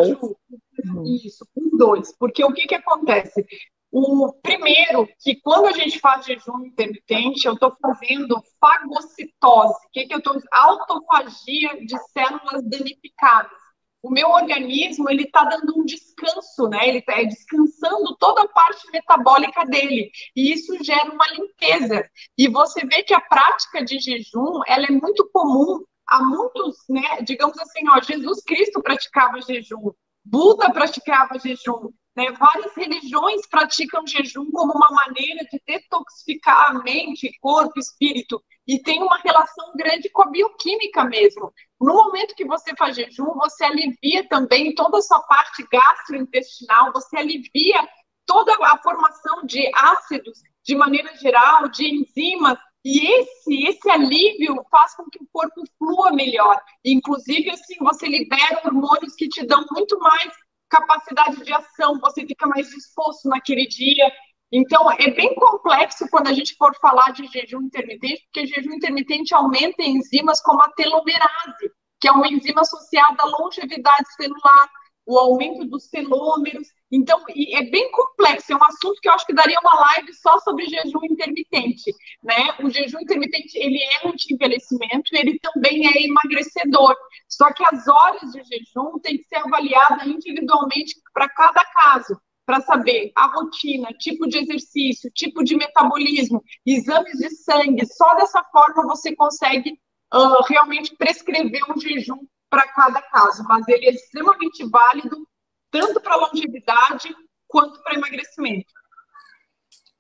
Uhum. 0.86 1.04
Isso, 1.04 1.46
os 1.54 1.78
dois. 1.78 2.16
Porque 2.18 2.44
o 2.44 2.52
que, 2.52 2.66
que 2.66 2.74
acontece? 2.74 3.44
O 3.90 4.32
primeiro, 4.42 5.06
que 5.20 5.38
quando 5.42 5.66
a 5.66 5.72
gente 5.72 6.00
faz 6.00 6.24
jejum 6.24 6.64
intermitente, 6.64 7.46
eu 7.46 7.52
estou 7.52 7.76
fazendo 7.80 8.42
fagocitose. 8.58 9.74
O 9.74 9.90
que, 9.92 10.06
que 10.06 10.14
eu 10.14 10.18
estou? 10.18 10.40
Autofagia 10.50 11.84
de 11.84 11.98
células 12.12 12.64
danificadas 12.64 13.61
o 14.02 14.10
meu 14.10 14.28
organismo 14.30 15.08
ele 15.08 15.22
está 15.22 15.44
dando 15.44 15.78
um 15.78 15.84
descanso, 15.84 16.68
né? 16.68 16.88
Ele 16.88 16.98
está 16.98 17.22
descansando 17.22 18.16
toda 18.18 18.42
a 18.42 18.48
parte 18.48 18.90
metabólica 18.90 19.64
dele 19.64 20.10
e 20.34 20.52
isso 20.52 20.82
gera 20.82 21.10
uma 21.10 21.26
limpeza. 21.28 22.04
E 22.36 22.48
você 22.48 22.84
vê 22.84 23.02
que 23.04 23.14
a 23.14 23.20
prática 23.20 23.84
de 23.84 24.00
jejum 24.00 24.60
ela 24.66 24.86
é 24.86 24.90
muito 24.90 25.28
comum 25.32 25.84
a 26.08 26.22
muitos, 26.22 26.78
né? 26.88 27.22
Digamos 27.22 27.56
assim, 27.58 27.88
ó, 27.88 28.00
Jesus 28.02 28.42
Cristo 28.42 28.82
praticava 28.82 29.40
jejum, 29.40 29.92
Buda 30.24 30.72
praticava 30.72 31.38
jejum, 31.38 31.90
né? 32.16 32.32
Várias 32.32 32.74
religiões 32.74 33.46
praticam 33.46 34.04
jejum 34.06 34.50
como 34.50 34.72
uma 34.72 34.88
maneira 34.90 35.44
de 35.44 35.62
detoxificar 35.64 36.70
a 36.70 36.82
mente, 36.82 37.30
corpo, 37.40 37.78
espírito 37.78 38.42
e 38.66 38.78
tem 38.80 39.02
uma 39.02 39.18
relação 39.18 39.72
grande 39.74 40.08
com 40.10 40.22
a 40.22 40.30
bioquímica 40.30 41.04
mesmo. 41.04 41.52
No 41.82 41.94
momento 41.94 42.36
que 42.36 42.44
você 42.44 42.74
faz 42.76 42.94
jejum, 42.94 43.34
você 43.34 43.64
alivia 43.64 44.26
também 44.28 44.72
toda 44.72 44.98
a 44.98 45.02
sua 45.02 45.20
parte 45.24 45.66
gastrointestinal, 45.70 46.92
você 46.92 47.18
alivia 47.18 47.88
toda 48.24 48.52
a 48.62 48.78
formação 48.78 49.44
de 49.44 49.68
ácidos 49.74 50.38
de 50.62 50.76
maneira 50.76 51.12
geral, 51.16 51.68
de 51.68 51.84
enzimas, 51.92 52.56
e 52.84 53.04
esse, 53.06 53.64
esse 53.66 53.90
alívio 53.90 54.64
faz 54.70 54.94
com 54.94 55.04
que 55.10 55.22
o 55.22 55.28
corpo 55.32 55.62
flua 55.76 56.12
melhor. 56.12 56.56
Inclusive, 56.84 57.50
assim, 57.50 57.76
você 57.80 58.06
libera 58.06 58.62
hormônios 58.64 59.14
que 59.14 59.28
te 59.28 59.44
dão 59.44 59.64
muito 59.72 59.98
mais 59.98 60.32
capacidade 60.68 61.44
de 61.44 61.52
ação, 61.52 61.98
você 62.00 62.24
fica 62.26 62.46
mais 62.46 62.68
disposto 62.70 63.28
naquele 63.28 63.66
dia. 63.66 64.10
Então, 64.54 64.92
é 64.92 65.10
bem 65.10 65.34
complexo 65.34 66.06
quando 66.10 66.28
a 66.28 66.32
gente 66.34 66.54
for 66.56 66.76
falar 66.78 67.10
de 67.12 67.26
jejum 67.26 67.62
intermitente, 67.62 68.22
porque 68.24 68.46
jejum 68.46 68.74
intermitente 68.74 69.34
aumenta 69.34 69.82
enzimas 69.82 70.42
como 70.42 70.60
a 70.62 70.70
telomerase, 70.72 71.70
que 71.98 72.06
é 72.06 72.12
uma 72.12 72.28
enzima 72.28 72.60
associada 72.60 73.22
à 73.22 73.24
longevidade 73.24 74.14
celular, 74.14 74.68
o 75.06 75.18
aumento 75.18 75.64
dos 75.64 75.88
telômeros. 75.88 76.68
Então, 76.90 77.24
é 77.30 77.62
bem 77.70 77.90
complexo, 77.92 78.52
é 78.52 78.56
um 78.56 78.64
assunto 78.64 79.00
que 79.00 79.08
eu 79.08 79.14
acho 79.14 79.26
que 79.26 79.32
daria 79.32 79.58
uma 79.58 79.86
live 79.86 80.12
só 80.12 80.38
sobre 80.40 80.66
jejum 80.66 81.00
intermitente, 81.02 81.90
né? 82.22 82.54
O 82.62 82.68
jejum 82.68 83.00
intermitente, 83.00 83.56
ele 83.56 83.78
é 83.82 84.06
anti-envelhecimento, 84.06 85.10
ele 85.12 85.38
também 85.38 85.86
é 85.86 86.02
emagrecedor. 86.02 86.94
Só 87.26 87.50
que 87.54 87.64
as 87.64 87.88
horas 87.88 88.30
de 88.32 88.42
jejum 88.44 88.98
têm 89.02 89.16
que 89.16 89.24
ser 89.24 89.36
avaliadas 89.36 90.06
individualmente 90.06 90.94
para 91.14 91.26
cada 91.30 91.64
caso 91.64 92.20
para 92.44 92.60
saber 92.60 93.12
a 93.16 93.26
rotina, 93.26 93.88
tipo 93.98 94.26
de 94.26 94.38
exercício, 94.38 95.10
tipo 95.14 95.44
de 95.44 95.56
metabolismo, 95.56 96.42
exames 96.66 97.18
de 97.18 97.30
sangue. 97.30 97.86
Só 97.86 98.14
dessa 98.16 98.42
forma 98.44 98.84
você 98.84 99.14
consegue 99.14 99.78
uh, 100.12 100.42
realmente 100.48 100.96
prescrever 100.96 101.62
um 101.70 101.80
jejum 101.80 102.18
para 102.50 102.66
cada 102.68 103.00
caso. 103.02 103.44
Mas 103.44 103.66
ele 103.68 103.86
é 103.86 103.90
extremamente 103.90 104.68
válido 104.68 105.26
tanto 105.70 106.00
para 106.00 106.16
longevidade 106.16 107.14
quanto 107.48 107.82
para 107.82 107.94
emagrecimento. 107.94 108.72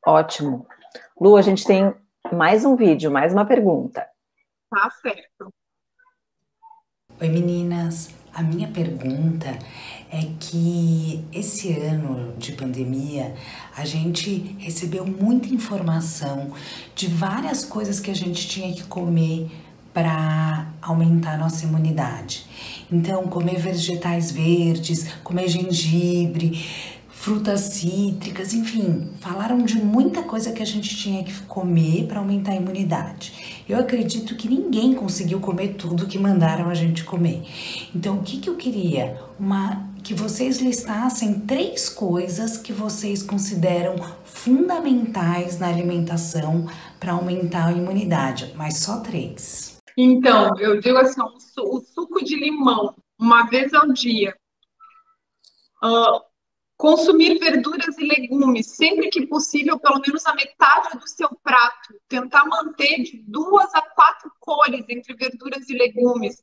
Ótimo. 0.06 0.66
Lu, 1.20 1.36
a 1.36 1.42
gente 1.42 1.64
tem 1.64 1.94
mais 2.32 2.64
um 2.64 2.76
vídeo, 2.76 3.10
mais 3.10 3.32
uma 3.32 3.46
pergunta. 3.46 4.06
Tá 4.68 4.90
certo. 5.02 5.52
Oi, 7.20 7.28
meninas. 7.28 8.21
A 8.34 8.42
minha 8.42 8.68
pergunta 8.68 9.58
é 10.10 10.26
que 10.40 11.22
esse 11.32 11.70
ano 11.72 12.32
de 12.38 12.52
pandemia 12.52 13.34
a 13.76 13.84
gente 13.84 14.56
recebeu 14.58 15.06
muita 15.06 15.48
informação 15.48 16.52
de 16.94 17.08
várias 17.08 17.62
coisas 17.62 18.00
que 18.00 18.10
a 18.10 18.14
gente 18.14 18.48
tinha 18.48 18.72
que 18.74 18.84
comer 18.84 19.50
para 19.92 20.66
aumentar 20.80 21.38
nossa 21.38 21.66
imunidade. 21.66 22.46
Então, 22.90 23.24
comer 23.24 23.58
vegetais 23.58 24.30
verdes, 24.32 25.12
comer 25.22 25.48
gengibre, 25.48 26.64
frutas 27.22 27.60
cítricas, 27.60 28.52
enfim, 28.52 29.12
falaram 29.20 29.58
de 29.58 29.76
muita 29.76 30.24
coisa 30.24 30.50
que 30.50 30.60
a 30.60 30.66
gente 30.66 30.96
tinha 30.96 31.22
que 31.22 31.32
comer 31.42 32.08
para 32.08 32.18
aumentar 32.18 32.50
a 32.50 32.56
imunidade. 32.56 33.64
Eu 33.68 33.78
acredito 33.78 34.34
que 34.34 34.48
ninguém 34.48 34.92
conseguiu 34.92 35.38
comer 35.38 35.74
tudo 35.74 36.08
que 36.08 36.18
mandaram 36.18 36.68
a 36.68 36.74
gente 36.74 37.04
comer. 37.04 37.44
Então, 37.94 38.16
o 38.16 38.24
que, 38.24 38.40
que 38.40 38.50
eu 38.50 38.56
queria? 38.56 39.22
Uma 39.38 39.88
que 40.02 40.14
vocês 40.14 40.58
listassem 40.58 41.38
três 41.46 41.88
coisas 41.88 42.56
que 42.56 42.72
vocês 42.72 43.22
consideram 43.22 43.94
fundamentais 44.24 45.60
na 45.60 45.68
alimentação 45.68 46.66
para 46.98 47.12
aumentar 47.12 47.68
a 47.68 47.72
imunidade, 47.72 48.52
mas 48.56 48.78
só 48.78 48.98
três. 48.98 49.76
Então, 49.96 50.58
eu 50.58 50.80
digo 50.80 50.98
assim, 50.98 51.20
o 51.20 51.80
suco 51.82 52.24
de 52.24 52.34
limão, 52.34 52.96
uma 53.16 53.44
vez 53.44 53.72
ao 53.72 53.92
dia. 53.92 54.34
Consumir 56.82 57.38
verduras 57.38 57.96
e 57.96 58.04
legumes 58.04 58.74
sempre 58.74 59.08
que 59.08 59.24
possível, 59.24 59.78
pelo 59.78 60.00
menos 60.04 60.26
a 60.26 60.34
metade 60.34 60.98
do 60.98 61.08
seu 61.08 61.28
prato. 61.40 61.94
Tentar 62.08 62.44
manter 62.44 63.04
de 63.04 63.22
duas 63.24 63.72
a 63.72 63.82
quatro 63.82 64.28
cores 64.40 64.84
entre 64.88 65.14
verduras 65.14 65.70
e 65.70 65.74
legumes. 65.74 66.42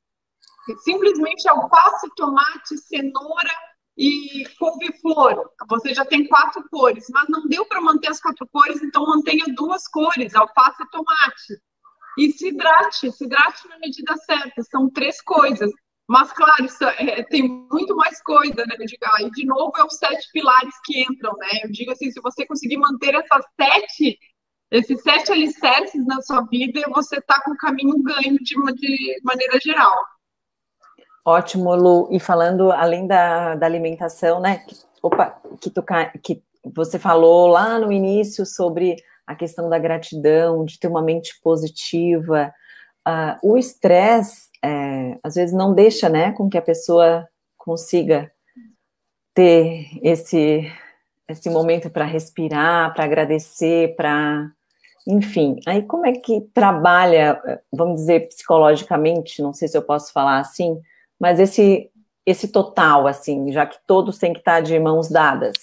Simplesmente 0.86 1.46
alface, 1.50 2.08
tomate, 2.16 2.78
cenoura 2.78 3.52
e 3.98 4.48
couve-flor. 4.58 5.52
Você 5.68 5.94
já 5.94 6.06
tem 6.06 6.26
quatro 6.26 6.64
cores, 6.72 7.08
mas 7.10 7.26
não 7.28 7.46
deu 7.46 7.66
para 7.66 7.82
manter 7.82 8.10
as 8.10 8.22
quatro 8.22 8.48
cores, 8.48 8.82
então 8.82 9.08
mantenha 9.08 9.44
duas 9.54 9.90
cores, 9.90 10.34
alface 10.34 10.82
e 10.82 10.90
tomate. 10.90 11.62
E 12.18 12.32
se 12.32 12.48
hidrate, 12.48 13.12
se 13.12 13.26
hidrate 13.26 13.68
na 13.68 13.78
medida 13.78 14.16
certa. 14.16 14.64
São 14.64 14.90
três 14.90 15.22
coisas. 15.22 15.70
Mas, 16.10 16.34
claro, 16.34 16.66
isso 16.66 16.84
é, 16.84 17.22
tem 17.22 17.47
muito 17.72 17.95
mais 17.95 18.20
coisa, 18.24 18.66
né, 18.66 18.76
Edgar? 18.80 19.22
E, 19.22 19.30
de 19.30 19.45
novo, 19.45 19.72
é 19.78 19.84
os 19.84 19.95
sete 19.95 20.28
pilares 20.34 20.74
que 20.84 21.03
entram, 21.03 21.32
né? 21.38 21.47
Eu 21.64 21.72
digo 21.72 21.91
assim, 21.91 22.10
se 22.10 22.20
você 22.20 22.47
conseguir 22.47 22.78
manter 22.78 23.14
essas 23.14 23.45
sete, 23.55 24.18
esses 24.72 25.03
sete 25.03 25.32
alicerces 25.32 26.03
na 26.07 26.20
sua 26.24 26.41
vida, 26.49 26.82
você 26.89 27.20
está 27.20 27.39
com 27.43 27.51
o 27.51 27.57
caminho 27.57 28.01
ganho 28.01 28.39
de, 28.39 28.55
de 28.55 29.24
maneira 29.24 29.60
geral. 29.64 29.93
Ótimo, 31.24 31.76
Lu. 31.76 32.10
E 32.12 32.20
falando, 32.20 32.72
além 32.72 33.05
da, 33.05 33.53
da 33.53 33.68
alimentação, 33.68 34.39
né? 34.39 34.66
Opa, 35.03 35.39
que, 35.62 35.70
tu, 35.70 35.84
que 36.24 36.41
você 36.74 36.97
falou 36.97 37.45
lá 37.45 37.78
no 37.78 37.91
início 37.91 38.47
sobre 38.47 38.95
a 39.28 39.36
questão 39.36 39.70
da 39.70 39.78
gratidão, 39.78 40.66
de 40.66 40.80
ter 40.80 40.88
uma 40.88 41.03
mente 41.03 41.39
positiva. 41.39 42.51
Uh, 43.07 43.51
o 43.51 43.57
estresse 43.60 44.49
é, 44.64 45.18
às 45.24 45.36
vezes 45.36 45.55
não 45.55 45.74
deixa, 45.74 46.10
né, 46.10 46.32
com 46.34 46.49
que 46.49 46.57
a 46.57 46.62
pessoa 46.62 47.28
consiga 47.57 48.32
ter 49.34 49.88
esse 50.01 50.72
esse 51.28 51.47
momento 51.47 51.91
para 51.91 52.05
respirar, 52.05 52.91
para 52.93 53.03
agradecer, 53.03 53.95
para 53.95 54.49
enfim. 55.07 55.57
Aí 55.68 55.84
como 55.84 56.07
é 56.07 56.14
que 56.14 56.41
trabalha, 56.53 57.39
vamos 57.72 58.01
dizer 58.01 58.28
psicologicamente, 58.30 59.41
não 59.41 59.53
sei 59.53 59.68
se 59.68 59.78
eu 59.78 59.84
posso 59.84 60.12
falar 60.12 60.39
assim, 60.39 60.82
mas 61.20 61.39
esse 61.39 61.89
esse 62.26 62.47
total 62.47 63.07
assim, 63.07 63.51
já 63.51 63.66
que 63.66 63.78
todos 63.88 64.18
têm 64.18 64.34
que 64.34 64.39
estar 64.39 64.62
de 64.62 64.78
mãos 64.80 65.10
dadas. 65.10 65.53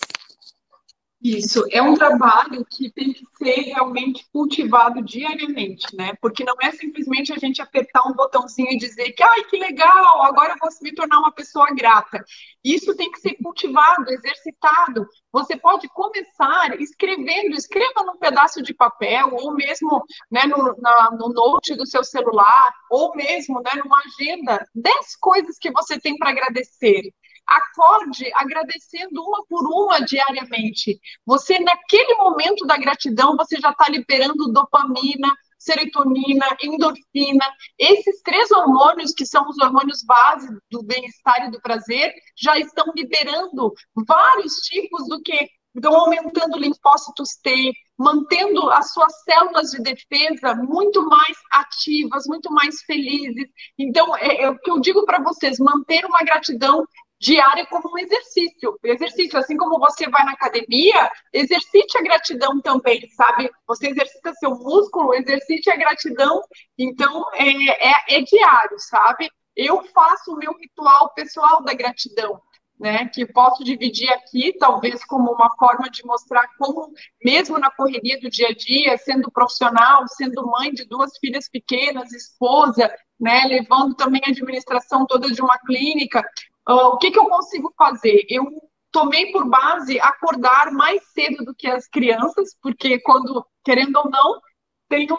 Isso, 1.23 1.64
é 1.73 1.81
um 1.81 1.95
trabalho 1.95 2.64
que 2.71 2.91
tem 2.93 3.12
que 3.12 3.25
ser 3.39 3.73
realmente 3.73 4.25
cultivado 4.31 5.03
diariamente, 5.03 5.87
né? 5.97 6.12
Porque 6.21 6.45
não 6.45 6.55
é 6.61 6.71
simplesmente 6.73 7.33
a 7.33 7.39
gente 7.39 7.61
apertar 7.61 8.07
um 8.07 8.12
botãozinho 8.12 8.71
e 8.71 8.77
dizer 8.77 9.12
que, 9.12 9.23
ai, 9.23 9.45
que 9.45 9.57
legal, 9.57 10.23
agora 10.23 10.53
eu 10.53 10.59
vou 10.61 10.69
me 10.83 10.95
tornar 10.95 11.19
uma 11.19 11.33
pessoa 11.33 11.75
grata. 11.75 12.23
Isso 12.62 12.95
tem 12.95 13.11
que 13.11 13.19
ser 13.19 13.35
cultivado, 13.43 14.11
exercitado. 14.11 15.07
Você 15.33 15.57
pode 15.57 15.89
começar 15.89 16.79
escrevendo, 16.81 17.57
escreva 17.57 18.05
num 18.05 18.19
pedaço 18.19 18.62
de 18.62 18.75
papel, 18.75 19.31
ou 19.33 19.55
mesmo 19.55 20.05
né, 20.31 20.45
no, 20.45 20.77
na, 20.79 21.11
no 21.12 21.31
note 21.31 21.75
do 21.75 21.87
seu 21.87 22.05
celular, 22.05 22.73
ou 22.91 23.17
mesmo 23.17 23.61
né, 23.62 23.71
numa 23.83 24.01
agenda, 24.01 24.67
dez 24.75 25.17
coisas 25.17 25.59
que 25.59 25.73
você 25.73 25.99
tem 25.99 26.17
para 26.19 26.31
agradecer 26.31 27.11
acorde 27.47 28.30
agradecendo 28.34 29.22
uma 29.22 29.44
por 29.47 29.66
uma 29.66 30.01
diariamente. 30.01 30.99
Você, 31.24 31.59
naquele 31.59 32.14
momento 32.16 32.66
da 32.66 32.76
gratidão, 32.76 33.36
você 33.36 33.57
já 33.61 33.70
está 33.70 33.88
liberando 33.88 34.53
dopamina, 34.53 35.32
serotonina, 35.59 36.47
endorfina. 36.62 37.44
Esses 37.78 38.22
três 38.22 38.51
hormônios, 38.51 39.12
que 39.12 39.26
são 39.26 39.49
os 39.49 39.59
hormônios 39.59 40.03
base 40.05 40.49
do 40.70 40.82
bem-estar 40.82 41.47
e 41.47 41.51
do 41.51 41.61
prazer, 41.61 42.12
já 42.36 42.59
estão 42.59 42.92
liberando 42.94 43.72
vários 44.07 44.55
tipos 44.57 45.09
do 45.09 45.20
que 45.22 45.49
então, 45.76 45.94
aumentando 45.94 46.57
linfócitos 46.57 47.36
T, 47.42 47.70
mantendo 47.99 48.70
as 48.70 48.94
suas 48.94 49.12
células 49.24 49.72
de 49.72 49.82
defesa 49.82 50.55
muito 50.55 51.07
mais 51.07 51.36
ativas, 51.53 52.24
muito 52.26 52.51
mais 52.51 52.80
felizes. 52.80 53.47
Então, 53.78 54.16
é, 54.16 54.44
é 54.44 54.49
o 54.49 54.59
que 54.59 54.70
eu 54.70 54.80
digo 54.80 55.05
para 55.05 55.22
vocês: 55.22 55.59
manter 55.59 56.07
uma 56.07 56.20
gratidão 56.20 56.82
diária 57.19 57.67
como 57.67 57.93
um 57.93 57.99
exercício. 57.99 58.79
Exercício, 58.83 59.39
assim 59.39 59.57
como 59.57 59.79
você 59.79 60.09
vai 60.09 60.25
na 60.25 60.33
academia, 60.33 61.11
exercite 61.33 61.99
a 61.99 62.03
gratidão 62.03 62.61
também, 62.61 63.09
sabe? 63.11 63.51
Você 63.67 63.89
exercita 63.89 64.33
seu 64.35 64.51
músculo, 64.51 65.14
exercite 65.14 65.71
a 65.71 65.77
gratidão. 65.77 66.43
Então, 66.79 67.25
é, 67.35 67.91
é, 67.91 68.19
é 68.19 68.23
diário, 68.23 68.79
sabe? 68.79 69.29
Eu 69.55 69.83
faço 69.85 70.35
o 70.35 70.37
meu 70.37 70.53
ritual 70.59 71.12
pessoal 71.14 71.62
da 71.62 71.73
gratidão 71.73 72.41
né, 72.79 73.09
que 73.09 73.25
posso 73.27 73.64
dividir 73.64 74.09
aqui, 74.11 74.53
talvez 74.59 75.05
como 75.05 75.33
uma 75.33 75.51
forma 75.57 75.89
de 75.91 76.05
mostrar 76.05 76.47
como, 76.59 76.93
mesmo 77.25 77.59
na 77.59 77.71
correria 77.71 78.21
do 78.21 78.29
dia 78.29 78.49
a 78.49 78.55
dia, 78.55 78.99
sendo 78.99 79.31
profissional, 79.31 80.07
sendo 80.09 80.47
mãe 80.47 80.73
de 80.73 80.85
duas 80.85 81.17
filhas 81.19 81.49
pequenas, 81.49 82.12
esposa, 82.12 82.95
né, 83.19 83.45
levando 83.47 83.95
também 83.95 84.21
a 84.27 84.31
administração 84.31 85.07
toda 85.07 85.31
de 85.31 85.41
uma 85.41 85.59
clínica, 85.61 86.23
uh, 86.69 86.89
o 86.89 86.99
que, 86.99 87.11
que 87.11 87.19
eu 87.19 87.29
consigo 87.29 87.73
fazer? 87.77 88.25
Eu 88.29 88.45
tomei 88.91 89.31
por 89.33 89.49
base 89.49 90.01
acordar 90.01 90.71
mais 90.73 91.03
cedo 91.12 91.45
do 91.45 91.55
que 91.55 91.67
as 91.69 91.87
crianças, 91.89 92.57
porque 92.62 93.01
quando, 93.01 93.45
querendo 93.64 93.97
ou 93.97 94.11
não, 94.11 94.41
tenho 94.89 95.17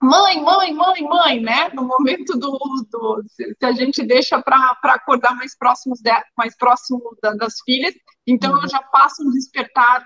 mãe, 0.00 0.42
mãe, 0.42 0.74
mãe, 0.74 1.02
mãe, 1.02 1.40
né? 1.40 1.68
No 1.70 1.84
momento 1.84 2.38
do, 2.38 2.58
do 2.90 3.22
se 3.28 3.56
a 3.62 3.72
gente 3.72 4.02
deixa 4.04 4.42
para 4.42 4.76
acordar 4.84 5.34
mais 5.36 5.56
próximos 5.56 6.00
de, 6.00 6.10
mais 6.36 6.56
próximo 6.56 7.16
da, 7.22 7.32
das 7.34 7.54
filhas, 7.64 7.94
então 8.26 8.52
uhum. 8.52 8.62
eu 8.62 8.68
já 8.68 8.82
faço 8.90 9.22
um 9.22 9.30
despertar 9.30 10.04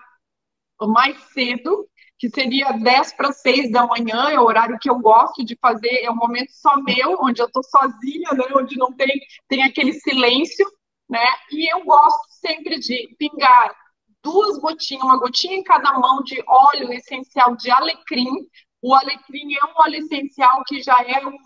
mais 0.83 1.19
cedo, 1.33 1.89
que 2.19 2.31
seria 2.31 2.73
10 2.73 3.13
para 3.15 3.33
6 3.33 3.71
da 3.71 3.87
manhã, 3.87 4.31
é 4.31 4.41
o 4.41 4.45
horário 4.45 4.79
que 4.81 4.89
eu 4.89 4.99
gosto 4.99 5.45
de 5.45 5.57
fazer, 5.61 6.03
é 6.03 6.11
um 6.11 6.17
momento 6.17 6.51
só 6.51 6.77
meu, 6.83 7.19
onde 7.21 7.43
eu 7.43 7.47
estou 7.47 7.63
sozinha, 7.63 8.31
né? 8.33 8.45
Onde 8.55 8.77
não 8.77 8.93
tem, 8.93 9.21
tem 9.49 9.63
aquele 9.63 9.93
silêncio, 9.93 10.67
né? 11.09 11.27
E 11.53 11.73
eu 11.73 11.85
gosto 11.85 12.27
sempre 12.31 12.79
de 12.79 13.15
pingar 13.19 13.75
duas 14.23 14.59
gotinhas, 14.59 15.05
uma 15.05 15.19
gotinha 15.19 15.57
em 15.57 15.63
cada 15.63 15.93
mão 15.99 16.23
de 16.23 16.43
óleo 16.47 16.93
essencial 16.93 17.55
de 17.57 17.71
alecrim, 17.71 18.49
o 18.83 18.95
alecrim 18.95 19.55
é 19.55 19.65
um 19.65 19.83
óleo 19.83 19.97
essencial 19.97 20.63
que 20.67 20.83
já 20.83 20.97
é 21.07 21.27
um, 21.27 21.37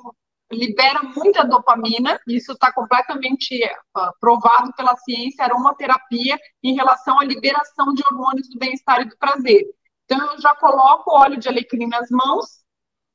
libera 0.53 1.03
muita 1.03 1.45
dopamina, 1.45 2.19
isso 2.27 2.53
está 2.53 2.73
completamente 2.73 3.65
uh, 3.97 4.13
provado 4.21 4.73
pela 4.75 4.97
ciência, 4.97 5.45
aromaterapia, 5.45 6.39
em 6.63 6.75
relação 6.75 7.21
à 7.21 7.25
liberação 7.25 7.95
de 7.95 8.03
hormônios 8.11 8.49
do 8.49 8.59
bem-estar 8.59 9.03
e 9.03 9.09
do 9.09 9.17
prazer. 9.17 9.65
Então, 10.11 10.33
eu 10.33 10.41
já 10.41 10.53
coloco 10.57 11.13
óleo 11.17 11.39
de 11.39 11.49
alecrim 11.49 11.87
nas 11.87 12.11
mãos, 12.11 12.65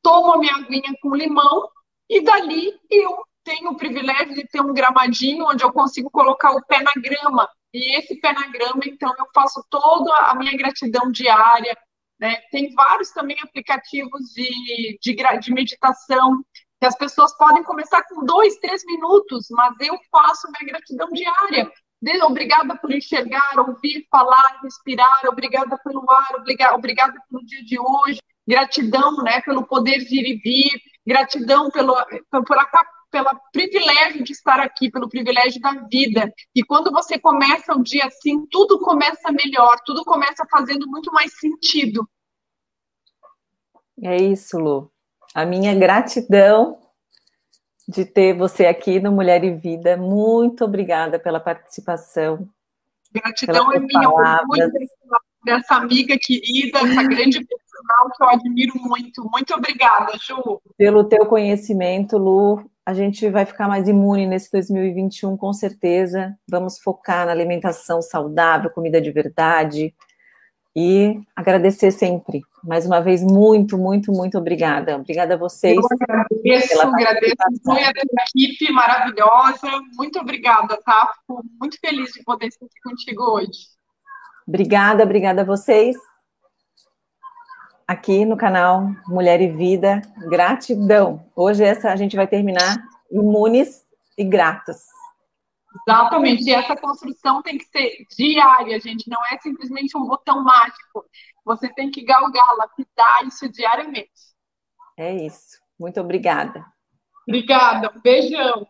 tomo 0.02 0.34
a 0.34 0.38
minha 0.38 0.56
aguinha 0.56 0.94
com 1.02 1.14
limão, 1.14 1.70
e 2.10 2.22
dali 2.22 2.72
eu 2.90 3.18
tenho 3.44 3.72
o 3.72 3.76
privilégio 3.76 4.34
de 4.34 4.48
ter 4.48 4.62
um 4.62 4.74
gramadinho 4.74 5.46
onde 5.46 5.62
eu 5.62 5.74
consigo 5.74 6.10
colocar 6.10 6.52
o 6.52 6.66
pé 6.66 6.82
na 6.82 6.94
grama. 6.96 7.50
E 7.74 7.98
esse 7.98 8.18
pé 8.22 8.32
na 8.32 8.48
grama, 8.48 8.80
então, 8.86 9.14
eu 9.20 9.26
faço 9.36 9.62
toda 9.70 10.16
a 10.20 10.36
minha 10.36 10.56
gratidão 10.56 11.12
diária, 11.12 11.78
né? 12.18 12.38
Tem 12.50 12.74
vários 12.74 13.12
também 13.12 13.36
aplicativos 13.44 14.32
de, 14.34 14.98
de, 15.02 15.40
de 15.42 15.54
meditação, 15.54 16.42
que 16.80 16.88
as 16.88 16.98
pessoas 16.98 17.36
podem 17.38 17.64
começar 17.64 18.04
com 18.04 18.24
dois, 18.24 18.56
três 18.60 18.86
minutos, 18.86 19.48
mas 19.50 19.76
eu 19.82 20.00
faço 20.10 20.48
minha 20.50 20.72
gratidão 20.72 21.12
diária. 21.12 21.70
Obrigada 22.24 22.76
por 22.78 22.92
enxergar, 22.92 23.60
ouvir, 23.60 24.06
falar, 24.12 24.60
respirar, 24.64 25.22
obrigada 25.28 25.78
pelo 25.84 26.06
ar, 26.10 26.36
obrigada, 26.36 26.76
obrigada 26.76 27.14
pelo 27.30 27.44
dia 27.46 27.64
de 27.64 27.80
hoje, 27.80 28.20
gratidão 28.48 29.24
né, 29.24 29.42
pelo 29.42 29.66
poder 29.66 30.00
de 30.00 30.20
ir 30.20 30.26
e 30.26 30.38
vir, 30.38 30.82
gratidão 31.06 31.72
pelo, 31.72 31.96
pela, 32.30 32.70
pelo 33.12 33.30
privilégio 33.52 34.24
de 34.24 34.34
estar 34.34 34.60
aqui, 34.60 34.92
pelo 34.92 35.10
privilégio 35.10 35.62
da 35.62 35.72
vida. 35.90 36.32
E 36.54 36.64
quando 36.64 36.92
você 36.92 37.18
começa 37.18 37.74
o 37.74 37.82
dia 37.82 38.06
assim, 38.06 38.46
tudo 38.52 38.80
começa 38.80 39.32
melhor, 39.32 39.80
tudo 39.86 40.04
começa 40.04 40.46
fazendo 40.50 40.88
muito 40.88 41.12
mais 41.12 41.32
sentido. 41.40 42.08
É 44.04 44.18
isso, 44.18 44.60
Lu. 44.60 44.92
A 45.34 45.46
minha 45.46 45.74
gratidão 45.74 46.85
de 47.88 48.06
ter 48.06 48.34
você 48.34 48.66
aqui 48.66 49.00
no 49.00 49.12
Mulher 49.12 49.44
e 49.44 49.52
Vida. 49.52 49.96
Muito 49.96 50.66
obrigada 50.66 51.20
pela 51.20 51.40
participação. 51.40 52.48
Gratidão 53.14 53.72
é 53.72 53.80
minha 53.80 54.42
muito 54.48 54.72
dessa 55.46 55.76
amiga 55.76 56.18
querida, 56.20 56.80
essa 56.80 57.04
grande 57.04 57.46
profissional 57.46 58.12
que 58.16 58.24
eu 58.24 58.30
admiro 58.30 58.74
muito. 58.78 59.30
Muito 59.32 59.54
obrigada, 59.54 60.12
Ju. 60.20 60.60
Pelo 60.76 61.04
teu 61.04 61.26
conhecimento, 61.28 62.18
Lu, 62.18 62.68
a 62.86 62.94
gente 62.94 63.30
vai 63.30 63.46
ficar 63.46 63.68
mais 63.68 63.88
imune 63.88 64.26
nesse 64.26 64.52
2021, 64.52 65.38
com 65.38 65.54
certeza. 65.54 66.36
Vamos 66.50 66.80
focar 66.80 67.28
na 67.28 67.32
alimentação 67.32 68.02
saudável, 68.02 68.72
comida 68.72 69.00
de 69.00 69.12
verdade. 69.12 69.94
E 70.76 71.22
agradecer 71.36 71.92
sempre. 71.92 72.42
Mais 72.66 72.86
uma 72.86 73.00
vez, 73.00 73.22
muito, 73.22 73.78
muito, 73.78 74.12
muito 74.12 74.38
obrigada. 74.40 74.96
Obrigada 74.96 75.36
a 75.36 75.38
vocês. 75.38 75.78
Eu 75.78 75.86
agradeço, 75.86 76.82
agradeço 76.82 77.36
muito 77.64 77.80
a 77.80 78.24
equipe 78.28 78.72
maravilhosa. 78.72 79.68
Muito 79.96 80.20
obrigada, 80.20 80.76
tá? 80.84 81.14
Fico 81.20 81.44
muito 81.60 81.78
feliz 81.80 82.12
de 82.12 82.24
poder 82.24 82.48
estar 82.48 82.66
aqui 82.66 82.82
contigo 82.84 83.24
hoje. 83.24 83.68
Obrigada, 84.48 85.04
obrigada 85.04 85.42
a 85.42 85.46
vocês. 85.46 85.96
Aqui 87.88 88.26
no 88.26 88.36
canal 88.36 88.90
Mulher 89.08 89.40
e 89.42 89.48
Vida, 89.48 90.02
gratidão. 90.28 91.24
Hoje 91.36 91.64
essa 91.64 91.92
a 91.92 91.96
gente 91.96 92.16
vai 92.16 92.26
terminar 92.26 92.78
imunes 93.12 93.86
e 94.18 94.24
gratas. 94.24 94.95
Exatamente, 95.88 96.44
e 96.44 96.54
essa 96.54 96.76
construção 96.76 97.42
tem 97.42 97.58
que 97.58 97.66
ser 97.66 98.06
diária, 98.18 98.80
gente, 98.80 99.10
não 99.10 99.20
é 99.32 99.38
simplesmente 99.40 99.98
um 99.98 100.06
botão 100.06 100.44
mágico. 100.44 101.06
Você 101.44 101.68
tem 101.74 101.92
que 101.92 102.04
galgar, 102.04 102.56
lapidar 102.58 103.26
isso 103.26 103.50
diariamente. 103.50 104.10
É 104.98 105.14
isso. 105.14 105.60
Muito 105.80 106.00
obrigada. 106.00 106.66
Obrigada, 107.28 107.92
um 107.96 108.02
beijão. 108.02 108.68